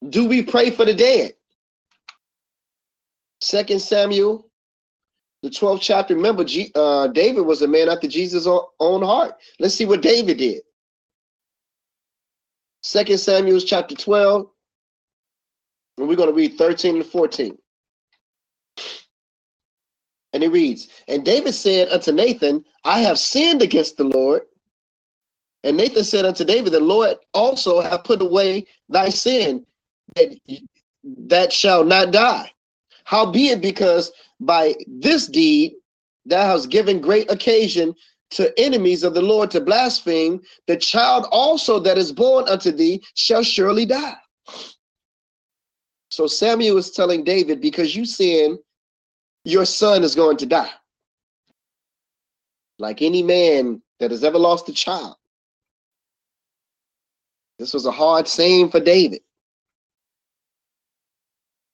Do 0.09 0.27
we 0.27 0.43
pray 0.43 0.71
for 0.71 0.85
the 0.85 0.95
dead? 0.95 1.35
Second 3.41 3.81
Samuel, 3.81 4.51
the 5.43 5.51
12th 5.51 5.81
chapter. 5.81 6.15
Remember, 6.15 6.45
G, 6.45 6.71
uh, 6.75 7.07
David 7.09 7.43
was 7.43 7.63
a 7.63 7.69
man 7.69 7.89
after 7.89 8.09
Jesus' 8.09 8.47
own 8.47 9.03
heart. 9.03 9.37
Let's 9.59 9.75
see 9.75 9.87
what 9.87 10.03
David 10.03 10.39
did. 10.39 10.63
Second 12.83 13.19
Samuel 13.19 13.61
chapter 13.61 13.95
12. 13.95 14.47
And 15.99 16.09
we're 16.09 16.17
going 16.17 16.31
to 16.31 16.35
read 16.35 16.57
13 16.57 16.97
and 16.97 17.07
14. 17.07 17.57
And 20.33 20.43
it 20.43 20.51
reads, 20.51 20.89
And 21.09 21.25
David 21.25 21.55
said 21.55 21.89
unto 21.89 22.13
Nathan, 22.13 22.65
I 22.85 23.01
have 23.01 23.19
sinned 23.19 23.63
against 23.63 23.97
the 23.97 24.05
Lord. 24.05 24.43
And 25.63 25.77
Nathan 25.77 26.05
said 26.05 26.25
unto 26.25 26.45
David, 26.45 26.73
The 26.73 26.81
Lord 26.81 27.17
also 27.35 27.81
have 27.81 28.05
put 28.05 28.23
away 28.23 28.67
thy 28.89 29.11
sin, 29.11 29.67
that, 30.17 30.35
that 31.05 31.53
shall 31.53 31.85
not 31.85 32.13
die. 32.13 32.51
Howbeit, 33.05 33.61
because 33.61 34.13
by 34.41 34.75
this 34.87 35.27
deed 35.27 35.75
thou 36.25 36.47
hast 36.47 36.71
given 36.71 37.01
great 37.01 37.31
occasion 37.31 37.95
to 38.31 38.59
enemies 38.59 39.03
of 39.03 39.15
the 39.15 39.23
Lord 39.23 39.51
to 39.51 39.61
blaspheme, 39.61 40.41
the 40.67 40.77
child 40.77 41.27
also 41.31 41.81
that 41.81 41.99
is 41.99 42.13
born 42.13 42.49
unto 42.49 42.71
thee 42.71 43.03
shall 43.15 43.43
surely 43.43 43.85
die. 43.85 44.17
So 46.11 46.27
Samuel 46.27 46.79
is 46.79 46.91
telling 46.91 47.25
David, 47.25 47.61
because 47.61 47.95
you 47.95 48.05
sin, 48.05 48.59
your 49.45 49.65
son 49.65 50.03
is 50.05 50.15
going 50.15 50.37
to 50.39 50.47
die. 50.47 50.71
Like 52.79 53.03
any 53.03 53.23
man 53.23 53.83
that 53.99 54.11
has 54.11 54.25
ever 54.25 54.39
lost 54.39 54.69
a 54.69 54.73
child. 54.73 55.17
This 57.61 57.75
was 57.75 57.85
a 57.85 57.93
hard 57.93 58.27
saying 58.27 58.71
for 58.71 58.81
David. 58.81 59.21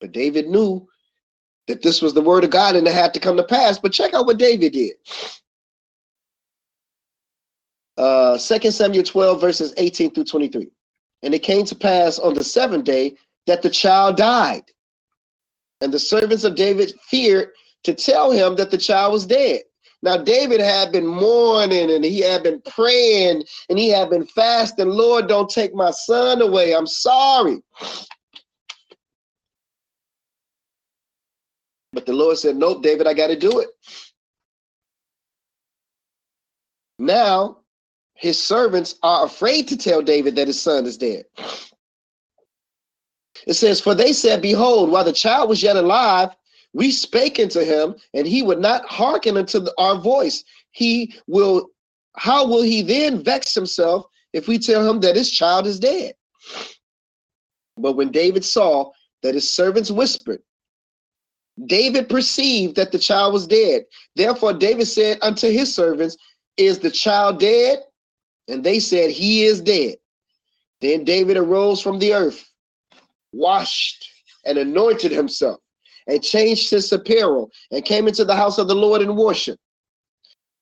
But 0.00 0.10
David 0.10 0.48
knew 0.48 0.86
that 1.68 1.80
this 1.80 2.02
was 2.02 2.12
the 2.12 2.20
word 2.20 2.42
of 2.42 2.50
God 2.50 2.74
and 2.74 2.88
it 2.88 2.92
had 2.92 3.14
to 3.14 3.20
come 3.20 3.36
to 3.36 3.44
pass. 3.44 3.78
But 3.78 3.92
check 3.92 4.12
out 4.12 4.26
what 4.26 4.36
David 4.36 4.72
did. 4.72 4.94
Uh, 7.96 8.36
2 8.36 8.70
Samuel 8.72 9.04
12, 9.04 9.40
verses 9.40 9.74
18 9.76 10.10
through 10.10 10.24
23. 10.24 10.68
And 11.22 11.32
it 11.32 11.44
came 11.44 11.64
to 11.64 11.76
pass 11.76 12.18
on 12.18 12.34
the 12.34 12.42
seventh 12.42 12.84
day 12.84 13.14
that 13.46 13.62
the 13.62 13.70
child 13.70 14.16
died. 14.16 14.64
And 15.80 15.94
the 15.94 16.00
servants 16.00 16.42
of 16.42 16.56
David 16.56 16.94
feared 17.08 17.50
to 17.84 17.94
tell 17.94 18.32
him 18.32 18.56
that 18.56 18.72
the 18.72 18.78
child 18.78 19.12
was 19.12 19.24
dead. 19.24 19.62
Now, 20.06 20.16
David 20.16 20.60
had 20.60 20.92
been 20.92 21.04
mourning 21.04 21.90
and 21.90 22.04
he 22.04 22.20
had 22.20 22.44
been 22.44 22.60
praying 22.60 23.42
and 23.68 23.76
he 23.76 23.88
had 23.88 24.08
been 24.08 24.24
fasting. 24.24 24.88
Lord, 24.88 25.26
don't 25.26 25.50
take 25.50 25.74
my 25.74 25.90
son 25.90 26.40
away. 26.40 26.76
I'm 26.76 26.86
sorry. 26.86 27.60
But 31.92 32.06
the 32.06 32.12
Lord 32.12 32.38
said, 32.38 32.54
Nope, 32.54 32.84
David, 32.84 33.08
I 33.08 33.14
got 33.14 33.26
to 33.26 33.36
do 33.36 33.58
it. 33.58 33.68
Now, 37.00 37.62
his 38.14 38.40
servants 38.40 38.94
are 39.02 39.26
afraid 39.26 39.66
to 39.66 39.76
tell 39.76 40.02
David 40.02 40.36
that 40.36 40.46
his 40.46 40.62
son 40.62 40.86
is 40.86 40.96
dead. 40.96 41.24
It 43.44 43.54
says, 43.54 43.80
For 43.80 43.96
they 43.96 44.12
said, 44.12 44.40
Behold, 44.40 44.88
while 44.88 45.02
the 45.02 45.12
child 45.12 45.48
was 45.48 45.64
yet 45.64 45.74
alive, 45.74 46.30
we 46.72 46.90
spake 46.90 47.38
unto 47.40 47.60
him, 47.60 47.94
and 48.14 48.26
he 48.26 48.42
would 48.42 48.58
not 48.58 48.84
hearken 48.86 49.36
unto 49.36 49.60
the, 49.60 49.72
our 49.78 49.98
voice. 49.98 50.44
He 50.72 51.14
will, 51.26 51.68
how 52.16 52.46
will 52.46 52.62
he 52.62 52.82
then 52.82 53.22
vex 53.22 53.54
himself 53.54 54.06
if 54.32 54.48
we 54.48 54.58
tell 54.58 54.88
him 54.88 55.00
that 55.00 55.16
his 55.16 55.30
child 55.30 55.66
is 55.66 55.80
dead? 55.80 56.14
But 57.76 57.94
when 57.94 58.10
David 58.10 58.44
saw 58.44 58.90
that 59.22 59.34
his 59.34 59.50
servants 59.50 59.90
whispered, 59.90 60.42
David 61.64 62.08
perceived 62.08 62.76
that 62.76 62.92
the 62.92 62.98
child 62.98 63.32
was 63.32 63.46
dead. 63.46 63.84
Therefore, 64.14 64.52
David 64.52 64.86
said 64.86 65.18
unto 65.22 65.50
his 65.50 65.74
servants, 65.74 66.16
Is 66.56 66.78
the 66.78 66.90
child 66.90 67.40
dead? 67.40 67.78
And 68.48 68.62
they 68.62 68.78
said, 68.78 69.10
He 69.10 69.44
is 69.44 69.60
dead. 69.60 69.96
Then 70.80 71.04
David 71.04 71.38
arose 71.38 71.80
from 71.80 71.98
the 71.98 72.12
earth, 72.12 72.44
washed 73.32 74.06
and 74.44 74.58
anointed 74.58 75.10
himself, 75.10 75.60
and 76.06 76.22
changed 76.22 76.70
his 76.70 76.92
apparel, 76.92 77.50
and 77.70 77.84
came 77.84 78.08
into 78.08 78.24
the 78.24 78.36
house 78.36 78.58
of 78.58 78.68
the 78.68 78.74
Lord 78.74 79.02
and 79.02 79.16
worshiped. 79.16 79.60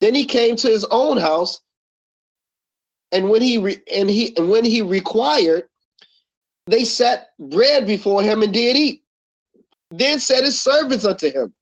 Then 0.00 0.14
he 0.14 0.24
came 0.24 0.56
to 0.56 0.68
his 0.68 0.84
own 0.90 1.16
house, 1.16 1.60
and 3.12 3.28
when 3.28 3.42
he 3.42 3.58
re- 3.58 3.82
and 3.92 4.08
he 4.10 4.36
and 4.36 4.50
when 4.50 4.64
he 4.64 4.82
required, 4.82 5.68
they 6.66 6.84
set 6.84 7.30
bread 7.38 7.86
before 7.86 8.22
him 8.22 8.42
and 8.42 8.52
did 8.52 8.76
eat. 8.76 9.02
Then 9.90 10.18
said 10.18 10.44
his 10.44 10.60
servants 10.60 11.04
unto 11.04 11.30
him, 11.30 11.54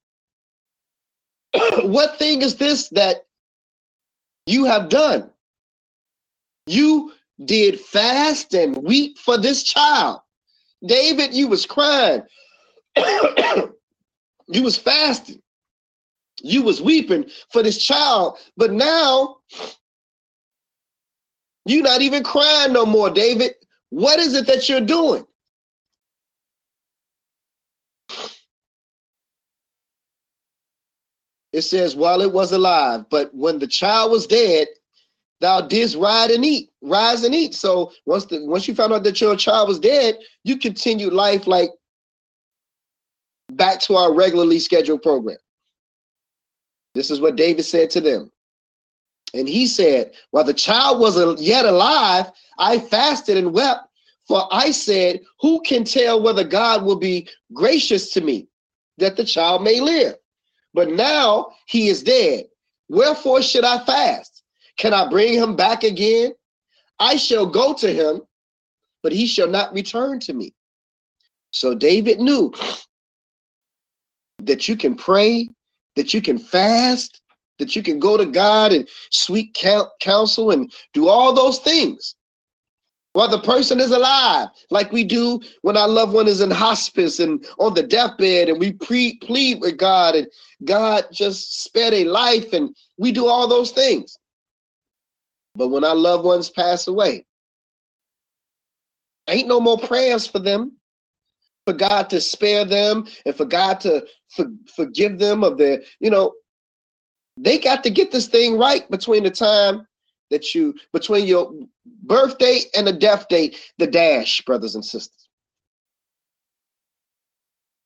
What 1.90 2.18
thing 2.18 2.42
is 2.42 2.56
this 2.56 2.88
that 2.90 3.26
you 4.46 4.64
have 4.64 4.88
done? 4.88 5.30
You 6.66 7.12
did 7.44 7.80
fast 7.80 8.54
and 8.54 8.76
weep 8.76 9.18
for 9.18 9.36
this 9.36 9.62
child. 9.62 10.20
David, 10.86 11.34
you 11.34 11.48
was 11.48 11.66
crying. 11.66 12.22
you 14.48 14.62
was 14.62 14.76
fasting. 14.76 15.40
You 16.42 16.62
was 16.62 16.82
weeping 16.82 17.30
for 17.50 17.62
this 17.62 17.82
child. 17.82 18.38
But 18.56 18.72
now 18.72 19.36
you're 21.64 21.82
not 21.82 22.02
even 22.02 22.22
crying 22.24 22.72
no 22.72 22.84
more, 22.84 23.10
David. 23.10 23.54
What 23.90 24.18
is 24.18 24.34
it 24.34 24.46
that 24.46 24.68
you're 24.68 24.80
doing? 24.80 25.24
It 31.52 31.62
says, 31.62 31.94
while 31.94 32.22
it 32.22 32.32
was 32.32 32.52
alive, 32.52 33.04
but 33.10 33.32
when 33.34 33.58
the 33.58 33.66
child 33.66 34.10
was 34.10 34.26
dead, 34.26 34.68
thou 35.40 35.60
didst 35.60 35.96
ride 35.96 36.30
and 36.30 36.44
eat, 36.44 36.70
rise 36.80 37.24
and 37.24 37.34
eat. 37.34 37.54
So 37.54 37.92
once 38.06 38.24
the 38.24 38.46
once 38.46 38.66
you 38.66 38.74
found 38.74 38.94
out 38.94 39.04
that 39.04 39.20
your 39.20 39.36
child 39.36 39.68
was 39.68 39.78
dead, 39.78 40.16
you 40.44 40.56
continued 40.56 41.12
life 41.12 41.46
like 41.46 41.70
back 43.56 43.80
to 43.82 43.96
our 43.96 44.14
regularly 44.14 44.58
scheduled 44.58 45.02
program. 45.02 45.38
This 46.94 47.10
is 47.10 47.20
what 47.20 47.36
David 47.36 47.64
said 47.64 47.90
to 47.90 48.00
them. 48.00 48.30
And 49.34 49.48
he 49.48 49.66
said, 49.66 50.12
While 50.30 50.44
the 50.44 50.54
child 50.54 51.00
was 51.00 51.40
yet 51.40 51.64
alive, 51.64 52.30
I 52.58 52.78
fasted 52.78 53.36
and 53.36 53.52
wept, 53.52 53.86
for 54.28 54.46
I 54.52 54.70
said, 54.70 55.20
Who 55.40 55.60
can 55.62 55.84
tell 55.84 56.22
whether 56.22 56.44
God 56.44 56.84
will 56.84 56.98
be 56.98 57.28
gracious 57.52 58.12
to 58.12 58.20
me 58.20 58.48
that 58.98 59.16
the 59.16 59.24
child 59.24 59.62
may 59.62 59.80
live? 59.80 60.16
But 60.74 60.90
now 60.90 61.52
he 61.66 61.88
is 61.88 62.02
dead. 62.02 62.44
Wherefore 62.88 63.42
should 63.42 63.64
I 63.64 63.84
fast? 63.84 64.42
Can 64.76 64.92
I 64.92 65.08
bring 65.08 65.34
him 65.34 65.56
back 65.56 65.82
again? 65.82 66.32
I 66.98 67.16
shall 67.16 67.46
go 67.46 67.74
to 67.74 67.92
him, 67.92 68.22
but 69.02 69.12
he 69.12 69.26
shall 69.26 69.48
not 69.48 69.72
return 69.72 70.20
to 70.20 70.32
me. 70.34 70.54
So 71.50 71.74
David 71.74 72.20
knew 72.20 72.52
that 74.46 74.68
you 74.68 74.76
can 74.76 74.94
pray, 74.94 75.48
that 75.96 76.14
you 76.14 76.22
can 76.22 76.38
fast, 76.38 77.20
that 77.58 77.76
you 77.76 77.82
can 77.82 77.98
go 77.98 78.16
to 78.16 78.26
God 78.26 78.72
and 78.72 78.88
sweet 79.10 79.56
counsel 80.00 80.50
and 80.50 80.72
do 80.92 81.08
all 81.08 81.32
those 81.32 81.58
things 81.58 82.14
while 83.12 83.28
the 83.28 83.40
person 83.40 83.78
is 83.78 83.90
alive, 83.90 84.48
like 84.70 84.90
we 84.90 85.04
do 85.04 85.40
when 85.62 85.76
our 85.76 85.88
loved 85.88 86.14
one 86.14 86.26
is 86.26 86.40
in 86.40 86.50
hospice 86.50 87.20
and 87.20 87.46
on 87.58 87.74
the 87.74 87.82
deathbed, 87.82 88.48
and 88.48 88.58
we 88.58 88.72
pre- 88.72 89.18
plead 89.18 89.60
with 89.60 89.76
God, 89.76 90.14
and 90.14 90.26
God 90.64 91.04
just 91.12 91.62
spared 91.62 91.92
a 91.92 92.04
life, 92.04 92.52
and 92.52 92.74
we 92.96 93.12
do 93.12 93.26
all 93.26 93.46
those 93.46 93.70
things. 93.70 94.18
But 95.54 95.68
when 95.68 95.84
our 95.84 95.94
loved 95.94 96.24
ones 96.24 96.48
pass 96.48 96.86
away, 96.86 97.26
ain't 99.28 99.48
no 99.48 99.60
more 99.60 99.78
prayers 99.78 100.26
for 100.26 100.38
them, 100.38 100.72
for 101.66 101.72
God 101.72 102.10
to 102.10 102.20
spare 102.20 102.64
them, 102.64 103.06
and 103.24 103.34
for 103.34 103.44
God 103.44 103.80
to 103.80 104.06
for, 104.28 104.46
forgive 104.74 105.18
them 105.18 105.44
of 105.44 105.58
their, 105.58 105.82
you 106.00 106.10
know, 106.10 106.32
they 107.36 107.58
got 107.58 107.82
to 107.84 107.90
get 107.90 108.10
this 108.10 108.26
thing 108.26 108.58
right 108.58 108.88
between 108.90 109.22
the 109.24 109.30
time 109.30 109.86
that 110.30 110.54
you 110.54 110.74
between 110.92 111.26
your 111.26 111.52
birth 112.04 112.38
date 112.38 112.66
and 112.76 112.86
the 112.86 112.92
death 112.92 113.28
date, 113.28 113.56
the 113.78 113.86
dash, 113.86 114.42
brothers 114.42 114.74
and 114.74 114.84
sisters. 114.84 115.28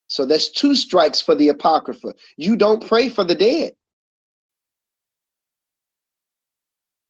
So 0.08 0.24
that's 0.24 0.50
two 0.50 0.74
strikes 0.74 1.20
for 1.20 1.34
the 1.34 1.48
apocrypha. 1.48 2.14
You 2.36 2.56
don't 2.56 2.86
pray 2.86 3.08
for 3.08 3.24
the 3.24 3.34
dead. 3.34 3.72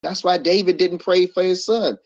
That's 0.03 0.25
why 0.25 0.39
David 0.39 0.77
didn't 0.77 0.99
pray 0.99 1.27
for 1.27 1.43
his 1.43 1.65
son. 1.65 1.99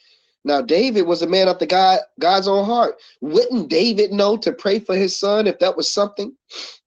Now, 0.45 0.63
David 0.63 1.03
was 1.03 1.23
a 1.23 1.27
man 1.27 1.49
after 1.49 1.67
God, 1.67 2.01
God's 2.19 2.49
own 2.49 2.65
heart. 2.65 2.97
Wouldn't 3.21 3.69
David 3.69 4.13
know 4.13 4.37
to 4.39 4.53
pray 4.53 4.79
for 4.79 4.97
his 4.97 5.17
son 5.17 5.47
if 5.47 5.59
that 5.59 5.77
was 5.77 5.93
something 5.93 6.35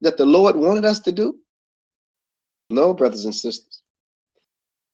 that 0.02 0.18
the 0.18 0.26
Lord 0.26 0.56
wanted 0.56 0.86
us 0.86 1.00
to 1.02 1.12
do? 1.12 1.38
No, 2.70 2.94
brothers 2.94 3.26
and 3.26 3.36
sisters. 3.36 3.84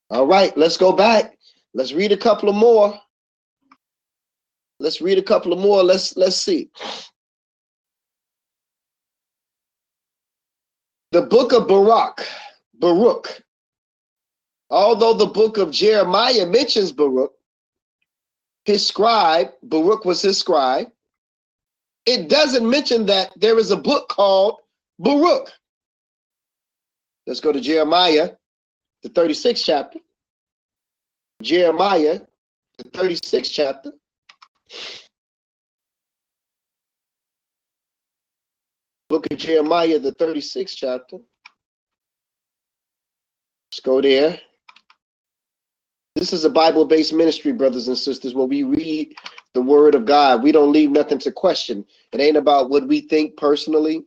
All 0.09 0.27
right, 0.27 0.55
let's 0.57 0.75
go 0.75 0.91
back. 0.91 1.37
Let's 1.73 1.93
read 1.93 2.11
a 2.11 2.17
couple 2.17 2.49
of 2.49 2.55
more. 2.55 2.99
Let's 4.79 5.01
read 5.01 5.17
a 5.17 5.23
couple 5.23 5.53
of 5.53 5.59
more. 5.59 5.83
Let's 5.83 6.17
let's 6.17 6.37
see. 6.37 6.69
The 11.11 11.21
book 11.23 11.53
of 11.53 11.67
Baruch, 11.67 12.25
Baruch. 12.75 13.41
Although 14.69 15.13
the 15.13 15.25
book 15.25 15.57
of 15.57 15.71
Jeremiah 15.71 16.45
mentions 16.45 16.91
Baruch, 16.91 17.33
his 18.69 18.85
scribe, 18.85 19.49
Baruch 19.63 20.05
was 20.05 20.21
his 20.21 20.37
scribe. 20.37 20.91
It 22.05 22.29
doesn't 22.29 22.69
mention 22.69 23.07
that 23.07 23.31
there 23.35 23.57
is 23.57 23.71
a 23.71 23.75
book 23.75 24.07
called 24.09 24.59
Baruch. 24.99 25.51
Let's 27.25 27.39
go 27.39 27.51
to 27.51 27.59
Jeremiah, 27.59 28.29
the 29.01 29.09
36th 29.09 29.63
chapter. 29.65 29.99
Jeremiah, 31.41 32.19
the 32.77 32.83
36th 32.91 33.51
chapter. 33.51 33.91
Book 39.09 39.25
of 39.31 39.37
Jeremiah, 39.39 39.97
the 39.97 40.11
36th 40.11 40.75
chapter. 40.75 41.17
Let's 43.71 43.79
go 43.83 43.99
there. 43.99 44.39
This 46.15 46.33
is 46.33 46.43
a 46.43 46.49
Bible 46.49 46.85
based 46.85 47.13
ministry, 47.13 47.51
brothers 47.51 47.87
and 47.87 47.97
sisters, 47.97 48.33
where 48.33 48.47
we 48.47 48.63
read 48.63 49.15
the 49.53 49.61
word 49.61 49.95
of 49.95 50.05
God. 50.05 50.43
We 50.43 50.51
don't 50.51 50.71
leave 50.71 50.91
nothing 50.91 51.19
to 51.19 51.31
question. 51.31 51.85
It 52.11 52.19
ain't 52.19 52.37
about 52.37 52.69
what 52.69 52.87
we 52.87 53.01
think 53.01 53.37
personally, 53.37 54.05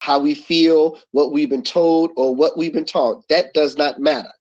how 0.00 0.18
we 0.18 0.34
feel, 0.34 0.98
what 1.12 1.32
we've 1.32 1.50
been 1.50 1.62
told, 1.62 2.10
or 2.16 2.34
what 2.34 2.56
we've 2.56 2.72
been 2.72 2.84
taught. 2.84 3.26
That 3.28 3.52
does 3.54 3.76
not 3.76 4.00
matter. 4.00 4.32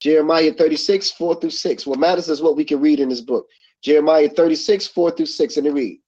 Jeremiah 0.00 0.52
36, 0.52 1.12
4 1.12 1.40
through 1.40 1.50
6. 1.50 1.86
What 1.86 1.98
matters 1.98 2.28
is 2.28 2.42
what 2.42 2.56
we 2.56 2.64
can 2.64 2.80
read 2.80 2.98
in 2.98 3.08
this 3.08 3.20
book. 3.20 3.46
Jeremiah 3.82 4.28
36, 4.28 4.88
4 4.88 5.10
through 5.12 5.26
6, 5.26 5.56
and 5.56 5.66
it 5.66 5.72
read. 5.72 6.00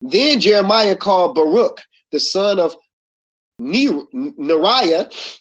Then 0.00 0.40
Jeremiah 0.40 0.96
called 0.96 1.34
Baruch, 1.34 1.80
the 2.12 2.20
son 2.20 2.58
of 2.58 2.76
Neriah, 3.60 5.40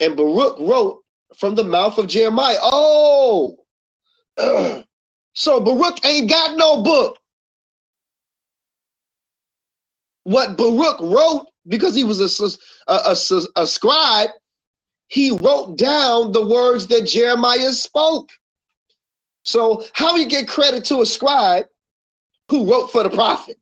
and 0.00 0.16
Baruch 0.16 0.58
wrote 0.60 1.03
from 1.38 1.54
the 1.54 1.64
mouth 1.64 1.98
of 1.98 2.08
Jeremiah. 2.08 2.58
Oh, 2.62 3.58
so 5.34 5.60
Baruch 5.60 6.04
ain't 6.06 6.30
got 6.30 6.56
no 6.56 6.82
book. 6.82 7.18
What 10.24 10.56
Baruch 10.56 11.00
wrote, 11.00 11.46
because 11.68 11.94
he 11.94 12.04
was 12.04 12.20
a, 12.20 12.26
a, 12.88 12.94
a, 12.94 13.62
a 13.62 13.66
scribe, 13.66 14.30
he 15.08 15.32
wrote 15.32 15.78
down 15.78 16.32
the 16.32 16.46
words 16.46 16.86
that 16.88 17.06
Jeremiah 17.06 17.72
spoke. 17.72 18.30
So, 19.44 19.84
how 19.94 20.16
you 20.16 20.26
get 20.26 20.48
credit 20.48 20.84
to 20.86 21.02
a 21.02 21.06
scribe 21.06 21.66
who 22.50 22.70
wrote 22.70 22.92
for 22.92 23.02
the 23.04 23.10
prophet? 23.10 23.58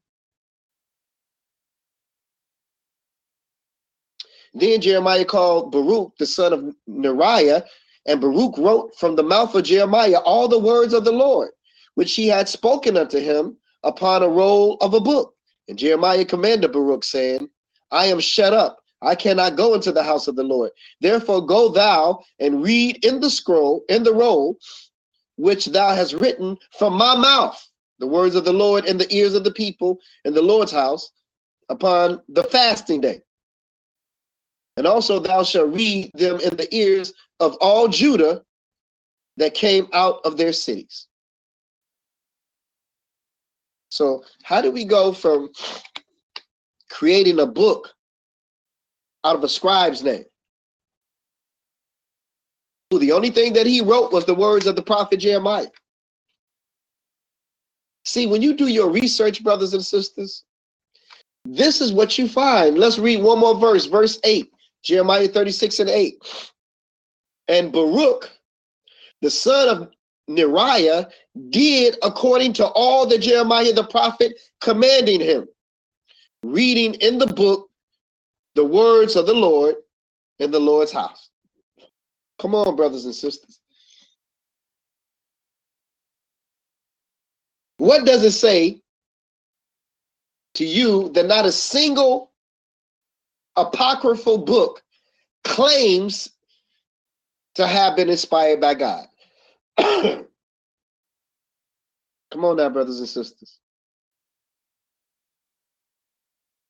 Then 4.54 4.80
Jeremiah 4.80 5.24
called 5.24 5.72
Baruch, 5.72 6.12
the 6.18 6.26
son 6.26 6.52
of 6.52 6.74
Neriah, 6.88 7.64
and 8.06 8.20
Baruch 8.20 8.58
wrote 8.58 8.94
from 8.96 9.16
the 9.16 9.22
mouth 9.22 9.54
of 9.54 9.64
Jeremiah 9.64 10.18
all 10.18 10.48
the 10.48 10.58
words 10.58 10.92
of 10.92 11.04
the 11.04 11.12
Lord, 11.12 11.50
which 11.94 12.14
he 12.14 12.26
had 12.28 12.48
spoken 12.48 12.96
unto 12.96 13.18
him 13.18 13.56
upon 13.82 14.22
a 14.22 14.28
roll 14.28 14.76
of 14.80 14.94
a 14.94 15.00
book. 15.00 15.34
And 15.68 15.78
Jeremiah 15.78 16.24
commanded 16.24 16.72
Baruch, 16.72 17.04
saying, 17.04 17.48
I 17.90 18.06
am 18.06 18.20
shut 18.20 18.52
up. 18.52 18.78
I 19.00 19.14
cannot 19.14 19.56
go 19.56 19.74
into 19.74 19.92
the 19.92 20.02
house 20.02 20.28
of 20.28 20.36
the 20.36 20.44
Lord. 20.44 20.70
Therefore, 21.00 21.44
go 21.44 21.68
thou 21.68 22.22
and 22.38 22.62
read 22.62 23.04
in 23.04 23.20
the 23.20 23.30
scroll, 23.30 23.84
in 23.88 24.02
the 24.04 24.14
roll, 24.14 24.58
which 25.36 25.66
thou 25.66 25.94
hast 25.94 26.14
written 26.14 26.58
from 26.78 26.94
my 26.94 27.16
mouth, 27.16 27.60
the 27.98 28.06
words 28.06 28.34
of 28.34 28.44
the 28.44 28.52
Lord 28.52 28.84
in 28.84 28.98
the 28.98 29.12
ears 29.14 29.34
of 29.34 29.44
the 29.44 29.50
people 29.52 29.98
in 30.24 30.34
the 30.34 30.42
Lord's 30.42 30.72
house 30.72 31.10
upon 31.68 32.20
the 32.28 32.44
fasting 32.44 33.00
day. 33.00 33.22
And 34.76 34.86
also 34.86 35.18
thou 35.18 35.42
shalt 35.42 35.72
read 35.74 36.10
them 36.14 36.40
in 36.40 36.56
the 36.56 36.74
ears 36.74 37.12
of 37.40 37.56
all 37.60 37.88
Judah 37.88 38.42
that 39.36 39.54
came 39.54 39.88
out 39.92 40.20
of 40.24 40.36
their 40.36 40.52
cities. 40.52 41.06
So, 43.90 44.24
how 44.42 44.62
do 44.62 44.70
we 44.70 44.84
go 44.84 45.12
from 45.12 45.50
creating 46.90 47.40
a 47.40 47.46
book 47.46 47.90
out 49.24 49.36
of 49.36 49.44
a 49.44 49.48
scribe's 49.48 50.02
name? 50.02 50.24
The 52.90 53.12
only 53.12 53.30
thing 53.30 53.54
that 53.54 53.66
he 53.66 53.80
wrote 53.80 54.12
was 54.12 54.24
the 54.26 54.34
words 54.34 54.66
of 54.66 54.76
the 54.76 54.82
prophet 54.82 55.18
Jeremiah. 55.18 55.68
See, 58.04 58.26
when 58.26 58.42
you 58.42 58.54
do 58.54 58.66
your 58.66 58.90
research, 58.90 59.42
brothers 59.42 59.74
and 59.74 59.84
sisters, 59.84 60.44
this 61.44 61.80
is 61.80 61.92
what 61.92 62.18
you 62.18 62.28
find. 62.28 62.78
Let's 62.78 62.98
read 62.98 63.22
one 63.22 63.38
more 63.38 63.54
verse, 63.58 63.86
verse 63.86 64.18
8, 64.24 64.50
Jeremiah 64.82 65.28
36 65.28 65.80
and 65.80 65.90
8. 65.90 66.14
And 67.48 67.72
Baruch, 67.72 68.30
the 69.20 69.30
son 69.30 69.68
of 69.68 69.90
Neriah, 70.28 71.10
did 71.50 71.96
according 72.02 72.52
to 72.54 72.66
all 72.66 73.06
that 73.06 73.18
Jeremiah 73.18 73.72
the 73.72 73.84
prophet 73.84 74.38
commanding 74.60 75.20
him, 75.20 75.48
reading 76.42 76.94
in 76.94 77.18
the 77.18 77.26
book 77.26 77.70
the 78.54 78.64
words 78.64 79.16
of 79.16 79.26
the 79.26 79.34
Lord 79.34 79.76
in 80.38 80.50
the 80.50 80.60
Lord's 80.60 80.92
house. 80.92 81.30
Come 82.38 82.54
on, 82.54 82.76
brothers 82.76 83.04
and 83.04 83.14
sisters. 83.14 83.60
What 87.78 88.04
does 88.04 88.24
it 88.24 88.32
say 88.32 88.80
to 90.54 90.64
you 90.64 91.08
that 91.10 91.26
not 91.26 91.46
a 91.46 91.52
single 91.52 92.31
apocryphal 93.56 94.38
book 94.38 94.82
claims 95.44 96.30
to 97.54 97.66
have 97.66 97.96
been 97.96 98.08
inspired 98.08 98.60
by 98.60 98.74
God? 98.74 99.06
Come 99.78 100.26
on 102.44 102.56
now, 102.56 102.70
brothers 102.70 102.98
and 102.98 103.08
sisters. 103.08 103.58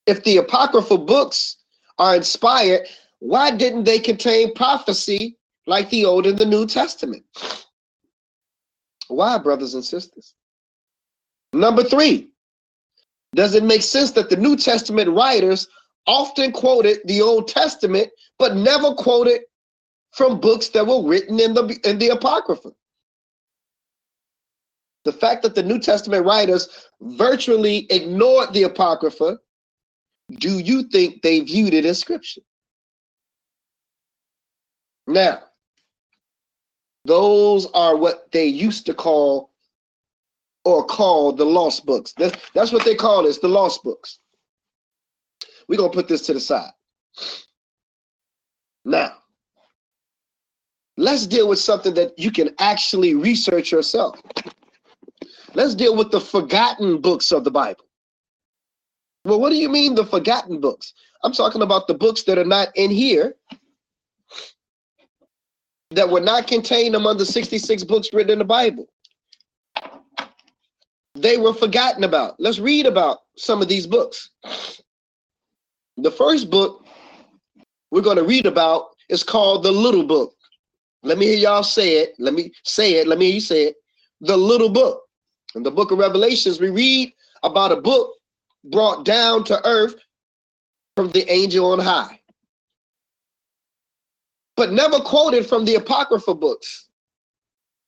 If 0.06 0.24
the 0.24 0.38
apocryphal 0.38 0.98
books 0.98 1.58
are 1.98 2.16
inspired, 2.16 2.88
why 3.20 3.52
didn't 3.52 3.84
they 3.84 4.00
contain 4.00 4.52
prophecy 4.54 5.36
like 5.66 5.88
the 5.90 6.04
Old 6.04 6.26
and 6.26 6.36
the 6.36 6.44
New 6.44 6.66
Testament? 6.66 7.24
Why, 9.06 9.38
brothers 9.38 9.74
and 9.74 9.84
sisters? 9.84 10.34
Number 11.52 11.84
three, 11.84 12.30
does 13.34 13.54
it 13.54 13.62
make 13.62 13.82
sense 13.82 14.10
that 14.12 14.30
the 14.30 14.36
New 14.36 14.56
Testament 14.56 15.10
writers 15.10 15.68
often 16.06 16.52
quoted 16.52 16.98
the 17.04 17.22
Old 17.22 17.48
Testament, 17.48 18.08
but 18.38 18.56
never 18.56 18.94
quoted 18.94 19.42
from 20.12 20.40
books 20.40 20.68
that 20.70 20.86
were 20.86 21.02
written 21.02 21.40
in 21.40 21.54
the 21.54 21.78
in 21.84 21.98
the 21.98 22.08
Apocrypha? 22.08 22.70
The 25.04 25.12
fact 25.12 25.42
that 25.42 25.54
the 25.54 25.62
New 25.62 25.80
Testament 25.80 26.24
writers 26.24 26.68
virtually 27.00 27.86
ignored 27.90 28.52
the 28.52 28.64
Apocrypha, 28.64 29.38
do 30.38 30.58
you 30.58 30.84
think 30.84 31.22
they 31.22 31.40
viewed 31.40 31.74
it 31.74 31.84
as 31.84 31.98
scripture? 31.98 32.42
Now, 35.08 35.42
those 37.04 37.66
are 37.74 37.96
what 37.96 38.30
they 38.30 38.46
used 38.46 38.86
to 38.86 38.94
call 38.94 39.50
or 40.64 40.84
call 40.84 41.32
the 41.32 41.44
lost 41.44 41.84
books. 41.84 42.14
That's, 42.16 42.38
that's 42.54 42.72
what 42.72 42.84
they 42.84 42.94
call 42.94 43.24
this, 43.24 43.38
the 43.38 43.48
lost 43.48 43.82
books. 43.82 44.20
We're 45.68 45.76
to 45.78 45.88
put 45.88 46.08
this 46.08 46.22
to 46.22 46.34
the 46.34 46.40
side. 46.40 46.70
Now, 48.84 49.14
let's 50.96 51.26
deal 51.26 51.48
with 51.48 51.58
something 51.58 51.94
that 51.94 52.18
you 52.18 52.30
can 52.30 52.50
actually 52.58 53.14
research 53.14 53.70
yourself. 53.70 54.20
Let's 55.54 55.74
deal 55.74 55.96
with 55.96 56.10
the 56.10 56.20
forgotten 56.20 57.00
books 57.00 57.30
of 57.30 57.44
the 57.44 57.50
Bible. 57.50 57.84
Well, 59.24 59.40
what 59.40 59.50
do 59.50 59.56
you 59.56 59.68
mean 59.68 59.94
the 59.94 60.04
forgotten 60.04 60.60
books? 60.60 60.94
I'm 61.22 61.32
talking 61.32 61.62
about 61.62 61.86
the 61.86 61.94
books 61.94 62.24
that 62.24 62.38
are 62.38 62.44
not 62.44 62.68
in 62.74 62.90
here 62.90 63.36
that 65.90 66.08
were 66.08 66.20
not 66.20 66.46
contained 66.46 66.96
among 66.96 67.18
the 67.18 67.26
66 67.26 67.84
books 67.84 68.08
written 68.12 68.32
in 68.32 68.38
the 68.38 68.44
Bible. 68.44 68.88
They 71.14 71.36
were 71.36 71.52
forgotten 71.52 72.04
about. 72.04 72.40
Let's 72.40 72.58
read 72.58 72.86
about 72.86 73.18
some 73.36 73.60
of 73.62 73.68
these 73.68 73.86
books. 73.86 74.30
The 75.96 76.10
first 76.10 76.50
book 76.50 76.86
we're 77.90 78.02
going 78.02 78.16
to 78.16 78.24
read 78.24 78.46
about 78.46 78.88
is 79.08 79.22
called 79.22 79.62
the 79.62 79.72
Little 79.72 80.04
Book. 80.04 80.34
Let 81.02 81.18
me 81.18 81.26
hear 81.26 81.36
y'all 81.36 81.62
say 81.62 81.96
it. 81.96 82.14
Let 82.18 82.34
me 82.34 82.52
say 82.64 82.94
it. 82.94 83.06
Let 83.06 83.18
me 83.18 83.26
hear 83.26 83.34
you 83.34 83.40
say 83.40 83.64
it. 83.64 83.76
The 84.20 84.36
Little 84.36 84.70
Book. 84.70 85.02
In 85.54 85.62
the 85.62 85.70
book 85.70 85.90
of 85.90 85.98
Revelations, 85.98 86.60
we 86.60 86.70
read 86.70 87.12
about 87.42 87.72
a 87.72 87.76
book 87.76 88.14
brought 88.70 89.04
down 89.04 89.44
to 89.44 89.66
earth 89.66 89.96
from 90.96 91.10
the 91.10 91.30
angel 91.30 91.72
on 91.72 91.78
high 91.78 92.18
but 94.56 94.72
never 94.72 95.00
quoted 95.00 95.46
from 95.46 95.64
the 95.64 95.76
Apocrypha 95.76 96.34
books. 96.34 96.86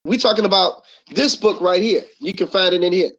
We're 0.04 0.18
talking 0.18 0.44
about 0.44 0.82
this 1.10 1.36
book 1.36 1.60
right 1.60 1.82
here. 1.82 2.02
You 2.20 2.34
can 2.34 2.48
find 2.48 2.74
it 2.74 2.82
in 2.82 2.92
here. 2.92 3.10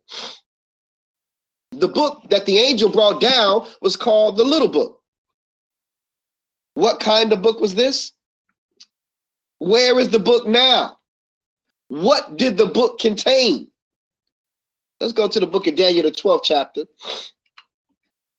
The 1.76 1.88
book 1.88 2.24
that 2.30 2.46
the 2.46 2.58
angel 2.58 2.90
brought 2.90 3.20
down 3.20 3.68
was 3.82 3.98
called 3.98 4.38
the 4.38 4.44
Little 4.44 4.68
Book. 4.68 5.02
What 6.74 7.00
kind 7.00 7.32
of 7.34 7.42
book 7.42 7.60
was 7.60 7.76
this? 7.76 8.12
Where 9.60 10.00
is 10.00 10.10
the 10.10 10.20
book 10.20 10.48
now? 10.48 10.98
What 11.88 12.38
did 12.38 12.58
the 12.58 12.66
book 12.66 13.00
contain? 13.00 13.68
Let's 15.00 15.14
go 15.14 15.28
to 15.28 15.40
the 15.40 15.48
book 15.48 15.68
of 15.68 15.76
Daniel, 15.76 16.04
the 16.04 16.12
12th 16.12 16.44
chapter, 16.44 16.86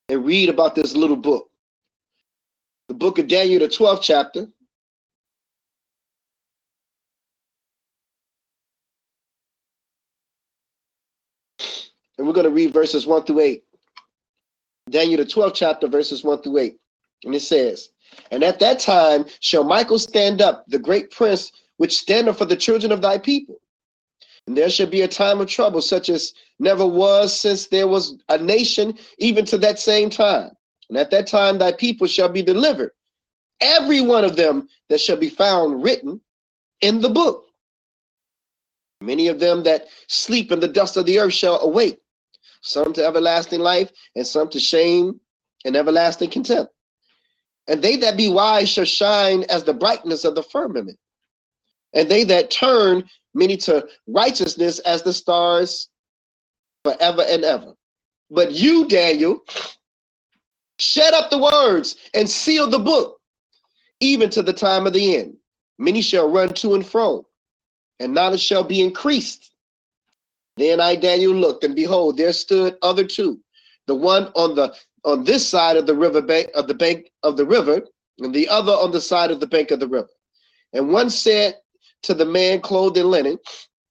and 0.08 0.24
read 0.24 0.48
about 0.48 0.74
this 0.74 0.94
little 0.94 1.16
book. 1.16 1.50
The 2.88 2.94
book 2.94 3.18
of 3.18 3.28
Daniel, 3.28 3.60
the 3.60 3.68
12th 3.68 4.02
chapter, 4.02 4.48
And 12.18 12.26
we're 12.26 12.32
going 12.32 12.44
to 12.44 12.50
read 12.50 12.72
verses 12.72 13.06
1 13.06 13.24
through 13.24 13.40
8. 13.40 13.62
Daniel, 14.90 15.18
the 15.18 15.30
12th 15.30 15.54
chapter, 15.54 15.88
verses 15.88 16.22
1 16.22 16.42
through 16.42 16.58
8. 16.58 16.76
And 17.24 17.34
it 17.34 17.40
says, 17.40 17.90
And 18.30 18.42
at 18.42 18.58
that 18.60 18.78
time 18.78 19.26
shall 19.40 19.64
Michael 19.64 19.98
stand 19.98 20.40
up, 20.40 20.64
the 20.68 20.78
great 20.78 21.10
prince, 21.10 21.52
which 21.76 21.98
standeth 21.98 22.38
for 22.38 22.44
the 22.44 22.56
children 22.56 22.92
of 22.92 23.02
thy 23.02 23.18
people. 23.18 23.60
And 24.46 24.56
there 24.56 24.70
shall 24.70 24.86
be 24.86 25.02
a 25.02 25.08
time 25.08 25.40
of 25.40 25.48
trouble, 25.48 25.82
such 25.82 26.08
as 26.08 26.32
never 26.58 26.86
was 26.86 27.38
since 27.38 27.66
there 27.66 27.88
was 27.88 28.16
a 28.28 28.38
nation, 28.38 28.96
even 29.18 29.44
to 29.46 29.58
that 29.58 29.78
same 29.78 30.08
time. 30.08 30.50
And 30.88 30.96
at 30.96 31.10
that 31.10 31.26
time 31.26 31.58
thy 31.58 31.72
people 31.72 32.06
shall 32.06 32.28
be 32.28 32.42
delivered, 32.42 32.92
every 33.60 34.00
one 34.00 34.24
of 34.24 34.36
them 34.36 34.68
that 34.88 35.00
shall 35.00 35.16
be 35.16 35.28
found 35.28 35.82
written 35.82 36.20
in 36.80 37.00
the 37.00 37.08
book. 37.08 37.48
Many 39.00 39.28
of 39.28 39.40
them 39.40 39.64
that 39.64 39.88
sleep 40.06 40.52
in 40.52 40.60
the 40.60 40.68
dust 40.68 40.96
of 40.96 41.06
the 41.06 41.18
earth 41.18 41.34
shall 41.34 41.60
awake, 41.60 41.98
some 42.66 42.92
to 42.94 43.04
everlasting 43.04 43.60
life, 43.60 43.90
and 44.16 44.26
some 44.26 44.48
to 44.50 44.60
shame 44.60 45.20
and 45.64 45.76
everlasting 45.76 46.30
contempt. 46.30 46.72
And 47.68 47.82
they 47.82 47.96
that 47.96 48.16
be 48.16 48.28
wise 48.28 48.68
shall 48.68 48.84
shine 48.84 49.44
as 49.48 49.64
the 49.64 49.74
brightness 49.74 50.24
of 50.24 50.34
the 50.34 50.42
firmament. 50.42 50.98
And 51.94 52.08
they 52.08 52.24
that 52.24 52.50
turn 52.50 53.04
many 53.34 53.56
to 53.58 53.86
righteousness 54.06 54.78
as 54.80 55.02
the 55.02 55.12
stars 55.12 55.88
forever 56.84 57.24
and 57.28 57.44
ever. 57.44 57.74
But 58.30 58.52
you, 58.52 58.88
Daniel, 58.88 59.44
shut 60.78 61.14
up 61.14 61.30
the 61.30 61.38
words 61.38 61.96
and 62.14 62.28
seal 62.28 62.68
the 62.68 62.78
book, 62.78 63.18
even 64.00 64.30
to 64.30 64.42
the 64.42 64.52
time 64.52 64.86
of 64.86 64.92
the 64.92 65.16
end. 65.16 65.36
Many 65.78 66.02
shall 66.02 66.30
run 66.30 66.50
to 66.54 66.74
and 66.74 66.86
fro, 66.86 67.26
and 68.00 68.14
knowledge 68.14 68.40
shall 68.42 68.64
be 68.64 68.82
increased. 68.82 69.50
Then 70.56 70.80
I, 70.80 70.96
Daniel, 70.96 71.34
looked, 71.34 71.64
and 71.64 71.76
behold, 71.76 72.16
there 72.16 72.32
stood 72.32 72.76
other 72.82 73.04
two, 73.04 73.40
the 73.86 73.94
one 73.94 74.32
on 74.34 74.54
the 74.54 74.74
on 75.04 75.22
this 75.22 75.48
side 75.48 75.76
of 75.76 75.86
the 75.86 75.94
river 75.94 76.20
bank 76.20 76.50
of 76.54 76.66
the 76.66 76.74
bank 76.74 77.10
of 77.22 77.36
the 77.36 77.46
river, 77.46 77.82
and 78.18 78.34
the 78.34 78.48
other 78.48 78.72
on 78.72 78.90
the 78.90 79.00
side 79.00 79.30
of 79.30 79.38
the 79.38 79.46
bank 79.46 79.70
of 79.70 79.78
the 79.78 79.86
river. 79.86 80.08
And 80.72 80.92
one 80.92 81.10
said 81.10 81.56
to 82.02 82.14
the 82.14 82.24
man 82.24 82.60
clothed 82.60 82.96
in 82.96 83.10
linen, 83.10 83.38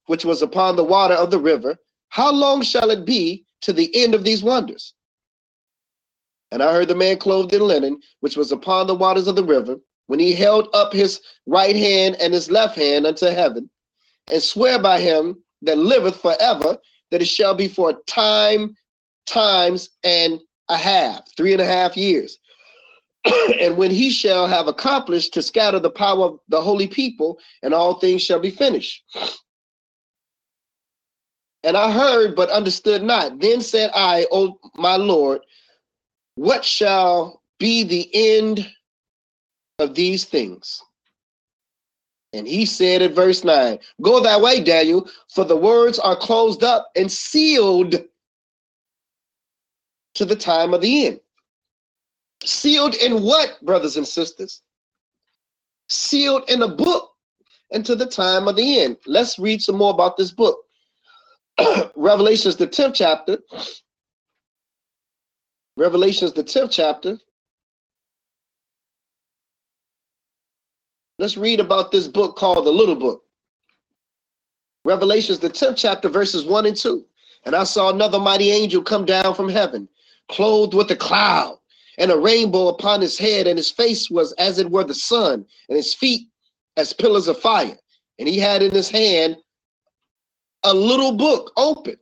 which 0.06 0.24
was 0.24 0.42
upon 0.42 0.76
the 0.76 0.84
water 0.84 1.14
of 1.14 1.30
the 1.30 1.38
river, 1.38 1.76
How 2.08 2.32
long 2.32 2.62
shall 2.62 2.90
it 2.90 3.04
be 3.04 3.44
to 3.62 3.72
the 3.72 3.94
end 3.94 4.14
of 4.14 4.24
these 4.24 4.42
wonders? 4.42 4.94
And 6.50 6.62
I 6.62 6.72
heard 6.72 6.88
the 6.88 6.94
man 6.94 7.18
clothed 7.18 7.52
in 7.52 7.62
linen, 7.62 8.00
which 8.20 8.36
was 8.36 8.52
upon 8.52 8.86
the 8.86 8.94
waters 8.94 9.26
of 9.26 9.36
the 9.36 9.44
river, 9.44 9.78
when 10.06 10.20
he 10.20 10.32
held 10.32 10.68
up 10.74 10.92
his 10.92 11.20
right 11.46 11.74
hand 11.74 12.16
and 12.20 12.32
his 12.32 12.50
left 12.50 12.76
hand 12.76 13.06
unto 13.06 13.26
heaven, 13.26 13.68
and 14.30 14.42
swear 14.42 14.78
by 14.78 15.00
him 15.00 15.42
that 15.62 15.78
liveth 15.78 16.20
forever, 16.20 16.78
that 17.10 17.22
it 17.22 17.28
shall 17.28 17.54
be 17.54 17.68
for 17.68 17.90
a 17.90 17.94
time, 18.06 18.76
times, 19.26 19.90
and 20.04 20.40
a 20.68 20.76
half, 20.76 21.22
three 21.36 21.52
and 21.52 21.62
a 21.62 21.66
half 21.66 21.96
years. 21.96 22.38
and 23.60 23.76
when 23.76 23.90
he 23.90 24.10
shall 24.10 24.46
have 24.46 24.68
accomplished 24.68 25.34
to 25.34 25.42
scatter 25.42 25.78
the 25.78 25.90
power 25.90 26.26
of 26.26 26.38
the 26.48 26.60
holy 26.60 26.86
people, 26.86 27.38
and 27.62 27.74
all 27.74 27.94
things 27.94 28.22
shall 28.22 28.40
be 28.40 28.50
finished. 28.50 29.02
And 31.62 31.76
I 31.76 31.90
heard, 31.90 32.36
but 32.36 32.50
understood 32.50 33.02
not. 33.02 33.40
Then 33.40 33.60
said 33.60 33.90
I, 33.94 34.26
O 34.30 34.58
my 34.76 34.96
Lord, 34.96 35.40
what 36.36 36.64
shall 36.64 37.42
be 37.58 37.82
the 37.82 38.08
end 38.14 38.70
of 39.78 39.94
these 39.94 40.24
things? 40.24 40.80
And 42.36 42.46
he 42.46 42.66
said 42.66 43.00
in 43.00 43.14
verse 43.14 43.44
9, 43.44 43.78
Go 44.02 44.20
that 44.20 44.40
way, 44.40 44.60
Daniel, 44.60 45.08
for 45.34 45.44
the 45.44 45.56
words 45.56 45.98
are 45.98 46.16
closed 46.16 46.62
up 46.62 46.90
and 46.94 47.10
sealed 47.10 47.96
to 50.14 50.24
the 50.24 50.36
time 50.36 50.74
of 50.74 50.82
the 50.82 51.06
end. 51.06 51.20
Sealed 52.44 52.94
in 52.96 53.22
what, 53.22 53.58
brothers 53.64 53.96
and 53.96 54.06
sisters? 54.06 54.60
Sealed 55.88 56.48
in 56.50 56.62
a 56.62 56.68
book 56.68 57.12
until 57.70 57.96
the 57.96 58.06
time 58.06 58.48
of 58.48 58.56
the 58.56 58.80
end. 58.80 58.98
Let's 59.06 59.38
read 59.38 59.62
some 59.62 59.76
more 59.76 59.94
about 59.94 60.18
this 60.18 60.30
book. 60.30 60.58
Revelations, 61.96 62.56
the 62.56 62.66
10th 62.66 62.94
chapter. 62.94 63.38
Revelations, 65.78 66.34
the 66.34 66.44
10th 66.44 66.70
chapter. 66.70 67.18
Let's 71.18 71.36
read 71.36 71.60
about 71.60 71.90
this 71.92 72.08
book 72.08 72.36
called 72.36 72.66
the 72.66 72.72
Little 72.72 72.94
Book. 72.94 73.22
Revelations, 74.84 75.38
the 75.38 75.48
10th 75.48 75.76
chapter, 75.76 76.08
verses 76.08 76.44
1 76.44 76.66
and 76.66 76.76
2. 76.76 77.04
And 77.44 77.54
I 77.54 77.64
saw 77.64 77.90
another 77.90 78.18
mighty 78.18 78.50
angel 78.50 78.82
come 78.82 79.04
down 79.04 79.34
from 79.34 79.48
heaven, 79.48 79.88
clothed 80.28 80.74
with 80.74 80.90
a 80.90 80.96
cloud 80.96 81.58
and 81.98 82.10
a 82.10 82.16
rainbow 82.16 82.68
upon 82.68 83.00
his 83.00 83.16
head, 83.16 83.46
and 83.46 83.56
his 83.56 83.70
face 83.70 84.10
was 84.10 84.32
as 84.32 84.58
it 84.58 84.70
were 84.70 84.84
the 84.84 84.94
sun, 84.94 85.46
and 85.68 85.76
his 85.76 85.94
feet 85.94 86.28
as 86.76 86.92
pillars 86.92 87.28
of 87.28 87.40
fire. 87.40 87.76
And 88.18 88.28
he 88.28 88.38
had 88.38 88.62
in 88.62 88.72
his 88.72 88.90
hand 88.90 89.36
a 90.64 90.74
little 90.74 91.12
book 91.12 91.52
open. 91.56 91.96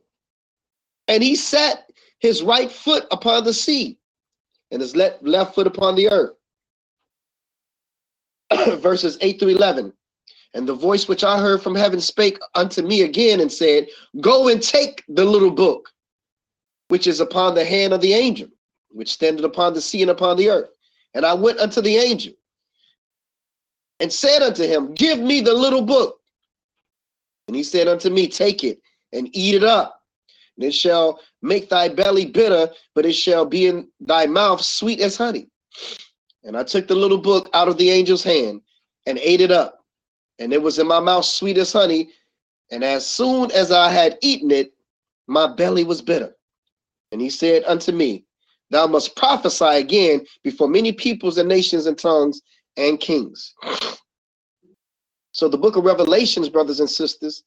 And 1.07 1.23
he 1.23 1.35
set 1.35 1.89
his 2.19 2.43
right 2.43 2.71
foot 2.71 3.05
upon 3.11 3.45
the 3.45 3.53
sea 3.53 3.97
and 4.71 4.81
his 4.81 4.95
left, 4.95 5.23
left 5.23 5.55
foot 5.55 5.67
upon 5.67 5.95
the 5.95 6.09
earth. 6.09 6.35
Verses 8.79 9.17
8 9.21 9.39
through 9.39 9.49
11. 9.49 9.93
And 10.53 10.67
the 10.67 10.73
voice 10.73 11.07
which 11.07 11.23
I 11.23 11.39
heard 11.39 11.61
from 11.61 11.75
heaven 11.75 11.99
spake 11.99 12.39
unto 12.53 12.81
me 12.81 13.01
again 13.01 13.41
and 13.41 13.51
said, 13.51 13.87
Go 14.21 14.47
and 14.47 14.61
take 14.61 15.03
the 15.09 15.25
little 15.25 15.51
book 15.51 15.89
which 16.87 17.07
is 17.07 17.19
upon 17.19 17.55
the 17.55 17.65
hand 17.65 17.93
of 17.93 18.01
the 18.01 18.13
angel, 18.13 18.47
which 18.89 19.11
standeth 19.11 19.45
upon 19.45 19.73
the 19.73 19.81
sea 19.81 20.01
and 20.01 20.11
upon 20.11 20.37
the 20.37 20.49
earth. 20.49 20.69
And 21.13 21.25
I 21.25 21.33
went 21.33 21.59
unto 21.59 21.81
the 21.81 21.97
angel 21.97 22.33
and 23.99 24.11
said 24.11 24.41
unto 24.41 24.63
him, 24.63 24.93
Give 24.93 25.19
me 25.19 25.41
the 25.41 25.53
little 25.53 25.81
book. 25.81 26.19
And 27.47 27.55
he 27.55 27.63
said 27.63 27.87
unto 27.87 28.09
me, 28.09 28.27
Take 28.27 28.63
it 28.63 28.79
and 29.13 29.29
eat 29.33 29.55
it 29.55 29.63
up. 29.63 30.01
And 30.57 30.65
it 30.65 30.73
shall 30.73 31.19
make 31.41 31.69
thy 31.69 31.89
belly 31.89 32.25
bitter, 32.25 32.69
but 32.93 33.05
it 33.05 33.13
shall 33.13 33.45
be 33.45 33.67
in 33.67 33.87
thy 33.99 34.25
mouth 34.25 34.61
sweet 34.61 34.99
as 34.99 35.17
honey. 35.17 35.49
And 36.45 36.55
I 36.55 36.63
took 36.63 36.87
the 36.87 36.95
little 36.95 37.17
book 37.17 37.49
out 37.53 37.67
of 37.67 37.77
the 37.77 37.91
angel's 37.91 38.23
hand 38.23 38.61
and 39.07 39.17
ate 39.17 39.41
it 39.41 39.51
up. 39.51 39.83
And 40.39 40.53
it 40.53 40.61
was 40.61 40.79
in 40.79 40.87
my 40.87 40.99
mouth 40.99 41.25
sweet 41.25 41.57
as 41.57 41.73
honey. 41.73 42.09
And 42.71 42.83
as 42.83 43.05
soon 43.05 43.51
as 43.51 43.71
I 43.71 43.91
had 43.91 44.17
eaten 44.21 44.51
it, 44.51 44.71
my 45.27 45.47
belly 45.47 45.83
was 45.83 46.01
bitter. 46.01 46.35
And 47.11 47.19
he 47.19 47.29
said 47.29 47.63
unto 47.65 47.91
me, 47.91 48.25
Thou 48.69 48.87
must 48.87 49.15
prophesy 49.15 49.65
again 49.65 50.25
before 50.43 50.67
many 50.67 50.91
peoples 50.91 51.37
and 51.37 51.49
nations 51.49 51.87
and 51.87 51.97
tongues 51.97 52.41
and 52.77 52.99
kings. 52.99 53.53
So 55.31 55.47
the 55.47 55.57
book 55.57 55.75
of 55.75 55.83
Revelations, 55.83 56.49
brothers 56.49 56.79
and 56.79 56.89
sisters, 56.89 57.43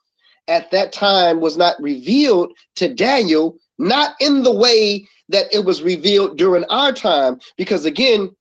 at 0.49 0.71
that 0.71 0.93
time 0.93 1.41
was 1.41 1.57
not 1.57 1.81
revealed 1.81 2.53
to 2.77 2.93
Daniel, 2.93 3.59
not 3.79 4.15
in 4.21 4.43
the 4.43 4.53
way 4.53 5.07
that 5.29 5.47
it 5.53 5.65
was 5.65 5.83
revealed 5.83 6.39
during 6.39 6.65
our 6.65 6.93
time, 6.93 7.39
because 7.57 7.85
again, 7.85 8.35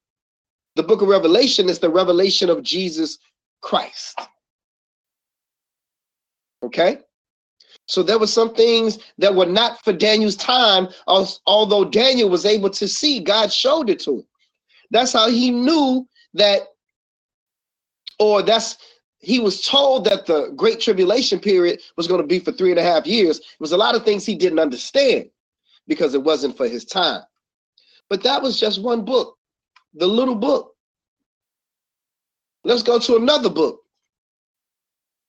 the 0.78 0.84
book 0.84 1.02
of 1.02 1.10
Revelation 1.10 1.68
is 1.68 1.80
the 1.80 1.90
revelation 1.90 2.50
of 2.50 2.64
Jesus 2.64 3.18
Christ. 3.62 4.20
Okay? 6.64 7.00
So 7.88 8.04
there 8.04 8.20
were 8.20 8.28
some 8.28 8.54
things 8.54 9.00
that 9.18 9.34
were 9.34 9.46
not 9.46 9.84
for 9.84 9.94
Daniel's 9.94 10.36
time, 10.36 10.90
although 11.08 11.86
Daniel 11.86 12.30
was 12.30 12.46
able 12.46 12.70
to 12.70 12.88
see, 12.88 13.20
God 13.20 13.52
showed 13.52 13.90
it 13.90 14.00
to 14.02 14.18
him. 14.18 14.28
That's 14.92 15.14
how 15.14 15.30
he 15.30 15.52
knew 15.52 16.08
that, 16.34 16.62
or 18.20 18.42
that's 18.42 18.78
he 19.20 19.40
was 19.40 19.62
told 19.62 20.06
that 20.06 20.26
the 20.26 20.52
great 20.56 20.80
tribulation 20.80 21.40
period 21.40 21.82
was 21.96 22.08
going 22.08 22.22
to 22.22 22.28
be 22.28 22.40
for 22.40 22.52
three 22.52 22.72
and 22.72 22.80
a 22.80 22.84
half 22.84 23.08
years. 23.08 23.40
It 23.40 23.60
was 23.60 23.72
a 23.72 23.78
lot 23.78 23.96
of 23.96 24.06
things 24.06 24.26
he 24.26 24.36
didn't 24.36 24.60
understand 24.60 25.30
because 25.88 26.14
it 26.14 26.22
wasn't 26.24 26.56
for 26.56 26.68
his 26.68 26.86
time. 26.86 27.24
But 28.10 28.22
that 28.24 28.42
was 28.42 28.60
just 28.60 28.82
one 28.82 29.04
book, 29.06 29.37
the 29.94 30.08
little 30.08 30.36
book. 30.36 30.74
Let's 32.64 32.84
go 32.84 33.00
to 33.00 33.16
another 33.16 33.50
book. 33.50 33.82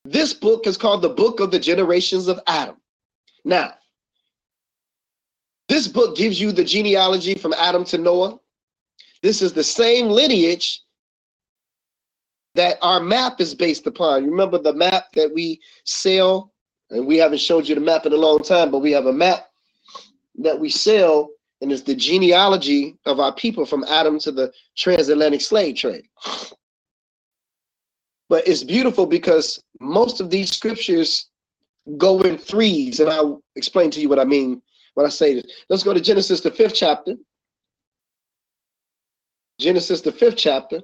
This 0.04 0.32
book 0.32 0.66
is 0.66 0.76
called 0.76 1.02
the 1.02 1.09
Book 1.09 1.40
of 1.40 1.50
the 1.50 1.59
Generations 1.59 2.28
of 2.28 2.40
Adam. 2.46 2.76
Now, 3.44 3.74
this 5.68 5.86
book 5.86 6.16
gives 6.16 6.40
you 6.40 6.50
the 6.50 6.64
genealogy 6.64 7.34
from 7.34 7.52
Adam 7.54 7.84
to 7.86 7.98
Noah. 7.98 8.38
This 9.22 9.42
is 9.42 9.52
the 9.52 9.64
same 9.64 10.09
lineage 10.09 10.82
that 12.54 12.78
our 12.82 13.00
map 13.00 13.40
is 13.40 13.54
based 13.54 13.86
upon. 13.86 14.24
You 14.24 14.30
remember 14.30 14.59
the 14.59 14.72
map 14.72 15.12
that 15.14 15.32
we 15.32 15.61
sell, 15.84 16.52
and 16.90 17.06
we 17.06 17.18
haven't 17.18 17.40
showed 17.40 17.68
you 17.68 17.74
the 17.74 17.80
map 17.80 18.06
in 18.06 18.12
a 18.12 18.16
long 18.16 18.42
time, 18.42 18.70
but 18.70 18.78
we 18.78 18.92
have 18.92 19.06
a 19.06 19.12
map 19.12 19.46
that 20.38 20.59
we 20.59 20.70
sell, 20.70 21.28
and 21.61 21.72
it's 21.72 21.82
the 21.82 21.94
genealogy 21.94 22.96
of 23.04 23.20
our 23.20 23.34
people 23.34 23.66
from 23.66 23.84
Adam 23.84 24.18
to 24.20 24.32
the 24.32 24.52
transatlantic 24.76 25.40
slave 25.40 25.76
trade. 25.76 26.04
But 28.28 28.46
it's 28.46 28.62
beautiful 28.62 29.06
because 29.06 29.62
most 29.80 30.20
of 30.20 30.30
these 30.30 30.50
scriptures 30.54 31.28
go 31.96 32.20
in 32.20 32.36
threes, 32.36 33.00
and 33.00 33.09
I'll 33.09 33.42
explain 33.56 33.90
to 33.92 34.00
you 34.00 34.09
what 34.09 34.18
I 34.18 34.24
mean 34.24 34.61
when 34.94 35.06
I 35.06 35.09
say 35.09 35.34
this. 35.34 35.44
Let's 35.70 35.82
go 35.82 35.94
to 35.94 36.00
Genesis, 36.00 36.40
the 36.40 36.50
fifth 36.50 36.74
chapter. 36.74 37.14
Genesis, 39.59 40.02
the 40.02 40.12
fifth 40.12 40.36
chapter. 40.36 40.80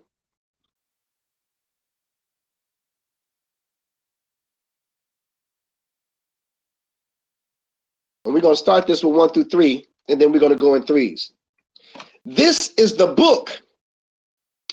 And 8.24 8.32
we're 8.32 8.40
going 8.40 8.54
to 8.54 8.58
start 8.58 8.86
this 8.86 9.04
with 9.04 9.14
one 9.14 9.28
through 9.28 9.44
three, 9.44 9.86
and 10.08 10.20
then 10.20 10.32
we're 10.32 10.40
going 10.40 10.52
to 10.52 10.58
go 10.58 10.74
in 10.74 10.84
threes. 10.84 11.32
This 12.24 12.72
is 12.76 12.96
the 12.96 13.08
book 13.08 13.62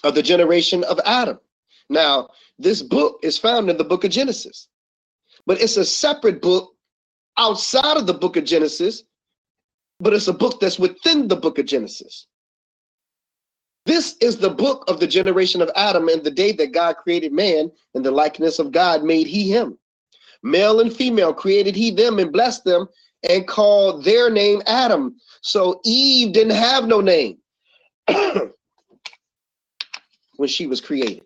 of 0.03 0.15
the 0.15 0.23
generation 0.23 0.83
of 0.85 0.99
Adam. 1.05 1.39
Now, 1.89 2.29
this 2.57 2.81
book 2.81 3.19
is 3.23 3.37
found 3.37 3.69
in 3.69 3.77
the 3.77 3.83
book 3.83 4.03
of 4.03 4.11
Genesis, 4.11 4.67
but 5.45 5.61
it's 5.61 5.77
a 5.77 5.85
separate 5.85 6.41
book 6.41 6.75
outside 7.37 7.97
of 7.97 8.07
the 8.07 8.13
book 8.13 8.37
of 8.37 8.45
Genesis, 8.45 9.03
but 9.99 10.13
it's 10.13 10.27
a 10.27 10.33
book 10.33 10.59
that's 10.59 10.79
within 10.79 11.27
the 11.27 11.35
book 11.35 11.59
of 11.59 11.65
Genesis. 11.65 12.27
This 13.85 14.15
is 14.21 14.37
the 14.37 14.49
book 14.49 14.83
of 14.87 14.99
the 14.99 15.07
generation 15.07 15.61
of 15.61 15.71
Adam 15.75 16.07
and 16.07 16.23
the 16.23 16.31
day 16.31 16.51
that 16.53 16.71
God 16.71 16.97
created 16.97 17.33
man 17.33 17.71
in 17.95 18.03
the 18.03 18.11
likeness 18.11 18.59
of 18.59 18.71
God 18.71 19.03
made 19.03 19.27
he 19.27 19.49
him. 19.49 19.77
Male 20.43 20.79
and 20.79 20.95
female 20.95 21.33
created 21.33 21.75
he 21.75 21.91
them 21.91 22.19
and 22.19 22.31
blessed 22.31 22.63
them 22.63 22.87
and 23.29 23.47
called 23.47 24.03
their 24.03 24.29
name 24.29 24.61
Adam. 24.67 25.15
So 25.41 25.79
Eve 25.83 26.33
didn't 26.33 26.55
have 26.55 26.87
no 26.87 27.01
name 27.01 27.37
when 30.37 30.49
she 30.49 30.67
was 30.67 30.81
created. 30.81 31.23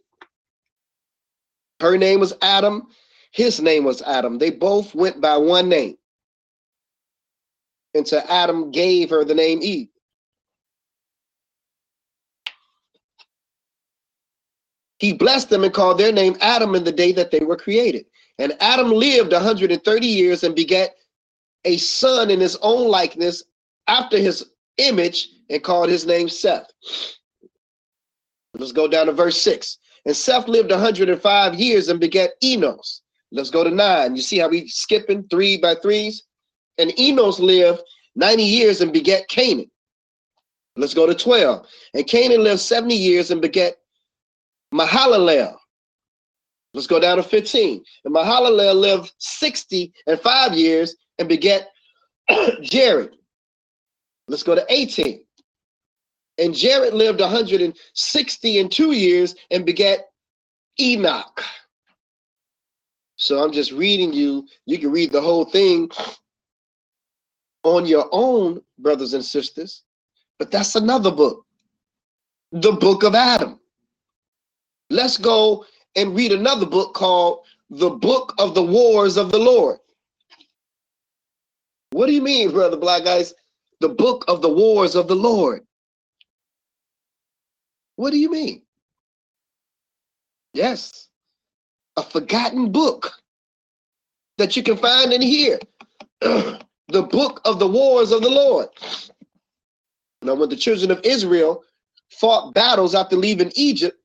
Her 1.80 1.98
name 1.98 2.20
was 2.20 2.34
Adam. 2.42 2.88
His 3.32 3.62
name 3.62 3.84
was 3.84 4.02
Adam. 4.02 4.38
They 4.38 4.52
both 4.52 4.96
went 4.96 5.20
by 5.22 5.38
one 5.38 5.68
name. 5.70 5.98
And 7.94 8.08
so 8.08 8.20
Adam 8.30 8.72
gave 8.72 9.10
her 9.10 9.24
the 9.24 9.36
name 9.36 9.60
Eve. 9.62 9.88
He 15.00 15.14
blessed 15.14 15.50
them 15.50 15.64
and 15.64 15.74
called 15.74 15.98
their 15.98 16.12
name 16.12 16.38
Adam 16.42 16.76
in 16.76 16.84
the 16.84 16.92
day 16.92 17.12
that 17.14 17.32
they 17.32 17.40
were 17.40 17.58
created. 17.58 18.06
And 18.40 18.56
Adam 18.60 18.92
lived 18.92 19.32
130 19.32 20.08
years 20.08 20.44
and 20.44 20.56
begat 20.56 20.92
a 21.66 21.78
son 21.78 22.30
in 22.30 22.40
his 22.40 22.58
own 22.62 22.88
likeness 22.88 23.44
after 23.88 24.18
his 24.18 24.46
image 24.78 25.30
and 25.50 25.64
called 25.64 25.90
his 25.90 26.06
name 26.06 26.30
Seth. 26.30 26.72
Let's 28.58 28.72
go 28.72 28.88
down 28.88 29.08
to 29.08 29.12
verse 29.12 29.42
6. 29.42 29.78
And 30.06 30.16
Seth 30.16 30.48
lived 30.48 30.72
105 30.72 31.56
years 31.56 31.90
and 31.90 32.00
begat 32.00 32.32
Enos. 32.44 33.02
Let's 33.32 33.50
go 33.50 33.64
to 33.64 33.72
nine. 33.72 34.16
You 34.16 34.22
see 34.22 34.38
how 34.38 34.50
we 34.50 34.68
skipping 34.68 35.28
three 35.30 35.58
by 35.58 35.76
threes? 35.76 36.24
And 36.78 36.98
Enos 37.00 37.40
lived 37.40 37.82
90 38.16 38.44
years 38.44 38.82
and 38.82 38.94
begat 38.94 39.28
Cainan. 39.30 39.70
Let's 40.78 40.94
go 40.94 41.06
to 41.06 41.16
12. 41.16 41.66
And 41.94 42.06
Cainan 42.06 42.44
lived 42.44 42.60
70 42.62 42.96
years 42.96 43.32
and 43.32 43.42
begat 43.42 43.76
Mahalalel. 44.74 45.56
Let's 46.74 46.88
go 46.88 47.00
down 47.00 47.18
to 47.18 47.24
15. 47.24 47.84
And 48.04 48.14
Mahalalel 48.16 48.76
lived 48.76 49.14
60 49.20 49.94
and 50.08 50.20
five 50.20 50.54
years 50.54 50.96
and 51.20 51.28
begat 51.28 51.70
Jared. 52.62 53.16
Let's 54.28 54.44
go 54.44 54.56
to 54.56 54.66
18. 54.70 55.22
And 56.38 56.54
Jared 56.54 56.94
lived 56.94 57.22
160 57.22 58.60
and 58.60 58.72
two 58.72 58.92
years 58.92 59.36
and 59.52 59.66
begat 59.66 60.00
Enoch. 60.80 61.44
So 63.18 63.42
I'm 63.42 63.52
just 63.54 63.72
reading 63.72 64.12
you. 64.12 64.46
You 64.66 64.78
can 64.78 64.92
read 64.92 65.12
the 65.12 65.22
whole 65.22 65.46
thing 65.46 65.90
on 67.64 67.86
your 67.86 68.08
own, 68.12 68.62
brothers 68.80 69.14
and 69.14 69.24
sisters. 69.24 69.84
But 70.38 70.52
that's 70.52 70.76
another 70.76 71.12
book, 71.12 71.46
the 72.52 72.74
book 72.74 73.04
of 73.04 73.16
Adam. 73.16 73.60
Let's 74.90 75.18
go 75.18 75.66
and 75.96 76.16
read 76.16 76.34
another 76.34 76.66
book 76.66 76.94
called 76.94 77.46
the 77.70 77.90
book 77.90 78.34
of 78.38 78.54
the 78.54 78.62
wars 78.62 79.18
of 79.18 79.32
the 79.32 79.40
Lord. 79.40 79.80
What 81.96 82.08
do 82.08 82.12
you 82.12 82.22
mean, 82.22 82.52
brother 82.52 82.76
black 82.76 83.06
guys? 83.06 83.34
The 83.80 83.88
book 83.88 84.26
of 84.28 84.42
the 84.42 84.50
wars 84.50 84.96
of 84.96 85.08
the 85.08 85.16
Lord. 85.16 85.66
What 87.96 88.12
do 88.12 88.18
you 88.18 88.30
mean? 88.30 88.64
Yes, 90.54 91.08
a 91.96 92.04
forgotten 92.04 92.74
book 92.74 93.14
that 94.38 94.58
you 94.58 94.62
can 94.62 94.76
find 94.76 95.14
in 95.14 95.22
here. 95.22 95.58
the 96.20 96.60
book 96.90 97.40
of 97.46 97.60
the 97.60 97.68
wars 97.68 98.12
of 98.12 98.22
the 98.22 98.30
Lord. 98.30 98.68
Now, 100.22 100.36
when 100.36 100.50
the 100.50 100.58
children 100.58 100.92
of 100.92 101.00
Israel 101.06 101.64
fought 102.10 102.54
battles 102.54 102.94
after 102.94 103.16
leaving 103.16 103.54
Egypt 103.56 103.98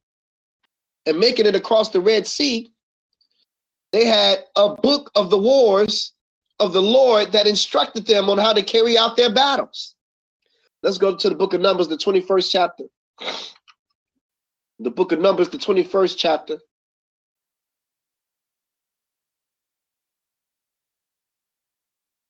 and 1.06 1.18
making 1.18 1.46
it 1.46 1.56
across 1.56 1.88
the 1.88 2.00
Red 2.00 2.24
Sea, 2.28 2.70
they 3.90 4.04
had 4.04 4.44
a 4.54 4.76
book 4.76 5.10
of 5.16 5.28
the 5.28 5.38
wars 5.38 6.12
of 6.60 6.74
the 6.74 6.82
Lord 6.82 7.32
that 7.32 7.46
instructed 7.46 8.06
them 8.06 8.28
on 8.28 8.38
how 8.38 8.52
to 8.52 8.62
carry 8.62 8.96
out 8.96 9.16
their 9.16 9.32
battles. 9.32 9.94
Let's 10.82 10.98
go 10.98 11.16
to 11.16 11.28
the 11.28 11.34
book 11.34 11.54
of 11.54 11.60
Numbers, 11.60 11.88
the 11.88 11.96
21st 11.96 12.50
chapter. 12.50 12.84
The 14.78 14.90
book 14.90 15.12
of 15.12 15.20
Numbers, 15.20 15.48
the 15.48 15.58
21st 15.58 16.14
chapter. 16.16 16.58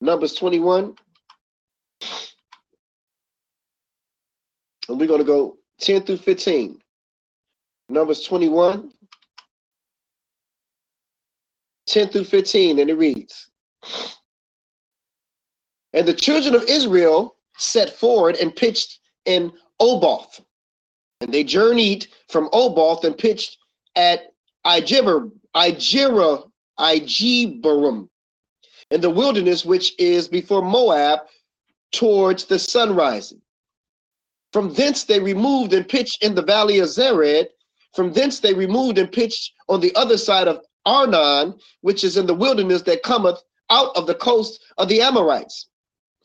Numbers 0.00 0.34
21. 0.34 0.94
And 4.88 4.98
we're 4.98 5.06
going 5.06 5.20
to 5.20 5.24
go 5.24 5.58
10 5.80 6.02
through 6.02 6.16
15. 6.18 6.78
Numbers 7.88 8.22
21, 8.22 8.92
10 11.88 12.08
through 12.08 12.24
15, 12.24 12.78
and 12.78 12.88
it 12.88 12.94
reads 12.94 13.50
And 15.92 16.06
the 16.06 16.14
children 16.14 16.54
of 16.54 16.62
Israel 16.64 17.36
set 17.56 17.96
forward 17.96 18.36
and 18.36 18.54
pitched 18.54 19.00
in 19.24 19.52
Oboth. 19.80 20.40
And 21.20 21.32
they 21.34 21.44
journeyed 21.44 22.06
from 22.28 22.48
Oboth 22.52 23.04
and 23.04 23.16
pitched 23.16 23.58
at 23.96 24.32
Igira, 24.64 25.30
Igibarum, 26.78 28.08
in 28.90 29.00
the 29.00 29.10
wilderness 29.10 29.64
which 29.64 29.94
is 29.98 30.28
before 30.28 30.62
Moab 30.62 31.20
towards 31.92 32.44
the 32.44 32.58
sun 32.58 32.94
rising. 32.94 33.40
From 34.52 34.72
thence 34.74 35.04
they 35.04 35.20
removed 35.20 35.72
and 35.72 35.88
pitched 35.88 36.22
in 36.22 36.34
the 36.34 36.42
valley 36.42 36.78
of 36.78 36.88
Zered. 36.88 37.48
From 37.94 38.12
thence 38.12 38.40
they 38.40 38.54
removed 38.54 38.98
and 38.98 39.10
pitched 39.10 39.52
on 39.68 39.80
the 39.80 39.94
other 39.96 40.16
side 40.16 40.48
of 40.48 40.64
Arnon, 40.86 41.58
which 41.82 42.04
is 42.04 42.16
in 42.16 42.26
the 42.26 42.34
wilderness 42.34 42.82
that 42.82 43.02
cometh 43.02 43.42
out 43.68 43.94
of 43.96 44.06
the 44.06 44.14
coast 44.14 44.60
of 44.78 44.88
the 44.88 45.00
Amorites. 45.00 45.68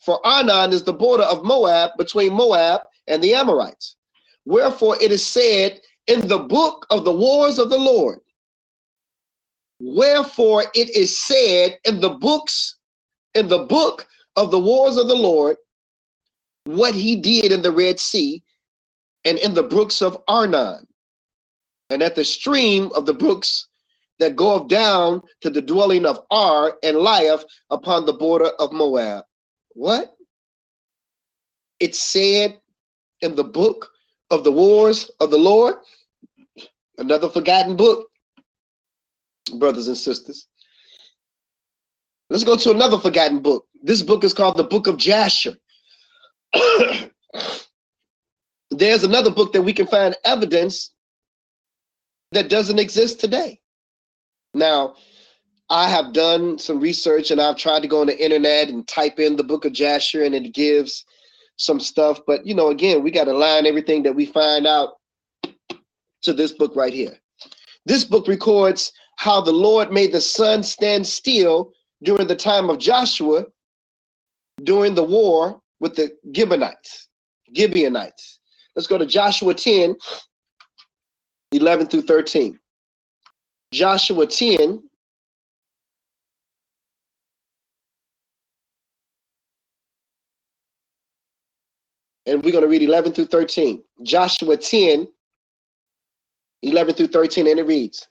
For 0.06 0.26
Arnon 0.26 0.72
is 0.72 0.84
the 0.84 0.94
border 0.94 1.24
of 1.24 1.44
Moab 1.44 1.92
between 1.98 2.34
Moab 2.34 2.82
and 3.08 3.24
the 3.24 3.34
Amorites. 3.34 3.96
Wherefore 4.46 5.02
it 5.02 5.12
is 5.12 5.26
said 5.26 5.82
in 6.06 6.28
the 6.28 6.38
book 6.38 6.86
of 6.92 7.04
the 7.04 7.12
wars 7.12 7.58
of 7.58 7.72
the 7.72 7.80
Lord, 7.80 8.20
Wherefore 9.80 10.66
it 10.76 10.90
is 10.96 11.18
said 11.18 11.80
in 11.86 12.00
the 12.00 12.12
books, 12.12 12.76
in 13.34 13.48
the 13.48 13.66
book 13.66 14.08
of 14.36 14.52
the 14.52 14.60
wars 14.60 14.96
of 14.96 15.08
the 15.08 15.16
Lord, 15.16 15.58
what 16.66 16.94
he 16.94 17.16
did 17.16 17.52
in 17.52 17.64
the 17.64 17.72
Red 17.72 18.00
Sea 18.00 18.44
and 19.26 19.40
in 19.40 19.56
the 19.56 19.64
brooks 19.64 20.04
of 20.04 20.22
Arnon, 20.28 20.88
and 21.90 22.04
at 22.04 22.16
the 22.16 22.24
stream 22.24 22.92
of 22.96 23.08
the 23.08 23.14
brooks 23.14 23.68
that 24.20 24.36
goeth 24.36 24.68
down 24.68 25.22
to 25.42 25.50
the 25.50 25.62
dwelling 25.62 26.06
of 26.06 26.22
Ar 26.30 26.78
and 26.84 26.98
lieth 26.98 27.44
upon 27.72 28.06
the 28.06 28.14
border 28.14 28.50
of 28.60 28.72
Moab. 28.72 29.26
What? 29.76 30.16
It 31.80 31.96
said 31.96 32.60
in 33.22 33.36
the 33.36 33.44
book 33.44 33.92
of 34.32 34.44
the 34.44 34.52
wars 34.52 35.12
of 35.20 35.30
the 35.30 35.38
Lord, 35.38 35.76
another 36.98 37.30
forgotten 37.30 37.76
book, 37.76 38.08
brothers 39.60 39.88
and 39.88 39.98
sisters. 39.98 40.48
Let's 42.30 42.46
go 42.46 42.56
to 42.56 42.72
another 42.72 42.98
forgotten 42.98 43.40
book. 43.40 43.68
This 43.84 44.02
book 44.02 44.24
is 44.24 44.34
called 44.34 44.58
the 44.58 44.64
Book 44.64 44.88
of 44.88 44.98
Jasher. 44.98 45.56
There's 48.72 49.04
another 49.04 49.30
book 49.30 49.54
that 49.54 49.62
we 49.62 49.74
can 49.74 49.88
find 49.88 50.16
evidence 50.24 50.92
that 52.32 52.50
doesn't 52.50 52.80
exist 52.80 53.20
today. 53.20 53.60
Now, 54.54 54.96
I 55.70 55.90
have 55.90 56.14
done 56.14 56.60
some 56.60 56.80
research 56.80 57.32
and 57.32 57.42
I've 57.42 57.58
tried 57.58 57.82
to 57.82 57.88
go 57.88 58.02
on 58.02 58.08
the 58.08 58.24
internet 58.24 58.70
and 58.70 58.88
type 58.88 59.20
in 59.20 59.36
the 59.36 59.44
book 59.44 59.66
of 59.66 59.74
Jasher 59.74 60.24
and 60.24 60.36
it 60.36 60.54
gives 60.54 61.06
some 61.58 61.80
stuff. 61.80 62.20
But, 62.28 62.46
you 62.46 62.54
know, 62.54 62.70
again, 62.70 63.02
we 63.02 63.12
got 63.12 63.24
to 63.26 63.34
line 63.34 63.66
everything 63.66 64.04
that 64.04 64.16
we 64.16 64.28
find 64.28 64.68
out 64.68 64.98
to 66.22 66.34
this 66.34 66.52
book 66.52 66.76
right 66.76 66.94
here. 66.94 67.18
This 67.86 68.04
book 68.04 68.28
records 68.28 68.92
how 69.18 69.42
the 69.42 69.52
Lord 69.52 69.92
made 69.92 70.12
the 70.12 70.22
sun 70.22 70.62
stand 70.62 71.06
still 71.08 71.72
during 72.04 72.28
the 72.28 72.36
time 72.36 72.70
of 72.70 72.80
Joshua 72.80 73.46
during 74.64 74.96
the 74.96 75.04
war 75.04 75.62
with 75.80 75.96
the 75.96 76.12
Gibeonites. 76.34 77.08
Gibeonites. 77.56 78.40
Let's 78.76 78.88
go 78.88 78.98
to 78.98 79.06
Joshua 79.06 79.54
10, 79.54 79.96
11 81.52 81.88
through 81.88 82.02
13. 82.04 82.60
Joshua 83.72 84.28
10, 84.28 84.84
and 92.26 92.44
we're 92.44 92.52
going 92.52 92.64
to 92.64 92.70
read 92.70 92.82
11 92.82 93.14
through 93.14 93.26
13. 93.26 93.82
Joshua 94.04 94.58
10, 94.58 95.08
11 96.64 96.96
through 96.96 97.08
13, 97.08 97.48
and 97.48 97.60
it 97.60 97.68
reads 97.68 98.08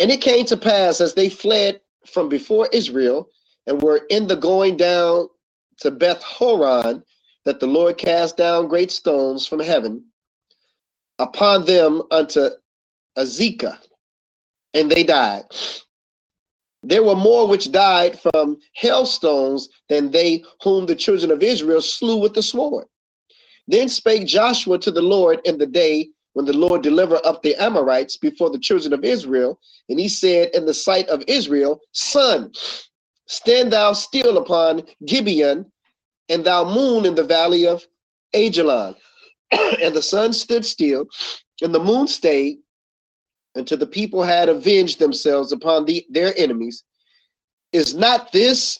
And 0.00 0.10
it 0.10 0.20
came 0.20 0.46
to 0.46 0.56
pass 0.56 1.00
as 1.00 1.14
they 1.14 1.28
fled 1.28 1.80
from 2.06 2.28
before 2.28 2.68
Israel 2.72 3.28
and 3.66 3.80
were 3.80 4.02
in 4.10 4.26
the 4.26 4.36
going 4.36 4.76
down 4.76 5.28
to 5.78 5.90
Beth 5.90 6.22
Horon 6.22 7.02
that 7.44 7.60
the 7.60 7.66
Lord 7.66 7.98
cast 7.98 8.36
down 8.36 8.68
great 8.68 8.90
stones 8.90 9.46
from 9.46 9.60
heaven 9.60 10.04
upon 11.18 11.64
them 11.64 12.02
unto 12.10 12.50
Azekah, 13.16 13.78
and 14.74 14.90
they 14.90 15.02
died. 15.02 15.44
There 16.82 17.04
were 17.04 17.16
more 17.16 17.46
which 17.46 17.70
died 17.70 18.18
from 18.18 18.58
hailstones 18.74 19.68
than 19.88 20.10
they 20.10 20.44
whom 20.62 20.86
the 20.86 20.96
children 20.96 21.30
of 21.30 21.42
Israel 21.42 21.80
slew 21.80 22.16
with 22.16 22.34
the 22.34 22.42
sword. 22.42 22.86
Then 23.68 23.88
spake 23.88 24.26
Joshua 24.26 24.78
to 24.78 24.90
the 24.90 25.02
Lord 25.02 25.40
in 25.44 25.58
the 25.58 25.66
day 25.66 26.08
when 26.34 26.46
the 26.46 26.56
Lord 26.56 26.82
delivered 26.82 27.24
up 27.24 27.42
the 27.42 27.54
Amorites 27.56 28.16
before 28.16 28.50
the 28.50 28.58
children 28.58 28.92
of 28.92 29.04
Israel. 29.04 29.58
And 29.88 30.00
he 30.00 30.08
said 30.08 30.50
in 30.54 30.66
the 30.66 30.74
sight 30.74 31.08
of 31.08 31.22
Israel, 31.26 31.80
Sun, 31.92 32.52
stand 33.26 33.72
thou 33.72 33.92
still 33.92 34.38
upon 34.38 34.82
Gibeon, 35.06 35.70
and 36.28 36.44
thou 36.44 36.64
moon 36.64 37.04
in 37.06 37.14
the 37.14 37.24
valley 37.24 37.66
of 37.66 37.86
Ajalon. 38.34 38.94
and 39.52 39.94
the 39.94 40.02
sun 40.02 40.32
stood 40.32 40.64
still, 40.64 41.06
and 41.60 41.74
the 41.74 41.82
moon 41.82 42.08
stayed, 42.08 42.58
until 43.54 43.76
the 43.76 43.86
people 43.86 44.22
had 44.22 44.48
avenged 44.48 44.98
themselves 44.98 45.52
upon 45.52 45.84
the, 45.84 46.06
their 46.08 46.36
enemies. 46.38 46.84
Is 47.72 47.94
not 47.94 48.32
this 48.32 48.78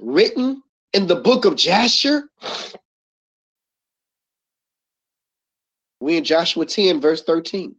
written 0.00 0.62
in 0.92 1.06
the 1.06 1.16
book 1.16 1.46
of 1.46 1.56
Jasher? 1.56 2.28
We 6.00 6.16
in 6.16 6.24
Joshua 6.24 6.66
10, 6.66 7.00
verse 7.00 7.22
13. 7.22 7.74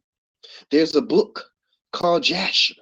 There's 0.71 0.95
a 0.95 1.01
book 1.01 1.45
called 1.93 2.23
Jasher. 2.23 2.75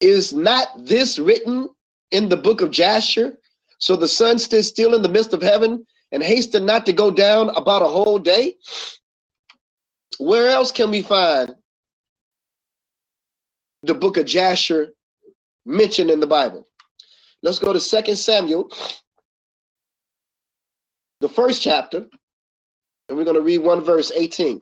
Is 0.00 0.32
not 0.32 0.68
this 0.78 1.18
written 1.18 1.68
in 2.12 2.28
the 2.28 2.36
book 2.36 2.60
of 2.60 2.70
Jasher? 2.70 3.38
So 3.78 3.96
the 3.96 4.08
sun 4.08 4.38
stood 4.38 4.64
still 4.64 4.94
in 4.94 5.02
the 5.02 5.08
midst 5.08 5.32
of 5.32 5.42
heaven 5.42 5.84
and 6.12 6.22
hastened 6.22 6.66
not 6.66 6.86
to 6.86 6.92
go 6.92 7.10
down 7.10 7.50
about 7.50 7.82
a 7.82 7.88
whole 7.88 8.18
day. 8.18 8.54
Where 10.18 10.48
else 10.48 10.72
can 10.72 10.90
we 10.90 11.02
find 11.02 11.54
the 13.82 13.94
book 13.94 14.16
of 14.16 14.26
Jasher 14.26 14.94
mentioned 15.64 16.10
in 16.10 16.20
the 16.20 16.26
Bible? 16.26 16.66
Let's 17.42 17.58
go 17.60 17.72
to 17.72 17.78
Second 17.80 18.16
Samuel, 18.16 18.70
the 21.20 21.28
first 21.28 21.62
chapter, 21.62 22.06
and 23.08 23.16
we're 23.16 23.24
going 23.24 23.36
to 23.36 23.42
read 23.42 23.58
one 23.58 23.82
verse 23.82 24.12
18. 24.14 24.60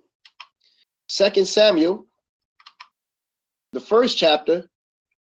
Second 1.09 1.47
Samuel, 1.47 2.07
the 3.72 3.80
first 3.80 4.16
chapter, 4.16 4.68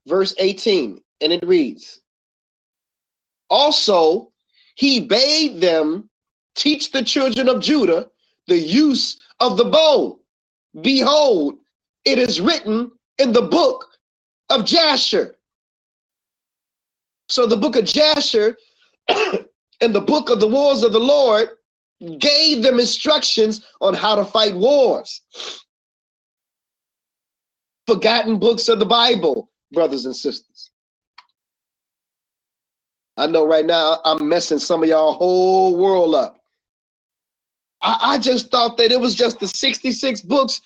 verse 0.06 0.34
18, 0.38 1.00
and 1.20 1.32
it 1.32 1.46
reads 1.46 2.00
Also, 3.50 4.32
he 4.76 5.00
bade 5.00 5.60
them 5.60 6.08
teach 6.54 6.90
the 6.90 7.02
children 7.02 7.48
of 7.48 7.60
Judah 7.60 8.08
the 8.46 8.58
use 8.58 9.18
of 9.40 9.56
the 9.56 9.64
bow. 9.64 10.18
Behold, 10.80 11.56
it 12.04 12.18
is 12.18 12.40
written 12.40 12.90
in 13.18 13.32
the 13.32 13.42
book 13.42 13.86
of 14.50 14.64
Jasher. 14.64 15.36
So 17.28 17.46
the 17.46 17.56
book 17.56 17.76
of 17.76 17.84
Jasher 17.84 18.56
and 19.08 19.94
the 19.94 20.00
book 20.00 20.30
of 20.30 20.40
the 20.40 20.48
wars 20.48 20.82
of 20.82 20.92
the 20.92 21.00
Lord 21.00 21.50
gave 22.18 22.62
them 22.62 22.78
instructions 22.78 23.64
on 23.80 23.94
how 23.94 24.14
to 24.14 24.24
fight 24.24 24.54
wars. 24.54 25.22
Forgotten 27.86 28.38
books 28.38 28.68
of 28.68 28.78
the 28.78 28.86
Bible, 28.86 29.50
brothers 29.72 30.06
and 30.06 30.16
sisters. 30.16 30.70
I 33.16 33.26
know 33.26 33.46
right 33.46 33.64
now 33.64 34.00
I'm 34.04 34.28
messing 34.28 34.58
some 34.58 34.82
of 34.82 34.88
y'all 34.88 35.12
whole 35.12 35.76
world 35.76 36.14
up. 36.14 36.40
I, 37.82 37.98
I 38.02 38.18
just 38.18 38.50
thought 38.50 38.76
that 38.78 38.90
it 38.90 39.00
was 39.00 39.14
just 39.14 39.38
the 39.38 39.46
66 39.46 40.22
books 40.22 40.60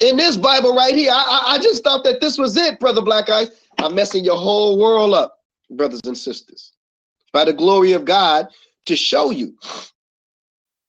in 0.00 0.16
this 0.16 0.36
Bible 0.36 0.74
right 0.74 0.94
here. 0.94 1.12
I, 1.12 1.42
I, 1.46 1.54
I 1.54 1.58
just 1.58 1.84
thought 1.84 2.02
that 2.04 2.20
this 2.20 2.38
was 2.38 2.56
it, 2.56 2.80
Brother 2.80 3.02
Black 3.02 3.28
Eyes. 3.28 3.50
I'm 3.78 3.94
messing 3.94 4.24
your 4.24 4.36
whole 4.36 4.78
world 4.78 5.14
up, 5.14 5.38
brothers 5.70 6.00
and 6.04 6.16
sisters. 6.16 6.72
By 7.32 7.44
the 7.44 7.52
glory 7.52 7.92
of 7.92 8.04
God, 8.04 8.48
to 8.86 8.96
show 8.96 9.30
you 9.30 9.56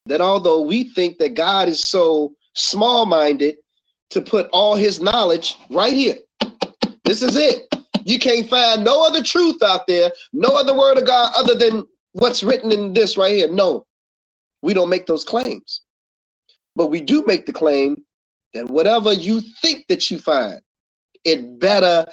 that 0.06 0.22
although 0.22 0.62
we 0.62 0.86
think 0.94 1.18
that 1.20 1.36
God 1.36 1.68
is 1.68 1.82
so 1.82 2.34
small 2.54 3.06
minded 3.06 3.58
to 4.10 4.22
put 4.22 4.50
all 4.52 4.76
his 4.76 5.00
knowledge 5.00 5.56
right 5.70 5.94
here, 5.94 6.18
this 7.06 7.22
is 7.22 7.36
it. 7.36 7.68
You 8.04 8.20
can't 8.20 8.50
find 8.50 8.84
no 8.84 9.06
other 9.06 9.24
truth 9.24 9.62
out 9.64 9.86
there, 9.88 10.12
no 10.34 10.50
other 10.50 10.78
word 10.78 10.98
of 10.98 11.06
God 11.06 11.34
other 11.36 11.56
than 11.56 11.84
what's 12.14 12.44
written 12.44 12.72
in 12.72 12.94
this 12.94 13.18
right 13.18 13.36
here. 13.36 13.52
No, 13.52 13.86
we 14.62 14.74
don't 14.74 14.90
make 14.90 15.06
those 15.06 15.24
claims. 15.24 15.82
But 16.76 16.88
we 16.88 17.02
do 17.02 17.24
make 17.26 17.46
the 17.46 17.54
claim 17.54 18.04
that 18.54 18.70
whatever 18.70 19.14
you 19.14 19.42
think 19.62 19.86
that 19.88 20.10
you 20.10 20.20
find, 20.20 20.62
it 21.24 21.60
better 21.60 22.06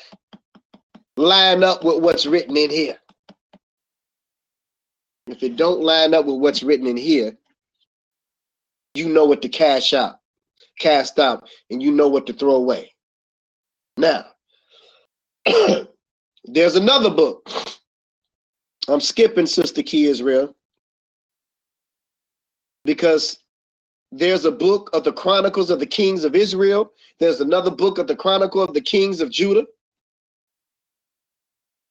line 1.17 1.65
up 1.65 1.85
with 1.85 2.03
what's 2.03 2.27
written 2.27 2.57
in 2.57 2.71
here. 2.71 2.99
If 5.29 5.43
it 5.43 5.57
don't 5.57 5.81
line 5.81 6.15
up 6.15 6.25
with 6.27 6.37
what's 6.37 6.63
written 6.63 6.87
in 6.87 6.97
here, 6.97 7.37
you 8.95 9.09
know 9.09 9.27
what 9.27 9.43
to 9.43 9.49
cash 9.49 9.93
out, 9.93 10.21
cast 10.79 11.19
out, 11.19 11.49
and 11.71 11.83
you 11.83 11.93
know 11.93 12.09
what 12.09 12.27
to 12.27 12.33
throw 12.33 12.55
away. 12.55 12.93
Now, 13.97 14.27
there's 16.45 16.77
another 16.77 17.11
book. 17.11 17.49
I'm 18.89 19.01
skipping 19.01 19.47
Sister 19.47 19.83
Key 19.83 20.07
Israel 20.07 20.57
because 22.85 23.39
there's 24.11 24.47
a 24.47 24.51
book 24.51 24.89
of 24.95 25.05
the 25.05 25.13
Chronicles 25.13 25.69
of 25.69 25.79
the 25.79 25.87
Kings 25.87 26.25
of 26.25 26.35
Israel. 26.35 26.91
There's 27.21 27.41
another 27.41 27.71
book 27.71 27.99
of 27.99 28.07
the 28.07 28.17
Chronicle 28.17 28.63
of 28.63 28.73
the 28.73 28.81
Kings 28.81 29.21
of 29.21 29.31
Judah. 29.31 29.67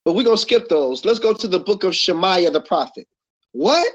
But 0.03 0.13
we're 0.13 0.23
going 0.23 0.37
to 0.37 0.41
skip 0.41 0.69
those. 0.69 1.05
Let's 1.05 1.19
go 1.19 1.33
to 1.33 1.47
the 1.47 1.59
book 1.59 1.83
of 1.83 1.95
Shemaiah 1.95 2.49
the 2.49 2.61
prophet. 2.61 3.07
What? 3.53 3.91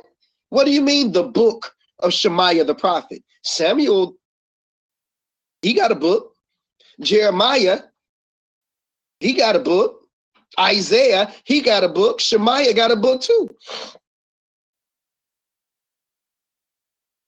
What 0.50 0.64
do 0.66 0.72
you 0.72 0.82
mean 0.82 1.12
the 1.12 1.24
book 1.24 1.74
of 2.00 2.12
Shemaiah 2.12 2.64
the 2.64 2.74
prophet? 2.74 3.22
Samuel, 3.44 4.16
he 5.62 5.74
got 5.74 5.92
a 5.92 5.96
book. 5.96 6.34
Jeremiah, 7.00 7.80
he 9.20 9.34
got 9.34 9.56
a 9.56 9.60
book. 9.60 10.00
Isaiah, 10.60 11.32
he 11.44 11.62
got 11.62 11.84
a 11.84 11.88
book. 11.88 12.20
Shemaiah 12.20 12.74
got 12.74 12.92
a 12.92 12.96
book 12.96 13.22
too. 13.22 13.48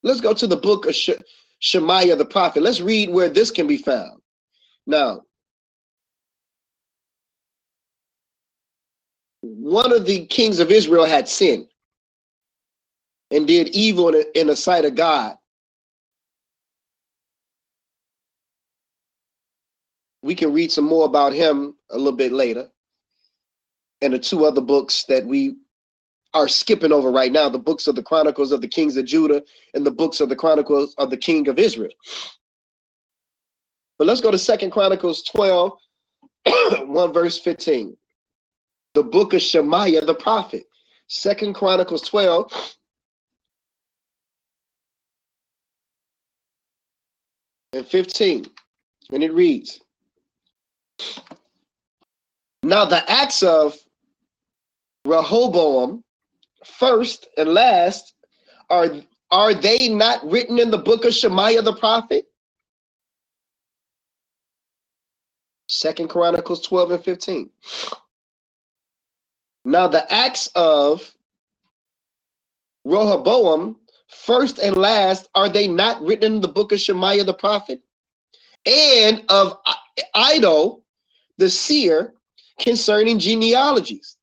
Let's 0.02 0.20
go 0.22 0.34
to 0.34 0.46
the 0.48 0.56
book 0.56 0.86
of 0.86 0.96
Sh- 0.96 1.10
Shemaiah 1.60 2.16
the 2.16 2.26
prophet. 2.26 2.62
Let's 2.62 2.80
read 2.80 3.10
where 3.10 3.30
this 3.30 3.50
can 3.52 3.68
be 3.68 3.78
found. 3.78 4.20
Now, 4.86 5.22
one 9.42 9.92
of 9.92 10.06
the 10.06 10.26
kings 10.26 10.60
of 10.60 10.70
Israel 10.72 11.04
had 11.06 11.28
sinned 11.28 11.68
and 13.34 13.48
did 13.48 13.68
evil 13.70 14.14
in, 14.34 14.46
the 14.46 14.54
sight 14.54 14.84
of 14.84 14.94
God. 14.94 15.36
We 20.22 20.36
can 20.36 20.52
read 20.52 20.70
some 20.70 20.84
more 20.84 21.04
about 21.04 21.32
him 21.32 21.74
a 21.90 21.98
little 21.98 22.12
bit 22.12 22.32
later. 22.32 22.68
And 24.02 24.14
the 24.14 24.20
two 24.20 24.44
other 24.44 24.60
books 24.60 25.04
that 25.08 25.26
we 25.26 25.56
are 26.32 26.48
skipping 26.48 26.92
over 26.92 27.10
right 27.10 27.32
now 27.32 27.48
the 27.48 27.58
books 27.58 27.86
of 27.86 27.96
the 27.96 28.02
Chronicles 28.02 28.52
of 28.52 28.60
the 28.60 28.68
Kings 28.68 28.96
of 28.96 29.04
Judah 29.04 29.42
and 29.74 29.84
the 29.84 29.90
books 29.90 30.20
of 30.20 30.28
the 30.28 30.36
Chronicles 30.36 30.94
of 30.98 31.10
the 31.10 31.16
King 31.16 31.48
of 31.48 31.58
Israel. 31.58 31.92
But 33.98 34.06
let's 34.06 34.20
go 34.20 34.30
to 34.30 34.38
Second 34.38 34.70
Chronicles 34.70 35.22
12, 35.24 35.72
1 36.86 37.12
verse 37.12 37.38
15. 37.38 37.96
The 38.94 39.02
book 39.02 39.32
of 39.34 39.42
Shemaiah 39.42 40.04
the 40.04 40.14
prophet. 40.14 40.64
Second 41.08 41.54
Chronicles 41.54 42.02
12. 42.02 42.76
And 47.74 47.86
15. 47.86 48.46
And 49.12 49.24
it 49.24 49.32
reads 49.32 49.80
Now 52.62 52.84
the 52.84 53.10
acts 53.10 53.42
of 53.42 53.76
Rehoboam 55.04 56.02
first 56.64 57.26
and 57.36 57.50
last, 57.50 58.14
are 58.70 58.88
are 59.30 59.54
they 59.54 59.88
not 59.88 60.24
written 60.30 60.58
in 60.60 60.70
the 60.70 60.78
book 60.78 61.04
of 61.04 61.12
Shemaiah 61.12 61.62
the 61.62 61.74
prophet? 61.74 62.26
Second 65.68 66.08
Chronicles 66.08 66.60
12 66.62 66.90
and 66.92 67.04
15. 67.04 67.50
Now 69.64 69.88
the 69.88 70.10
acts 70.12 70.48
of 70.54 71.12
Rehoboam, 72.84 73.76
first 74.14 74.58
and 74.58 74.76
last, 74.76 75.28
are 75.34 75.48
they 75.48 75.68
not 75.68 76.00
written 76.02 76.34
in 76.34 76.40
the 76.40 76.48
book 76.48 76.72
of 76.72 76.80
Shemaiah 76.80 77.24
the 77.24 77.34
prophet? 77.34 77.80
And 78.66 79.24
of 79.28 79.58
Iddo, 80.16 80.82
the 81.38 81.50
seer, 81.50 82.14
concerning 82.58 83.18
genealogies. 83.18 84.16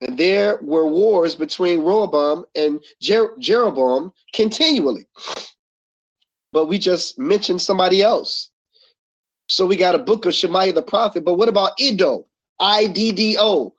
And 0.00 0.18
there 0.18 0.58
were 0.62 0.86
wars 0.86 1.36
between 1.36 1.80
Rehoboam 1.80 2.44
and 2.56 2.82
Jer- 3.00 3.36
Jeroboam 3.38 4.12
continually. 4.32 5.06
But 6.52 6.66
we 6.66 6.78
just 6.78 7.18
mentioned 7.18 7.62
somebody 7.62 8.02
else. 8.02 8.50
So 9.48 9.66
we 9.66 9.76
got 9.76 9.94
a 9.94 9.98
book 9.98 10.26
of 10.26 10.34
Shemaiah 10.34 10.72
the 10.72 10.82
prophet. 10.82 11.24
But 11.24 11.34
what 11.34 11.48
about 11.48 11.80
Iddo? 11.80 12.26
I 12.58 12.86
D 12.86 13.12
D 13.12 13.36
O. 13.38 13.74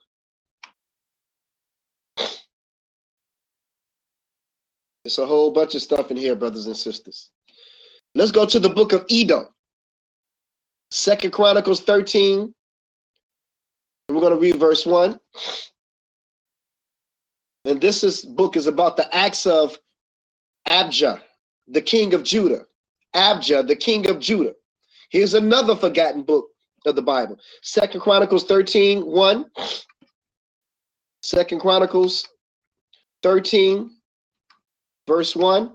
It's 5.04 5.18
a 5.18 5.26
whole 5.26 5.50
bunch 5.50 5.74
of 5.74 5.82
stuff 5.82 6.10
in 6.10 6.16
here, 6.16 6.34
brothers 6.34 6.66
and 6.66 6.76
sisters. 6.76 7.30
Let's 8.14 8.30
go 8.30 8.46
to 8.46 8.58
the 8.58 8.70
book 8.70 8.92
of 8.92 9.04
Iddo. 9.10 9.48
Second 10.90 11.32
Chronicles 11.32 11.82
13. 11.82 12.54
We're 14.08 14.20
going 14.20 14.32
to 14.32 14.38
read 14.38 14.56
verse 14.56 14.86
1. 14.86 15.18
And 17.66 17.80
this 17.80 18.04
is, 18.04 18.24
book 18.24 18.56
is 18.56 18.66
about 18.66 18.96
the 18.96 19.14
acts 19.14 19.46
of 19.46 19.78
Abijah, 20.68 21.22
the 21.68 21.82
king 21.82 22.14
of 22.14 22.22
Judah. 22.22 22.64
Abijah, 23.14 23.62
the 23.62 23.76
king 23.76 24.08
of 24.08 24.20
Judah. 24.20 24.52
Here's 25.10 25.34
another 25.34 25.76
forgotten 25.76 26.22
book 26.22 26.46
of 26.86 26.96
the 26.96 27.02
Bible. 27.02 27.38
Second 27.62 28.00
Chronicles 28.00 28.44
13, 28.44 29.04
1. 29.04 29.46
Second 31.22 31.60
Chronicles 31.60 32.28
13, 33.22 33.90
verse 35.06 35.36
1. 35.36 35.70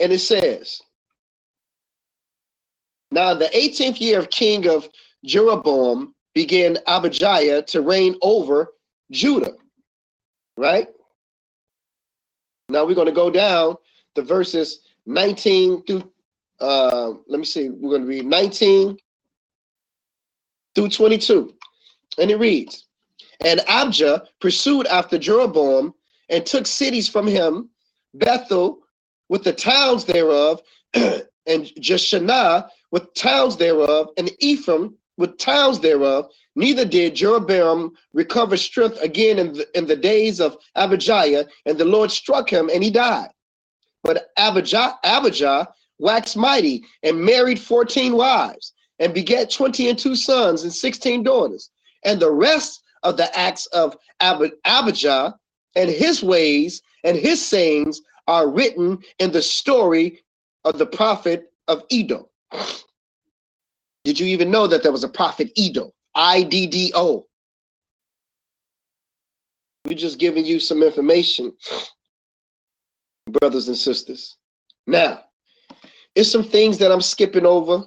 And 0.00 0.12
it 0.12 0.18
says, 0.18 0.82
Now 3.10 3.32
in 3.32 3.38
the 3.38 3.46
18th 3.46 4.00
year 4.00 4.18
of 4.18 4.30
king 4.30 4.68
of 4.68 4.88
Jeroboam 5.24 6.14
began 6.34 6.78
Abijah 6.86 7.62
to 7.62 7.80
reign 7.80 8.16
over 8.20 8.74
Judah, 9.10 9.54
right? 10.56 10.88
Now 12.68 12.84
we're 12.84 12.94
going 12.94 13.06
to 13.06 13.12
go 13.12 13.30
down 13.30 13.76
to 14.16 14.22
verses 14.22 14.80
19 15.06 15.84
through, 15.84 16.10
uh, 16.60 17.12
let 17.28 17.38
me 17.38 17.44
see, 17.44 17.70
we're 17.70 17.90
going 17.90 18.02
to 18.02 18.08
read 18.08 18.26
19 18.26 18.98
through 20.74 20.88
22. 20.88 21.54
And 22.18 22.30
it 22.30 22.36
reads, 22.36 22.86
And 23.44 23.60
Abijah 23.68 24.24
pursued 24.40 24.86
after 24.86 25.18
Jeroboam 25.18 25.94
and 26.28 26.44
took 26.44 26.66
cities 26.66 27.08
from 27.08 27.26
him, 27.26 27.70
Bethel 28.14 28.80
with 29.28 29.44
the 29.44 29.52
towns 29.52 30.04
thereof, 30.04 30.60
and 30.94 31.22
Jeshanah 31.46 32.68
with 32.90 33.12
towns 33.14 33.56
thereof, 33.56 34.10
and 34.16 34.30
Ephraim 34.38 34.96
with 35.16 35.38
towns 35.38 35.80
thereof. 35.80 36.30
Neither 36.54 36.84
did 36.84 37.16
Jeroboam 37.16 37.94
recover 38.12 38.56
strength 38.56 39.00
again 39.00 39.38
in 39.38 39.52
the, 39.52 39.78
in 39.78 39.86
the 39.86 39.96
days 39.96 40.40
of 40.40 40.56
Abijah, 40.74 41.46
and 41.66 41.78
the 41.78 41.84
Lord 41.84 42.10
struck 42.10 42.50
him, 42.50 42.70
and 42.72 42.82
he 42.82 42.90
died. 42.90 43.30
But 44.02 44.28
Abijah, 44.36 44.98
Abijah 45.04 45.68
waxed 45.98 46.36
mighty 46.36 46.84
and 47.02 47.20
married 47.20 47.60
14 47.60 48.14
wives, 48.14 48.72
and 48.98 49.12
begat 49.12 49.50
20 49.50 49.90
and 49.90 49.98
two 49.98 50.14
sons 50.14 50.62
and 50.62 50.72
16 50.72 51.22
daughters. 51.22 51.70
And 52.04 52.20
the 52.20 52.30
rest 52.30 52.82
of 53.02 53.16
the 53.16 53.36
acts 53.38 53.66
of 53.66 53.96
Abijah 54.20 55.34
and 55.76 55.88
his 55.88 56.22
ways 56.22 56.82
and 57.04 57.16
his 57.16 57.44
sayings 57.44 58.00
are 58.26 58.50
written 58.50 58.98
in 59.20 59.30
the 59.30 59.42
story 59.42 60.24
of 60.64 60.78
the 60.78 60.86
prophet 60.86 61.52
of 61.68 61.84
Iddo. 61.92 62.28
Did 64.04 64.18
you 64.18 64.26
even 64.26 64.50
know 64.50 64.66
that 64.66 64.82
there 64.82 64.92
was 64.92 65.04
a 65.04 65.08
prophet 65.08 65.52
Iddo? 65.56 65.92
I 66.14 66.42
D 66.42 66.66
D 66.66 66.92
O. 66.94 67.26
We're 69.84 69.94
just 69.94 70.18
giving 70.18 70.44
you 70.44 70.58
some 70.58 70.82
information, 70.82 71.52
brothers 73.40 73.68
and 73.68 73.76
sisters. 73.76 74.36
Now, 74.88 75.24
it's 76.16 76.32
some 76.32 76.42
things 76.42 76.78
that 76.78 76.90
I'm 76.90 77.00
skipping 77.00 77.46
over. 77.46 77.84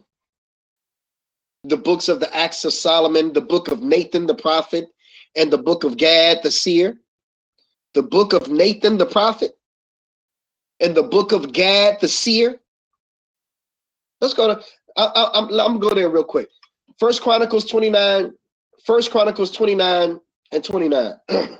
The 1.65 1.75
books 1.75 2.07
of 2.07 2.21
the 2.21 2.33
Acts 2.33 2.63
of 2.63 2.73
Solomon, 2.73 3.33
the 3.33 3.41
book 3.41 3.67
of 3.67 3.81
Nathan 3.81 4.25
the 4.27 4.35
prophet, 4.35 4.87
and 5.35 5.51
the 5.51 5.57
book 5.57 5.83
of 5.83 5.97
Gad 5.97 6.39
the 6.41 6.51
seer. 6.51 6.97
The 7.93 8.03
book 8.03 8.33
of 8.33 8.49
Nathan 8.49 8.97
the 8.97 9.05
prophet, 9.05 9.57
and 10.79 10.95
the 10.95 11.03
book 11.03 11.31
of 11.31 11.51
Gad 11.53 11.99
the 12.01 12.07
seer. 12.07 12.59
Let's 14.21 14.33
go 14.33 14.55
to, 14.55 14.63
I, 14.97 15.05
am 15.35 15.45
I'm, 15.49 15.59
I'm 15.59 15.79
going 15.79 15.95
there 15.95 16.09
real 16.09 16.23
quick. 16.23 16.49
First 16.99 17.21
Chronicles 17.21 17.65
29, 17.65 18.33
First 18.85 19.11
Chronicles 19.11 19.51
29 19.51 20.19
and 20.51 20.63
29. 20.63 21.13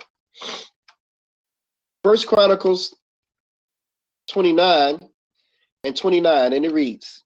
First 2.04 2.28
Chronicles 2.28 2.96
29 4.30 5.00
and 5.84 5.96
29, 5.96 6.54
and 6.54 6.66
it 6.66 6.72
reads, 6.72 7.24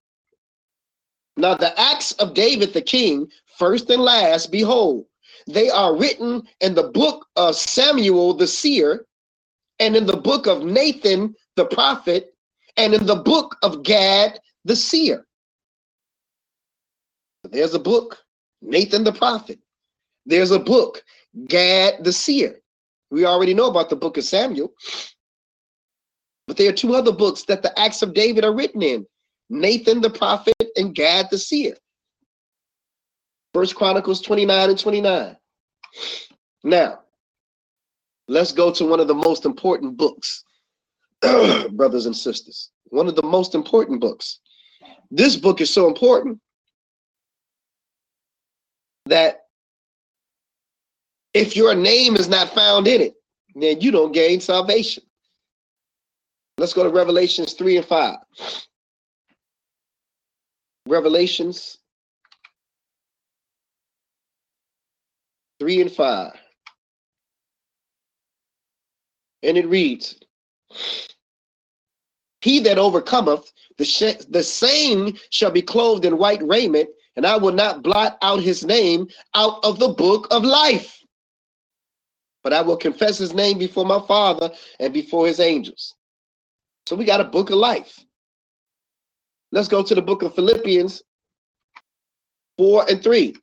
Now 1.37 1.55
the 1.55 1.79
acts 1.79 2.13
of 2.13 2.33
David 2.33 2.73
the 2.73 2.81
king, 2.81 3.27
first 3.57 3.89
and 3.89 4.01
last, 4.01 4.51
behold, 4.51 5.05
they 5.47 5.69
are 5.69 5.95
written 5.97 6.43
in 6.61 6.75
the 6.75 6.89
book 6.89 7.27
of 7.35 7.55
Samuel 7.55 8.35
the 8.35 8.47
seer, 8.47 9.05
and 9.79 9.95
in 9.95 10.05
the 10.05 10.17
book 10.17 10.47
of 10.47 10.63
Nathan 10.63 11.35
the 11.55 11.65
prophet, 11.65 12.33
and 12.77 12.93
in 12.93 13.05
the 13.05 13.15
book 13.17 13.57
of 13.63 13.83
Gad 13.83 14.39
the 14.65 14.75
seer. 14.75 15.25
There's 17.43 17.73
a 17.75 17.79
book, 17.79 18.19
Nathan 18.61 19.03
the 19.03 19.13
prophet. 19.13 19.59
There's 20.25 20.51
a 20.51 20.59
book, 20.59 21.03
Gad 21.47 22.03
the 22.03 22.13
seer. 22.13 22.61
We 23.11 23.25
already 23.25 23.53
know 23.53 23.69
about 23.69 23.89
the 23.89 23.95
book 23.97 24.17
of 24.17 24.25
Samuel. 24.25 24.73
But 26.47 26.57
there 26.57 26.69
are 26.69 26.73
two 26.75 26.95
other 26.95 27.11
books 27.13 27.43
that 27.45 27.63
the 27.63 27.77
Acts 27.79 28.01
of 28.01 28.13
David 28.13 28.45
are 28.45 28.55
written 28.55 28.81
in 28.83 29.05
Nathan 29.49 30.01
the 30.01 30.09
prophet 30.11 30.55
and 30.77 30.95
Gad 30.95 31.27
the 31.31 31.37
seer. 31.39 31.75
First 33.53 33.75
Chronicles 33.75 34.21
29 34.21 34.69
and 34.69 34.79
29. 34.79 35.37
Now, 36.63 36.99
let's 38.27 38.51
go 38.51 38.71
to 38.71 38.85
one 38.85 38.99
of 38.99 39.07
the 39.07 39.13
most 39.13 39.45
important 39.45 39.95
books, 39.97 40.43
brothers 41.21 42.05
and 42.05 42.15
sisters. 42.15 42.71
One 42.85 43.07
of 43.07 43.15
the 43.15 43.23
most 43.23 43.53
important 43.53 44.01
books. 44.01 44.39
This 45.11 45.35
book 45.35 45.61
is 45.61 45.69
so 45.69 45.87
important 45.87 46.39
that 49.05 49.41
if 51.33 51.55
your 51.55 51.75
name 51.75 52.15
is 52.15 52.27
not 52.27 52.49
found 52.49 52.87
in 52.87 53.01
it, 53.01 53.13
then 53.55 53.81
you 53.81 53.91
don't 53.91 54.11
gain 54.11 54.39
salvation. 54.39 55.03
Let's 56.57 56.73
go 56.73 56.83
to 56.83 56.89
Revelations 56.89 57.53
3 57.53 57.77
and 57.77 57.85
5. 57.85 58.17
Revelations 60.87 61.79
3 65.63 65.81
and 65.83 65.91
5. 65.93 66.31
And 69.43 69.57
it 69.57 69.65
reads, 69.65 70.19
He 72.41 72.59
that 72.59 72.77
overcometh, 72.77 73.49
the, 73.77 73.85
sh- 73.85 74.25
the 74.29 74.43
same 74.43 75.17
shall 75.29 75.51
be 75.51 75.61
clothed 75.61 76.03
in 76.03 76.17
white 76.17 76.45
raiment, 76.45 76.89
and 77.15 77.25
I 77.25 77.37
will 77.37 77.53
not 77.53 77.81
blot 77.81 78.17
out 78.21 78.41
his 78.41 78.65
name 78.65 79.07
out 79.35 79.63
of 79.63 79.79
the 79.79 79.87
book 79.87 80.27
of 80.31 80.43
life. 80.43 80.99
But 82.43 82.51
I 82.51 82.61
will 82.61 82.75
confess 82.75 83.17
his 83.17 83.33
name 83.33 83.57
before 83.57 83.85
my 83.85 84.05
Father 84.05 84.51
and 84.81 84.93
before 84.93 85.27
his 85.27 85.39
angels. 85.39 85.95
So 86.87 86.97
we 86.97 87.05
got 87.05 87.21
a 87.21 87.35
book 87.35 87.51
of 87.51 87.55
life. 87.55 88.03
Let's 89.53 89.69
go 89.69 89.81
to 89.81 89.95
the 89.95 90.01
book 90.01 90.23
of 90.23 90.35
Philippians 90.35 91.01
4 92.57 92.89
and 92.89 93.01
3 93.01 93.33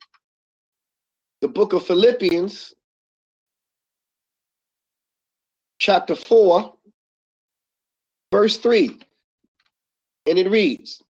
the 1.41 1.47
book 1.47 1.73
of 1.73 1.85
Philippians, 1.85 2.73
chapter 5.79 6.15
4, 6.15 6.73
verse 8.31 8.57
3. 8.57 8.99
And 10.27 10.37
it 10.37 10.49
reads, 10.49 11.01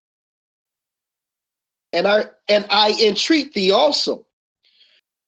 and 1.92 2.08
I 2.08 2.24
and 2.48 2.64
I 2.70 2.96
entreat 3.02 3.52
thee 3.52 3.72
also, 3.72 4.26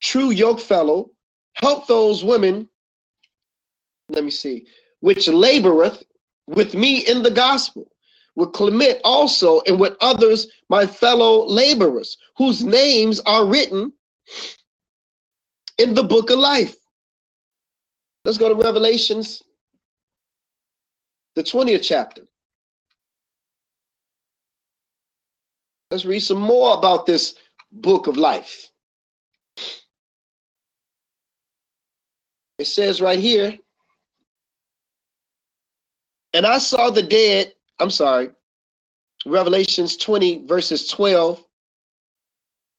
true 0.03 0.31
yoke 0.31 0.61
fellow, 0.61 1.11
help 1.57 1.87
those 1.87 2.25
women, 2.25 2.67
let 4.09 4.25
me 4.25 4.31
see, 4.31 4.67
which 5.01 5.27
laboreth 5.27 6.03
with 6.47 6.75
me 6.75 7.07
in 7.07 7.23
the 7.23 7.31
gospel, 7.31 7.91
with 8.37 8.53
Clement 8.53 9.01
also, 9.05 9.61
and 9.67 9.79
with 9.79 9.97
others, 10.01 10.47
my 10.71 10.87
fellow 10.87 11.45
laborers, 11.45 12.17
whose 12.39 12.65
names 12.65 13.21
are 13.27 13.45
written 13.45 13.93
in 15.79 15.95
the 15.95 16.03
book 16.03 16.31
of 16.31 16.39
life. 16.39 16.77
Let's 18.25 18.39
go 18.39 18.49
to 18.49 18.55
Revelations, 18.55 19.43
the 21.37 21.43
20th 21.43 21.83
chapter. 21.83 22.22
Let's 25.91 26.05
read 26.05 26.20
some 26.20 26.41
more 26.41 26.77
about 26.77 27.07
this 27.07 27.35
book 27.70 28.07
of 28.07 28.16
life. 28.16 28.70
It 32.59 32.66
says 32.66 33.01
right 33.01 33.18
here, 33.18 33.59
and 36.33 36.47
I 36.47 36.59
saw 36.59 36.91
the 36.91 37.03
dead, 37.03 37.53
I'm 37.81 37.91
sorry, 37.91 38.31
Revelations 39.27 39.97
20, 39.97 40.47
verses 40.47 40.89
12 40.89 41.45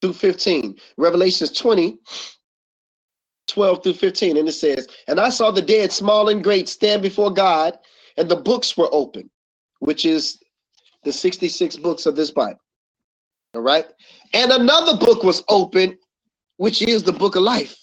through 0.02 0.14
15. 0.14 0.76
Revelations 0.98 1.52
20, 1.52 1.98
12 3.48 3.84
through 3.84 3.94
15, 3.94 4.38
and 4.38 4.50
it 4.50 4.54
says, 4.54 4.88
And 5.08 5.20
I 5.20 5.30
saw 5.30 5.52
the 5.52 5.62
dead, 5.62 5.92
small 5.92 6.30
and 6.30 6.44
great, 6.44 6.68
stand 6.68 7.02
before 7.02 7.32
God, 7.32 7.78
and 8.18 8.30
the 8.30 8.36
books 8.36 8.76
were 8.78 8.90
open, 8.92 9.30
which 9.80 10.06
is 10.06 10.40
the 11.04 11.14
66 11.14 11.78
books 11.78 12.06
of 12.06 12.16
this 12.16 12.32
Bible. 12.32 12.60
All 13.54 13.62
right. 13.62 13.86
And 14.34 14.52
another 14.52 14.98
book 14.98 15.24
was 15.24 15.44
open, 15.48 15.98
which 16.58 16.82
is 16.82 17.04
the 17.04 17.14
book 17.14 17.36
of 17.36 17.44
life. 17.44 17.76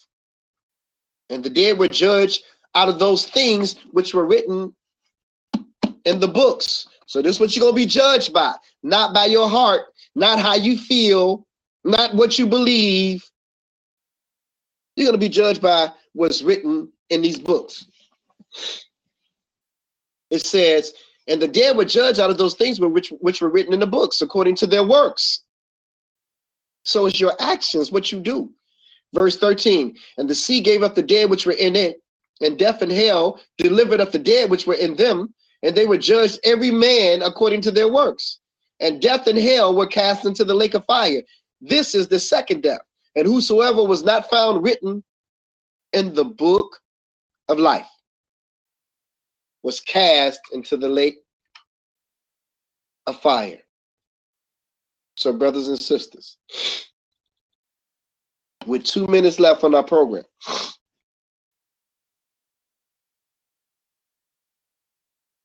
And 1.30 1.42
the 1.42 1.50
dead 1.50 1.78
were 1.78 1.88
judged 1.88 2.42
out 2.74 2.88
of 2.88 2.98
those 2.98 3.26
things 3.26 3.76
which 3.92 4.12
were 4.14 4.26
written 4.26 4.74
in 6.04 6.20
the 6.20 6.28
books. 6.28 6.88
So 7.06 7.22
this 7.22 7.36
is 7.36 7.40
what 7.40 7.54
you're 7.54 7.62
going 7.62 7.74
to 7.74 7.80
be 7.80 7.86
judged 7.86 8.32
by, 8.32 8.54
not 8.82 9.14
by 9.14 9.26
your 9.26 9.48
heart, 9.48 9.82
not 10.14 10.38
how 10.38 10.54
you 10.54 10.76
feel, 10.76 11.46
not 11.84 12.14
what 12.14 12.38
you 12.38 12.46
believe, 12.46 13.24
you're 14.96 15.06
going 15.06 15.18
to 15.18 15.18
be 15.18 15.28
judged 15.28 15.62
by 15.62 15.90
what's 16.12 16.42
written 16.42 16.90
in 17.10 17.22
these 17.22 17.38
books. 17.38 17.86
It 20.30 20.44
says, 20.44 20.92
and 21.28 21.40
the 21.40 21.48
dead 21.48 21.76
were 21.76 21.84
judged 21.84 22.20
out 22.20 22.30
of 22.30 22.38
those 22.38 22.54
things 22.54 22.80
which, 22.80 23.10
which 23.20 23.40
were 23.40 23.50
written 23.50 23.72
in 23.72 23.80
the 23.80 23.86
books 23.86 24.22
according 24.22 24.56
to 24.56 24.66
their 24.66 24.84
works. 24.84 25.44
So 26.84 27.06
it's 27.06 27.20
your 27.20 27.34
actions, 27.40 27.92
what 27.92 28.10
you 28.10 28.20
do. 28.20 28.50
Verse 29.14 29.36
13, 29.36 29.96
and 30.16 30.28
the 30.28 30.34
sea 30.34 30.60
gave 30.60 30.82
up 30.82 30.94
the 30.94 31.02
dead 31.02 31.28
which 31.28 31.44
were 31.44 31.52
in 31.52 31.76
it, 31.76 32.02
and 32.40 32.58
death 32.58 32.80
and 32.80 32.90
hell 32.90 33.40
delivered 33.58 34.00
up 34.00 34.10
the 34.10 34.18
dead 34.18 34.50
which 34.50 34.66
were 34.66 34.74
in 34.74 34.96
them, 34.96 35.32
and 35.62 35.76
they 35.76 35.86
were 35.86 35.98
judged 35.98 36.40
every 36.44 36.70
man 36.70 37.20
according 37.22 37.60
to 37.60 37.70
their 37.70 37.92
works. 37.92 38.38
And 38.80 39.02
death 39.02 39.26
and 39.26 39.38
hell 39.38 39.76
were 39.76 39.86
cast 39.86 40.24
into 40.24 40.44
the 40.44 40.54
lake 40.54 40.74
of 40.74 40.84
fire. 40.86 41.22
This 41.60 41.94
is 41.94 42.08
the 42.08 42.18
second 42.18 42.62
death 42.62 42.80
and 43.14 43.26
whosoever 43.26 43.84
was 43.84 44.02
not 44.02 44.30
found 44.30 44.62
written 44.62 45.02
in 45.92 46.14
the 46.14 46.24
book 46.24 46.78
of 47.48 47.58
life 47.58 47.88
was 49.62 49.80
cast 49.80 50.40
into 50.52 50.76
the 50.76 50.88
lake 50.88 51.18
of 53.06 53.20
fire. 53.20 53.58
So, 55.16 55.32
brothers 55.32 55.68
and 55.68 55.80
sisters, 55.80 56.36
with 58.66 58.84
two 58.84 59.06
minutes 59.06 59.38
left 59.38 59.62
on 59.62 59.74
our 59.74 59.84
program, 59.84 60.24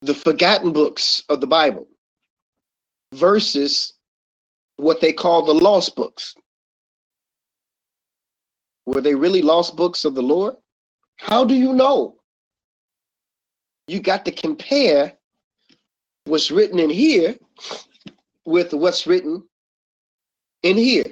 the 0.02 0.14
forgotten 0.14 0.72
books 0.72 1.24
of 1.30 1.42
the 1.42 1.48
Bible 1.48 1.88
versus 3.14 3.94
what 4.78 5.02
they 5.02 5.12
call 5.12 5.44
the 5.44 5.54
lost 5.54 5.96
books. 5.96 6.36
Were 8.88 9.02
they 9.02 9.14
really 9.14 9.42
lost 9.42 9.76
books 9.76 10.06
of 10.06 10.16
the 10.16 10.22
Lord? 10.22 10.56
How 11.18 11.44
do 11.44 11.54
you 11.54 11.74
know? 11.74 12.16
You 13.88 14.00
got 14.00 14.24
to 14.26 14.32
compare 14.32 15.12
what's 16.24 16.52
written 16.52 16.80
in 16.80 16.90
here 16.90 17.36
with 18.46 18.74
what's 18.74 19.06
written 19.06 19.44
in 20.64 20.78
here. 20.78 21.04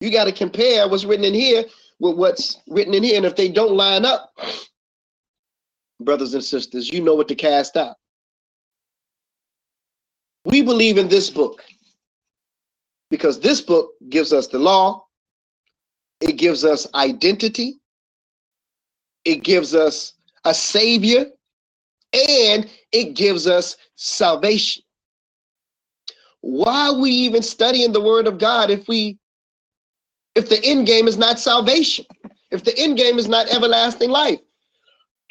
You 0.00 0.12
got 0.12 0.24
to 0.24 0.32
compare 0.32 0.88
what's 0.88 1.04
written 1.04 1.24
in 1.24 1.34
here 1.34 1.64
with 1.98 2.16
what's 2.16 2.60
written 2.68 2.94
in 2.94 3.02
here. 3.02 3.16
And 3.16 3.26
if 3.26 3.34
they 3.34 3.48
don't 3.48 3.72
line 3.72 4.04
up, 4.04 4.32
brothers 5.98 6.34
and 6.34 6.44
sisters, 6.44 6.92
you 6.92 7.02
know 7.02 7.16
what 7.16 7.26
to 7.28 7.34
cast 7.34 7.76
out. 7.76 7.96
We 10.44 10.62
believe 10.62 10.98
in 10.98 11.08
this 11.08 11.30
book 11.30 11.64
because 13.10 13.40
this 13.40 13.60
book 13.60 13.90
gives 14.08 14.32
us 14.32 14.46
the 14.46 14.60
law, 14.60 15.05
it 16.20 16.36
gives 16.36 16.64
us 16.64 16.86
identity, 16.94 17.78
it 19.24 19.42
gives 19.42 19.74
us 19.74 20.14
a 20.44 20.54
savior, 20.54 21.26
and 22.12 22.68
it 22.92 23.14
gives 23.14 23.46
us 23.46 23.76
salvation. 23.96 24.82
Why 26.40 26.88
are 26.88 26.94
we 27.00 27.10
even 27.10 27.42
studying 27.42 27.92
the 27.92 28.00
word 28.00 28.26
of 28.26 28.38
God 28.38 28.70
if 28.70 28.86
we 28.88 29.18
if 30.34 30.48
the 30.48 30.62
end 30.64 30.86
game 30.86 31.08
is 31.08 31.18
not 31.18 31.40
salvation? 31.40 32.06
If 32.50 32.62
the 32.62 32.78
end 32.78 32.96
game 32.96 33.18
is 33.18 33.26
not 33.28 33.48
everlasting 33.48 34.10
life? 34.10 34.38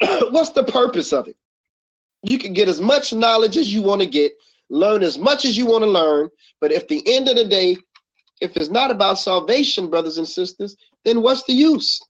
What's 0.00 0.50
the 0.50 0.64
purpose 0.64 1.12
of 1.12 1.28
it? 1.28 1.36
You 2.22 2.38
can 2.38 2.52
get 2.52 2.68
as 2.68 2.80
much 2.80 3.12
knowledge 3.12 3.56
as 3.56 3.72
you 3.72 3.82
want 3.82 4.02
to 4.02 4.06
get, 4.06 4.32
learn 4.68 5.02
as 5.02 5.16
much 5.16 5.44
as 5.44 5.56
you 5.56 5.64
want 5.66 5.84
to 5.84 5.90
learn, 5.90 6.28
but 6.60 6.72
if 6.72 6.88
the 6.88 7.02
end 7.06 7.28
of 7.28 7.36
the 7.36 7.44
day, 7.44 7.76
if 8.40 8.56
it's 8.56 8.68
not 8.68 8.90
about 8.90 9.18
salvation, 9.18 9.88
brothers 9.88 10.18
and 10.18 10.28
sisters, 10.28 10.76
then 11.04 11.22
what's 11.22 11.44
the 11.44 11.52
use? 11.52 12.00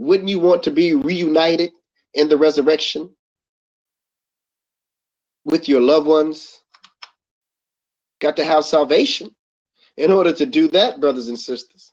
Wouldn't 0.00 0.28
you 0.28 0.38
want 0.38 0.62
to 0.64 0.70
be 0.70 0.94
reunited 0.94 1.72
in 2.14 2.28
the 2.28 2.36
resurrection 2.36 3.10
with 5.44 5.68
your 5.68 5.80
loved 5.80 6.06
ones? 6.06 6.60
Got 8.20 8.36
to 8.36 8.44
have 8.44 8.64
salvation. 8.64 9.34
In 9.96 10.12
order 10.12 10.32
to 10.32 10.46
do 10.46 10.68
that, 10.68 11.00
brothers 11.00 11.28
and 11.28 11.38
sisters, 11.38 11.92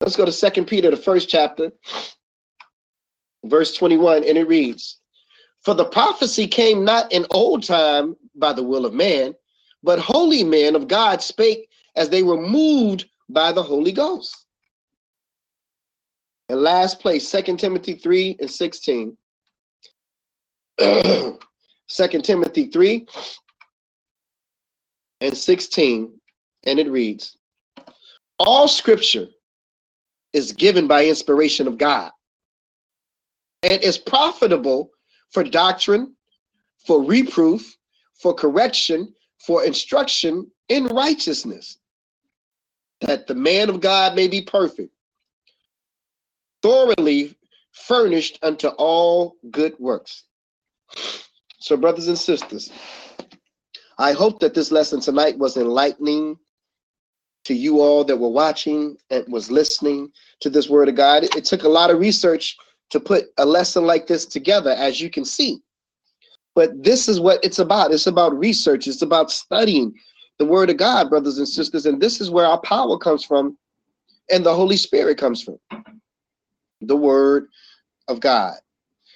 let's 0.00 0.16
go 0.16 0.24
to 0.24 0.32
Second 0.32 0.66
Peter, 0.66 0.90
the 0.90 0.96
first 0.96 1.28
chapter, 1.28 1.70
verse 3.44 3.74
21, 3.76 4.24
and 4.24 4.38
it 4.38 4.48
reads, 4.48 5.00
For 5.60 5.74
the 5.74 5.84
prophecy 5.84 6.46
came 6.46 6.84
not 6.84 7.12
in 7.12 7.26
old 7.30 7.62
time 7.62 8.16
by 8.34 8.54
the 8.54 8.62
will 8.62 8.86
of 8.86 8.94
man, 8.94 9.34
but 9.82 9.98
holy 9.98 10.44
men 10.44 10.76
of 10.76 10.88
God 10.88 11.22
spake 11.22 11.68
as 11.96 12.08
they 12.08 12.22
were 12.22 12.40
moved 12.40 13.06
by 13.28 13.52
the 13.52 13.62
Holy 13.62 13.92
Ghost. 13.92 14.46
And 16.48 16.60
last 16.60 17.00
place, 17.00 17.26
Second 17.28 17.58
Timothy 17.58 17.94
3 17.94 18.36
and 18.40 18.50
16. 18.50 19.16
2 20.78 21.38
Timothy 22.22 22.66
3 22.66 23.06
and 25.20 25.36
16, 25.36 26.12
and 26.64 26.78
it 26.78 26.90
reads 26.90 27.36
All 28.38 28.68
scripture 28.68 29.28
is 30.32 30.52
given 30.52 30.86
by 30.86 31.06
inspiration 31.06 31.66
of 31.66 31.78
God 31.78 32.10
and 33.62 33.82
is 33.82 33.98
profitable 33.98 34.90
for 35.30 35.44
doctrine, 35.44 36.14
for 36.86 37.02
reproof, 37.04 37.76
for 38.20 38.34
correction, 38.34 39.12
for 39.46 39.64
instruction 39.64 40.50
in 40.68 40.86
righteousness, 40.86 41.78
that 43.00 43.26
the 43.26 43.34
man 43.34 43.68
of 43.68 43.80
God 43.80 44.14
may 44.14 44.28
be 44.28 44.40
perfect, 44.40 44.92
thoroughly 46.62 47.36
furnished 47.72 48.38
unto 48.42 48.68
all 48.68 49.36
good 49.50 49.74
works. 49.78 50.24
So, 51.58 51.76
brothers 51.76 52.08
and 52.08 52.18
sisters, 52.18 52.70
I 53.98 54.12
hope 54.12 54.40
that 54.40 54.54
this 54.54 54.70
lesson 54.70 55.00
tonight 55.00 55.38
was 55.38 55.56
enlightening 55.56 56.38
to 57.44 57.54
you 57.54 57.80
all 57.80 58.04
that 58.04 58.16
were 58.16 58.28
watching 58.28 58.96
and 59.10 59.24
was 59.32 59.50
listening 59.50 60.12
to 60.40 60.50
this 60.50 60.68
word 60.68 60.88
of 60.88 60.94
God. 60.94 61.24
It 61.24 61.44
took 61.44 61.64
a 61.64 61.68
lot 61.68 61.90
of 61.90 61.98
research 61.98 62.56
to 62.90 63.00
put 63.00 63.26
a 63.38 63.44
lesson 63.44 63.84
like 63.84 64.06
this 64.06 64.26
together, 64.26 64.70
as 64.70 65.00
you 65.00 65.10
can 65.10 65.24
see. 65.24 65.60
But 66.54 66.82
this 66.82 67.08
is 67.08 67.20
what 67.20 67.42
it's 67.42 67.58
about. 67.58 67.92
It's 67.92 68.06
about 68.06 68.38
research. 68.38 68.86
It's 68.86 69.02
about 69.02 69.30
studying 69.30 69.94
the 70.38 70.44
word 70.44 70.70
of 70.70 70.76
God, 70.76 71.08
brothers 71.08 71.38
and 71.38 71.48
sisters. 71.48 71.86
And 71.86 72.00
this 72.00 72.20
is 72.20 72.30
where 72.30 72.46
our 72.46 72.60
power 72.60 72.98
comes 72.98 73.24
from 73.24 73.56
and 74.30 74.44
the 74.44 74.54
Holy 74.54 74.76
Spirit 74.76 75.18
comes 75.18 75.42
from. 75.42 75.58
The 76.82 76.96
word 76.96 77.48
of 78.08 78.20
God. 78.20 78.54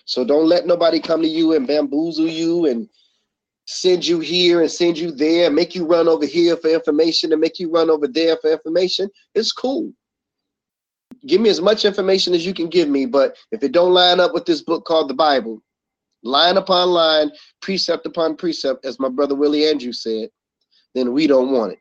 So 0.04 0.24
don't 0.24 0.48
let 0.48 0.66
nobody 0.66 1.00
come 1.00 1.20
to 1.22 1.28
you 1.28 1.54
and 1.54 1.66
bamboozle 1.66 2.28
you 2.28 2.66
and 2.66 2.88
send 3.66 4.06
you 4.06 4.20
here 4.20 4.60
and 4.60 4.70
send 4.70 4.96
you 4.96 5.10
there, 5.10 5.50
make 5.50 5.74
you 5.74 5.84
run 5.84 6.06
over 6.06 6.24
here 6.24 6.56
for 6.56 6.68
information 6.70 7.32
and 7.32 7.40
make 7.40 7.58
you 7.58 7.70
run 7.70 7.90
over 7.90 8.06
there 8.06 8.36
for 8.40 8.52
information. 8.52 9.08
It's 9.34 9.52
cool. 9.52 9.92
Give 11.26 11.40
me 11.40 11.50
as 11.50 11.60
much 11.60 11.84
information 11.84 12.34
as 12.34 12.46
you 12.46 12.54
can 12.54 12.68
give 12.68 12.88
me, 12.88 13.06
but 13.06 13.36
if 13.50 13.64
it 13.64 13.72
don't 13.72 13.92
line 13.92 14.20
up 14.20 14.32
with 14.32 14.46
this 14.46 14.62
book 14.62 14.84
called 14.84 15.10
the 15.10 15.14
Bible, 15.14 15.60
line 16.22 16.56
upon 16.56 16.90
line, 16.90 17.30
precept 17.60 18.06
upon 18.06 18.36
precept, 18.36 18.84
as 18.84 18.98
my 18.98 19.08
brother 19.08 19.34
Willie 19.34 19.66
Andrews 19.66 20.02
said, 20.02 20.28
then 20.94 21.12
we 21.12 21.26
don't 21.26 21.52
want 21.52 21.72
it. 21.72 21.78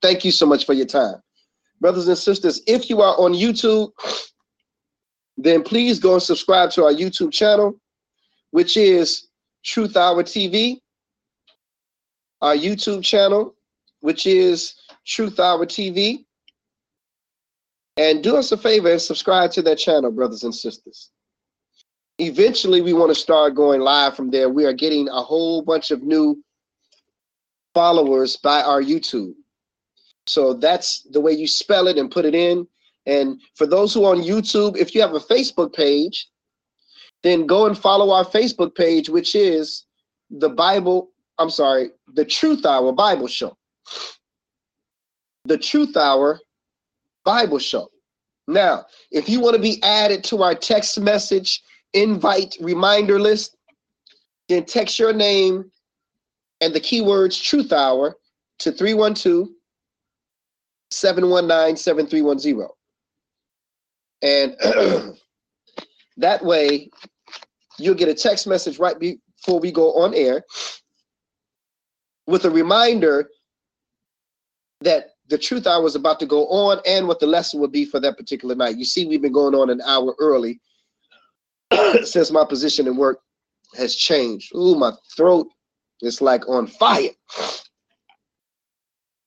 Thank 0.00 0.24
you 0.24 0.30
so 0.30 0.46
much 0.46 0.66
for 0.66 0.72
your 0.72 0.86
time. 0.86 1.16
Brothers 1.80 2.08
and 2.08 2.18
sisters, 2.18 2.62
if 2.66 2.88
you 2.90 3.00
are 3.00 3.18
on 3.18 3.32
YouTube, 3.32 3.90
then 5.36 5.62
please 5.62 5.98
go 5.98 6.14
and 6.14 6.22
subscribe 6.22 6.70
to 6.72 6.84
our 6.84 6.92
YouTube 6.92 7.32
channel, 7.32 7.80
which 8.50 8.76
is 8.76 9.28
Truth 9.64 9.96
Hour 9.96 10.22
TV. 10.22 10.78
Our 12.40 12.56
YouTube 12.56 13.02
channel, 13.02 13.54
which 14.00 14.26
is 14.26 14.74
Truth 15.06 15.40
Hour 15.40 15.64
TV. 15.66 16.24
And 17.96 18.22
do 18.22 18.36
us 18.36 18.52
a 18.52 18.56
favor 18.56 18.90
and 18.90 19.00
subscribe 19.00 19.50
to 19.52 19.62
that 19.62 19.78
channel, 19.78 20.10
brothers 20.10 20.44
and 20.44 20.54
sisters. 20.54 21.10
Eventually, 22.22 22.80
we 22.82 22.92
want 22.92 23.10
to 23.10 23.20
start 23.20 23.56
going 23.56 23.80
live 23.80 24.14
from 24.14 24.30
there. 24.30 24.48
We 24.48 24.64
are 24.64 24.72
getting 24.72 25.08
a 25.08 25.22
whole 25.22 25.60
bunch 25.60 25.90
of 25.90 26.02
new 26.02 26.40
followers 27.74 28.36
by 28.36 28.62
our 28.62 28.80
YouTube. 28.80 29.34
So 30.26 30.54
that's 30.54 31.02
the 31.10 31.20
way 31.20 31.32
you 31.32 31.48
spell 31.48 31.88
it 31.88 31.98
and 31.98 32.12
put 32.12 32.24
it 32.24 32.34
in. 32.34 32.66
And 33.06 33.40
for 33.56 33.66
those 33.66 33.92
who 33.92 34.04
are 34.04 34.14
on 34.14 34.22
YouTube, 34.22 34.76
if 34.76 34.94
you 34.94 35.00
have 35.00 35.14
a 35.14 35.20
Facebook 35.20 35.74
page, 35.74 36.28
then 37.24 37.44
go 37.44 37.66
and 37.66 37.76
follow 37.76 38.12
our 38.12 38.24
Facebook 38.24 38.76
page, 38.76 39.08
which 39.08 39.34
is 39.34 39.86
the 40.30 40.48
Bible, 40.48 41.10
I'm 41.38 41.50
sorry, 41.50 41.90
the 42.14 42.24
Truth 42.24 42.64
Hour 42.64 42.92
Bible 42.92 43.26
Show. 43.26 43.56
The 45.44 45.58
Truth 45.58 45.96
Hour 45.96 46.38
Bible 47.24 47.58
Show. 47.58 47.88
Now, 48.46 48.86
if 49.10 49.28
you 49.28 49.40
want 49.40 49.56
to 49.56 49.62
be 49.62 49.82
added 49.82 50.22
to 50.24 50.44
our 50.44 50.54
text 50.54 51.00
message 51.00 51.62
invite 51.94 52.56
reminder 52.60 53.18
list, 53.18 53.56
then 54.48 54.64
text 54.64 54.98
your 54.98 55.12
name 55.12 55.70
and 56.60 56.74
the 56.74 56.80
keywords 56.80 57.42
Truth 57.42 57.72
Hour 57.72 58.16
to 58.60 58.72
312 58.72 59.48
719 60.90 61.76
7310. 61.76 62.68
And 64.22 64.56
that 66.16 66.44
way, 66.44 66.90
you'll 67.78 67.94
get 67.94 68.08
a 68.08 68.14
text 68.14 68.46
message 68.46 68.78
right 68.78 68.98
before 68.98 69.58
we 69.60 69.72
go 69.72 69.92
on 69.94 70.14
air 70.14 70.44
with 72.26 72.44
a 72.44 72.50
reminder 72.50 73.28
that 74.82 75.10
the 75.28 75.38
truth 75.38 75.66
hour 75.66 75.82
was 75.82 75.96
about 75.96 76.20
to 76.20 76.26
go 76.26 76.46
on 76.48 76.80
and 76.86 77.08
what 77.08 77.18
the 77.18 77.26
lesson 77.26 77.60
would 77.60 77.72
be 77.72 77.84
for 77.84 77.98
that 78.00 78.16
particular 78.16 78.54
night. 78.54 78.76
You 78.76 78.84
see, 78.84 79.06
we've 79.06 79.22
been 79.22 79.32
going 79.32 79.54
on 79.54 79.70
an 79.70 79.80
hour 79.82 80.14
early 80.18 80.60
since 82.04 82.30
my 82.30 82.44
position 82.44 82.86
in 82.86 82.96
work 82.96 83.20
has 83.76 83.96
changed. 83.96 84.54
Ooh, 84.56 84.76
my 84.76 84.92
throat 85.16 85.48
is 86.02 86.22
like 86.22 86.48
on 86.48 86.66
fire. 86.66 87.10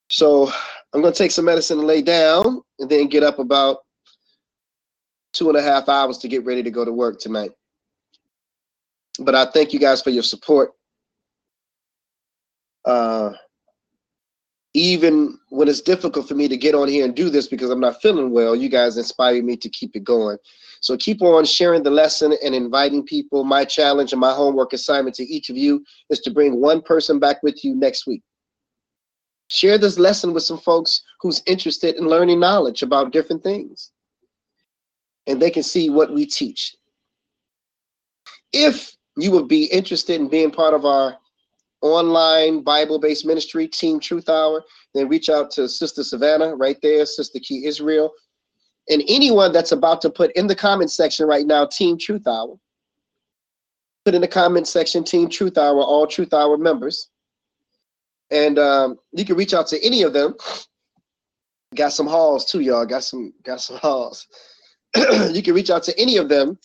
So 0.09 0.51
I'm 0.93 1.01
to 1.13 1.17
take 1.19 1.31
some 1.31 1.45
medicine 1.45 1.79
and 1.79 1.87
lay 1.87 2.01
down 2.01 2.61
and 2.79 2.89
then 2.89 3.07
get 3.07 3.23
up 3.23 3.39
about 3.39 3.79
two 5.33 5.49
and 5.49 5.57
a 5.57 5.61
half 5.61 5.89
hours 5.89 6.17
to 6.19 6.27
get 6.27 6.45
ready 6.45 6.63
to 6.63 6.71
go 6.71 6.85
to 6.85 6.91
work 6.93 7.19
tonight. 7.19 7.51
But 9.19 9.35
I 9.35 9.45
thank 9.45 9.73
you 9.73 9.79
guys 9.79 10.01
for 10.01 10.11
your 10.11 10.23
support. 10.23 10.71
uh, 12.85 13.31
even 14.73 15.37
when 15.49 15.69
it's 15.69 15.81
difficult 15.81 16.27
for 16.29 16.35
me 16.35 16.47
to 16.49 16.57
get 16.57 16.75
on 16.75 16.87
here 16.89 17.05
and 17.05 17.15
do 17.15 17.29
this 17.29 17.47
because 17.47 17.71
I'm 17.71 17.81
not 17.81 18.01
feeling 18.01 18.31
well, 18.31 18.55
you 18.55 18.69
guys 18.69 18.97
inspire 18.97 19.43
me 19.43 19.57
to 19.57 19.69
keep 19.69 19.95
it 19.95 20.05
going. 20.05 20.37
So 20.85 20.95
keep 20.95 21.23
on 21.23 21.45
sharing 21.45 21.81
the 21.81 21.89
lesson 21.89 22.37
and 22.43 22.53
inviting 22.53 23.01
people. 23.01 23.43
My 23.43 23.65
challenge 23.65 24.11
and 24.11 24.19
my 24.19 24.31
homework 24.31 24.71
assignment 24.71 25.15
to 25.15 25.23
each 25.23 25.49
of 25.49 25.57
you 25.57 25.83
is 26.11 26.19
to 26.19 26.29
bring 26.29 26.61
one 26.61 26.79
person 26.79 27.17
back 27.17 27.41
with 27.41 27.65
you 27.65 27.73
next 27.73 28.05
week. 28.05 28.21
Share 29.47 29.79
this 29.79 29.97
lesson 29.97 30.31
with 30.31 30.43
some 30.43 30.59
folks 30.59 31.01
who's 31.21 31.41
interested 31.47 31.95
in 31.95 32.07
learning 32.07 32.39
knowledge 32.39 32.83
about 32.83 33.11
different 33.11 33.41
things. 33.41 33.89
And 35.25 35.41
they 35.41 35.49
can 35.49 35.63
see 35.63 35.89
what 35.89 36.13
we 36.13 36.23
teach. 36.23 36.75
If 38.53 38.95
you 39.17 39.31
would 39.31 39.47
be 39.47 39.65
interested 39.65 40.21
in 40.21 40.29
being 40.29 40.51
part 40.51 40.75
of 40.75 40.85
our 40.85 41.17
online 41.81 42.61
Bible-based 42.61 43.25
ministry, 43.25 43.67
Team 43.67 43.99
Truth 43.99 44.29
Hour, 44.29 44.63
then 44.93 45.09
reach 45.09 45.29
out 45.29 45.49
to 45.53 45.67
Sister 45.67 46.03
Savannah 46.03 46.55
right 46.55 46.77
there, 46.83 47.07
Sister 47.07 47.39
Key 47.39 47.65
Israel, 47.65 48.13
and 48.89 49.03
anyone 49.07 49.51
that's 49.51 49.71
about 49.71 50.01
to 50.01 50.09
put 50.09 50.31
in 50.33 50.47
the 50.47 50.55
comment 50.55 50.91
section 50.91 51.27
right 51.27 51.45
now, 51.45 51.65
Team 51.65 51.97
Truth 51.97 52.27
Hour. 52.27 52.55
Put 54.03 54.13
in 54.13 54.21
the 54.21 54.27
comment 54.27 54.67
section, 54.67 55.03
Team 55.03 55.29
Truth 55.29 55.57
Hour, 55.57 55.81
all 55.81 56.05
Truth 56.05 56.33
Hour 56.33 56.57
members. 56.57 57.09
And 58.29 58.59
um, 58.59 58.97
you 59.11 59.25
can 59.25 59.35
reach 59.35 59.53
out 59.53 59.67
to 59.67 59.83
any 59.83 60.03
of 60.03 60.13
them. 60.13 60.35
Got 61.75 61.93
some 61.93 62.07
halls 62.07 62.45
too, 62.45 62.59
y'all. 62.59 62.85
Got 62.85 63.03
some 63.03 63.33
got 63.43 63.61
some 63.61 63.77
halls. 63.77 64.27
you 64.95 65.41
can 65.43 65.53
reach 65.53 65.69
out 65.69 65.83
to 65.83 65.99
any 65.99 66.17
of 66.17 66.29
them. 66.29 66.57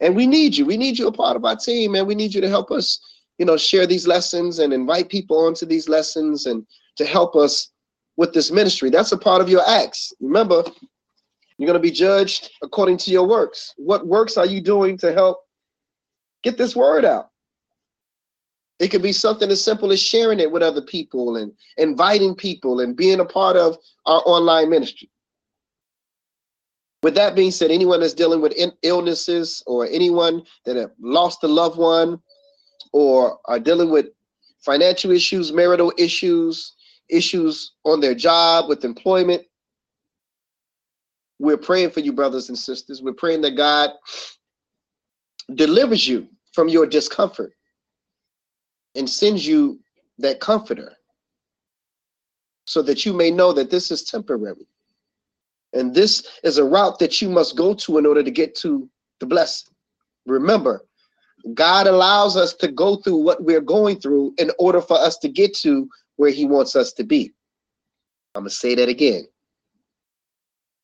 And 0.00 0.14
we 0.14 0.26
need 0.26 0.56
you. 0.56 0.66
We 0.66 0.76
need 0.76 0.98
you 0.98 1.08
a 1.08 1.12
part 1.12 1.36
of 1.36 1.44
our 1.44 1.56
team, 1.56 1.92
man. 1.92 2.06
We 2.06 2.14
need 2.14 2.34
you 2.34 2.40
to 2.42 2.48
help 2.48 2.70
us, 2.70 3.00
you 3.38 3.46
know, 3.46 3.56
share 3.56 3.86
these 3.86 4.06
lessons 4.06 4.58
and 4.58 4.72
invite 4.72 5.08
people 5.08 5.46
onto 5.46 5.66
these 5.66 5.88
lessons 5.88 6.46
and 6.46 6.66
to 6.96 7.04
help 7.04 7.34
us 7.34 7.70
with 8.16 8.32
this 8.32 8.50
ministry. 8.50 8.90
That's 8.90 9.12
a 9.12 9.18
part 9.18 9.40
of 9.40 9.48
your 9.48 9.66
acts. 9.68 10.12
Remember, 10.20 10.64
you're 11.58 11.66
going 11.66 11.80
to 11.80 11.80
be 11.80 11.90
judged 11.90 12.50
according 12.62 12.98
to 12.98 13.10
your 13.10 13.26
works. 13.26 13.72
What 13.76 14.06
works 14.06 14.36
are 14.36 14.46
you 14.46 14.60
doing 14.60 14.98
to 14.98 15.12
help 15.12 15.40
get 16.42 16.58
this 16.58 16.76
word 16.76 17.04
out? 17.04 17.30
It 18.78 18.88
could 18.88 19.02
be 19.02 19.12
something 19.12 19.50
as 19.50 19.64
simple 19.64 19.90
as 19.90 20.02
sharing 20.02 20.38
it 20.38 20.50
with 20.50 20.62
other 20.62 20.82
people 20.82 21.36
and 21.36 21.52
inviting 21.78 22.34
people 22.34 22.80
and 22.80 22.94
being 22.94 23.20
a 23.20 23.24
part 23.24 23.56
of 23.56 23.78
our 24.04 24.22
online 24.26 24.68
ministry. 24.68 25.10
With 27.02 27.14
that 27.14 27.34
being 27.34 27.50
said, 27.50 27.70
anyone 27.70 28.00
that's 28.00 28.12
dealing 28.12 28.42
with 28.42 28.54
illnesses 28.82 29.62
or 29.66 29.86
anyone 29.86 30.42
that 30.64 30.76
have 30.76 30.90
lost 31.00 31.42
a 31.42 31.48
loved 31.48 31.78
one 31.78 32.20
or 32.92 33.38
are 33.46 33.60
dealing 33.60 33.90
with 33.90 34.06
financial 34.64 35.10
issues, 35.10 35.52
marital 35.52 35.92
issues, 35.96 36.74
issues 37.08 37.72
on 37.84 38.00
their 38.00 38.14
job 38.14 38.68
with 38.68 38.84
employment, 38.84 39.42
we're 41.38 41.56
praying 41.56 41.90
for 41.90 42.00
you, 42.00 42.12
brothers 42.12 42.48
and 42.48 42.58
sisters. 42.58 43.02
We're 43.02 43.12
praying 43.12 43.42
that 43.42 43.56
God 43.56 43.90
delivers 45.54 46.06
you 46.08 46.28
from 46.52 46.68
your 46.68 46.86
discomfort 46.86 47.52
and 48.94 49.08
sends 49.08 49.46
you 49.46 49.78
that 50.18 50.40
comforter 50.40 50.92
so 52.64 52.82
that 52.82 53.04
you 53.04 53.12
may 53.12 53.30
know 53.30 53.52
that 53.52 53.70
this 53.70 53.90
is 53.90 54.02
temporary. 54.04 54.66
And 55.72 55.94
this 55.94 56.26
is 56.42 56.58
a 56.58 56.64
route 56.64 56.98
that 56.98 57.20
you 57.20 57.28
must 57.28 57.56
go 57.56 57.74
to 57.74 57.98
in 57.98 58.06
order 58.06 58.22
to 58.22 58.30
get 58.30 58.54
to 58.56 58.88
the 59.20 59.26
blessing. 59.26 59.74
Remember, 60.26 60.84
God 61.54 61.86
allows 61.86 62.36
us 62.36 62.54
to 62.54 62.68
go 62.68 62.96
through 62.96 63.18
what 63.18 63.42
we're 63.44 63.60
going 63.60 64.00
through 64.00 64.34
in 64.38 64.50
order 64.58 64.80
for 64.80 64.98
us 64.98 65.18
to 65.18 65.28
get 65.28 65.54
to 65.58 65.88
where 66.16 66.30
he 66.30 66.46
wants 66.46 66.74
us 66.74 66.92
to 66.94 67.04
be. 67.04 67.32
I'm 68.34 68.42
going 68.42 68.50
to 68.50 68.54
say 68.54 68.74
that 68.74 68.88
again. 68.88 69.26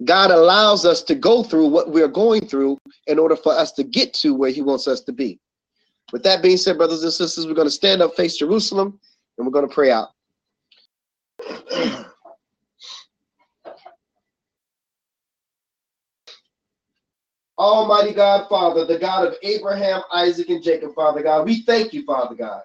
God 0.04 0.30
allows 0.30 0.84
us 0.84 1.02
to 1.02 1.14
go 1.14 1.42
through 1.42 1.68
what 1.68 1.90
we're 1.90 2.08
going 2.08 2.46
through 2.46 2.78
in 3.06 3.18
order 3.18 3.36
for 3.36 3.52
us 3.52 3.72
to 3.72 3.84
get 3.84 4.12
to 4.14 4.34
where 4.34 4.50
he 4.50 4.62
wants 4.62 4.88
us 4.88 5.00
to 5.02 5.12
be. 5.12 5.38
With 6.12 6.22
that 6.24 6.42
being 6.42 6.56
said, 6.56 6.76
brothers 6.76 7.04
and 7.04 7.12
sisters, 7.12 7.46
we're 7.46 7.54
going 7.54 7.68
to 7.68 7.70
stand 7.70 8.02
up, 8.02 8.14
face 8.14 8.36
Jerusalem, 8.36 8.98
and 9.38 9.46
we're 9.46 9.52
going 9.52 9.68
to 9.68 9.74
pray 9.74 9.90
out. 9.90 10.08
Almighty 17.58 18.12
God, 18.12 18.48
Father, 18.48 18.84
the 18.84 18.98
God 18.98 19.26
of 19.28 19.34
Abraham, 19.42 20.02
Isaac, 20.12 20.48
and 20.48 20.62
Jacob, 20.62 20.94
Father 20.94 21.22
God, 21.22 21.44
we 21.44 21.62
thank 21.62 21.92
you, 21.92 22.04
Father 22.04 22.34
God. 22.34 22.62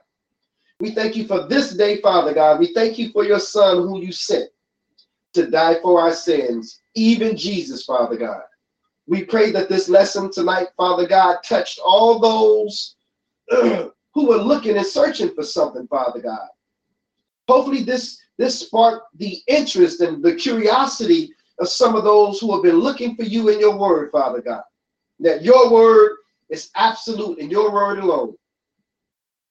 We 0.80 0.92
thank 0.92 1.16
you 1.16 1.28
for 1.28 1.48
this 1.48 1.76
day, 1.76 2.02
Father 2.02 2.34
God. 2.34 2.60
We 2.60 2.74
thank 2.74 2.98
you 2.98 3.12
for 3.12 3.24
your 3.24 3.40
Son 3.40 3.78
who 3.78 4.02
you 4.02 4.12
sent 4.12 4.50
to 5.34 5.50
die 5.50 5.80
for 5.82 6.02
our 6.02 6.14
sins, 6.14 6.82
even 6.96 7.38
Jesus, 7.38 7.84
Father 7.86 8.18
God. 8.18 8.42
We 9.08 9.24
pray 9.24 9.52
that 9.52 9.70
this 9.70 9.88
lesson 9.88 10.32
tonight, 10.32 10.68
Father 10.76 11.08
God, 11.08 11.38
touched 11.44 11.80
all 11.84 12.20
those 12.20 12.96
who 13.50 13.92
were 14.28 14.38
looking 14.38 14.78
and 14.78 14.86
searching 14.86 15.34
for 15.34 15.44
something, 15.44 15.88
Father 15.88 16.20
God. 16.20 16.48
Hopefully, 17.48 17.84
this 17.84 18.20
this 18.38 18.60
sparked 18.60 19.08
the 19.18 19.40
interest 19.48 20.02
and 20.02 20.24
the 20.24 20.36
curiosity 20.36 21.34
of 21.60 21.70
some 21.70 21.96
of 21.96 22.04
those 22.04 22.40
who 22.40 22.54
have 22.54 22.64
been 22.64 22.80
looking 22.80 23.16
for 23.16 23.24
you 23.24 23.50
in 23.50 23.60
your 23.60 23.78
word, 23.78 24.12
Father 24.12 24.42
God. 24.42 24.64
That 25.20 25.44
your 25.44 25.72
word 25.72 26.18
is 26.50 26.70
absolute 26.76 27.40
and 27.40 27.52
your 27.52 27.72
word 27.72 28.00
alone. 28.00 28.36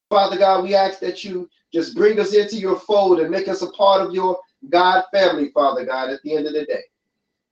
Father 0.09 0.39
God, 0.39 0.63
we 0.63 0.75
ask 0.75 1.01
that 1.01 1.25
you 1.25 1.49
just 1.73 1.97
bring 1.97 2.21
us 2.21 2.33
into 2.33 2.57
your 2.57 2.79
fold 2.79 3.19
and 3.21 3.31
make 3.31 3.49
us 3.49 3.63
a 3.63 3.71
part 3.71 4.07
of 4.07 4.15
your 4.15 4.39
God 4.71 5.05
family, 5.13 5.51
Father 5.51 5.85
God, 5.85 6.11
at 6.11 6.23
the 6.23 6.35
end 6.35 6.47
of 6.47 6.53
the 6.53 6.65
day. 6.65 6.83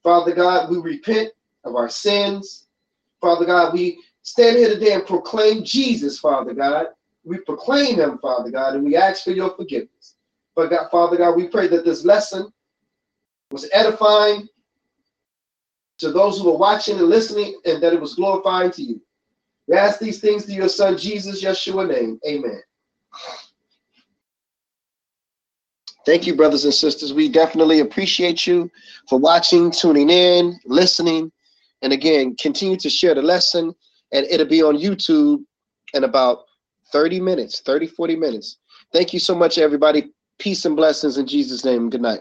Father 0.03 0.35
God, 0.35 0.71
we 0.71 0.79
repent 0.79 1.31
of 1.65 1.77
our 1.77 1.89
sins. 1.89 2.67
Father 3.21 3.47
God, 3.47 3.73
we 3.73 4.01
stand 4.23 4.59
here 4.59 4.69
today 4.69 4.93
and 4.93 5.07
proclaim 5.07 5.65
Jesus, 5.65 6.19
Father 6.19 6.53
God. 6.55 6.89
We 7.25 7.39
proclaim 7.39 7.97
him, 7.97 8.19
Father 8.19 8.51
God, 8.51 8.75
and 8.75 8.85
we 8.85 8.97
ask 8.97 9.25
for 9.25 9.31
your 9.31 9.57
forgiveness. 9.57 10.17
But 10.55 10.71
God, 10.71 10.89
Father 10.91 11.17
God, 11.17 11.37
we 11.37 11.49
pray 11.49 11.69
that 11.69 11.85
this 11.85 12.05
lesson 12.05 12.53
was 13.51 13.69
edifying 13.73 14.47
to 15.99 16.11
those 16.11 16.39
who 16.39 16.53
are 16.53 16.59
watching 16.59 16.99
and 16.99 17.09
listening, 17.09 17.59
and 17.65 17.83
that 17.83 17.93
it 17.93 18.01
was 18.01 18.15
glorifying 18.15 18.71
to 18.73 18.83
you. 18.83 19.01
We 19.67 19.77
ask 19.77 19.99
these 19.99 20.21
things 20.21 20.45
to 20.47 20.53
your 20.53 20.69
son, 20.69 20.99
Jesus, 20.99 21.43
Yeshua 21.43 21.89
name. 21.89 22.21
Amen. 22.29 22.61
Thank 26.07 26.27
you, 26.27 26.35
brothers 26.35 26.65
and 26.65 26.75
sisters. 26.75 27.15
We 27.15 27.29
definitely 27.29 27.81
appreciate 27.81 28.47
you 28.47 28.71
for 29.09 29.19
watching, 29.19 29.71
tuning 29.71 30.11
in, 30.11 30.59
listening. 30.67 31.33
And 31.83 31.93
again, 31.93 32.37
continue 32.37 32.77
to 32.79 32.91
share 32.91 33.15
the 33.15 33.23
lesson, 33.23 33.75
and 34.13 34.27
it'll 34.27 34.47
be 34.47 34.63
on 34.63 34.77
YouTube 34.77 35.45
in 35.95 36.05
about 36.05 36.41
30 36.93 37.21
minutes, 37.21 37.61
30, 37.61 37.87
40 37.87 38.17
minutes. 38.17 38.59
Thank 38.93 39.13
you 39.13 39.19
so 39.19 39.35
much, 39.35 39.59
everybody. 39.59 40.11
Peace 40.39 40.65
and 40.65 40.77
blessings 40.77 41.17
in 41.17 41.27
Jesus' 41.27 41.65
name. 41.65 41.89
Good 41.91 42.03
night. 42.03 42.21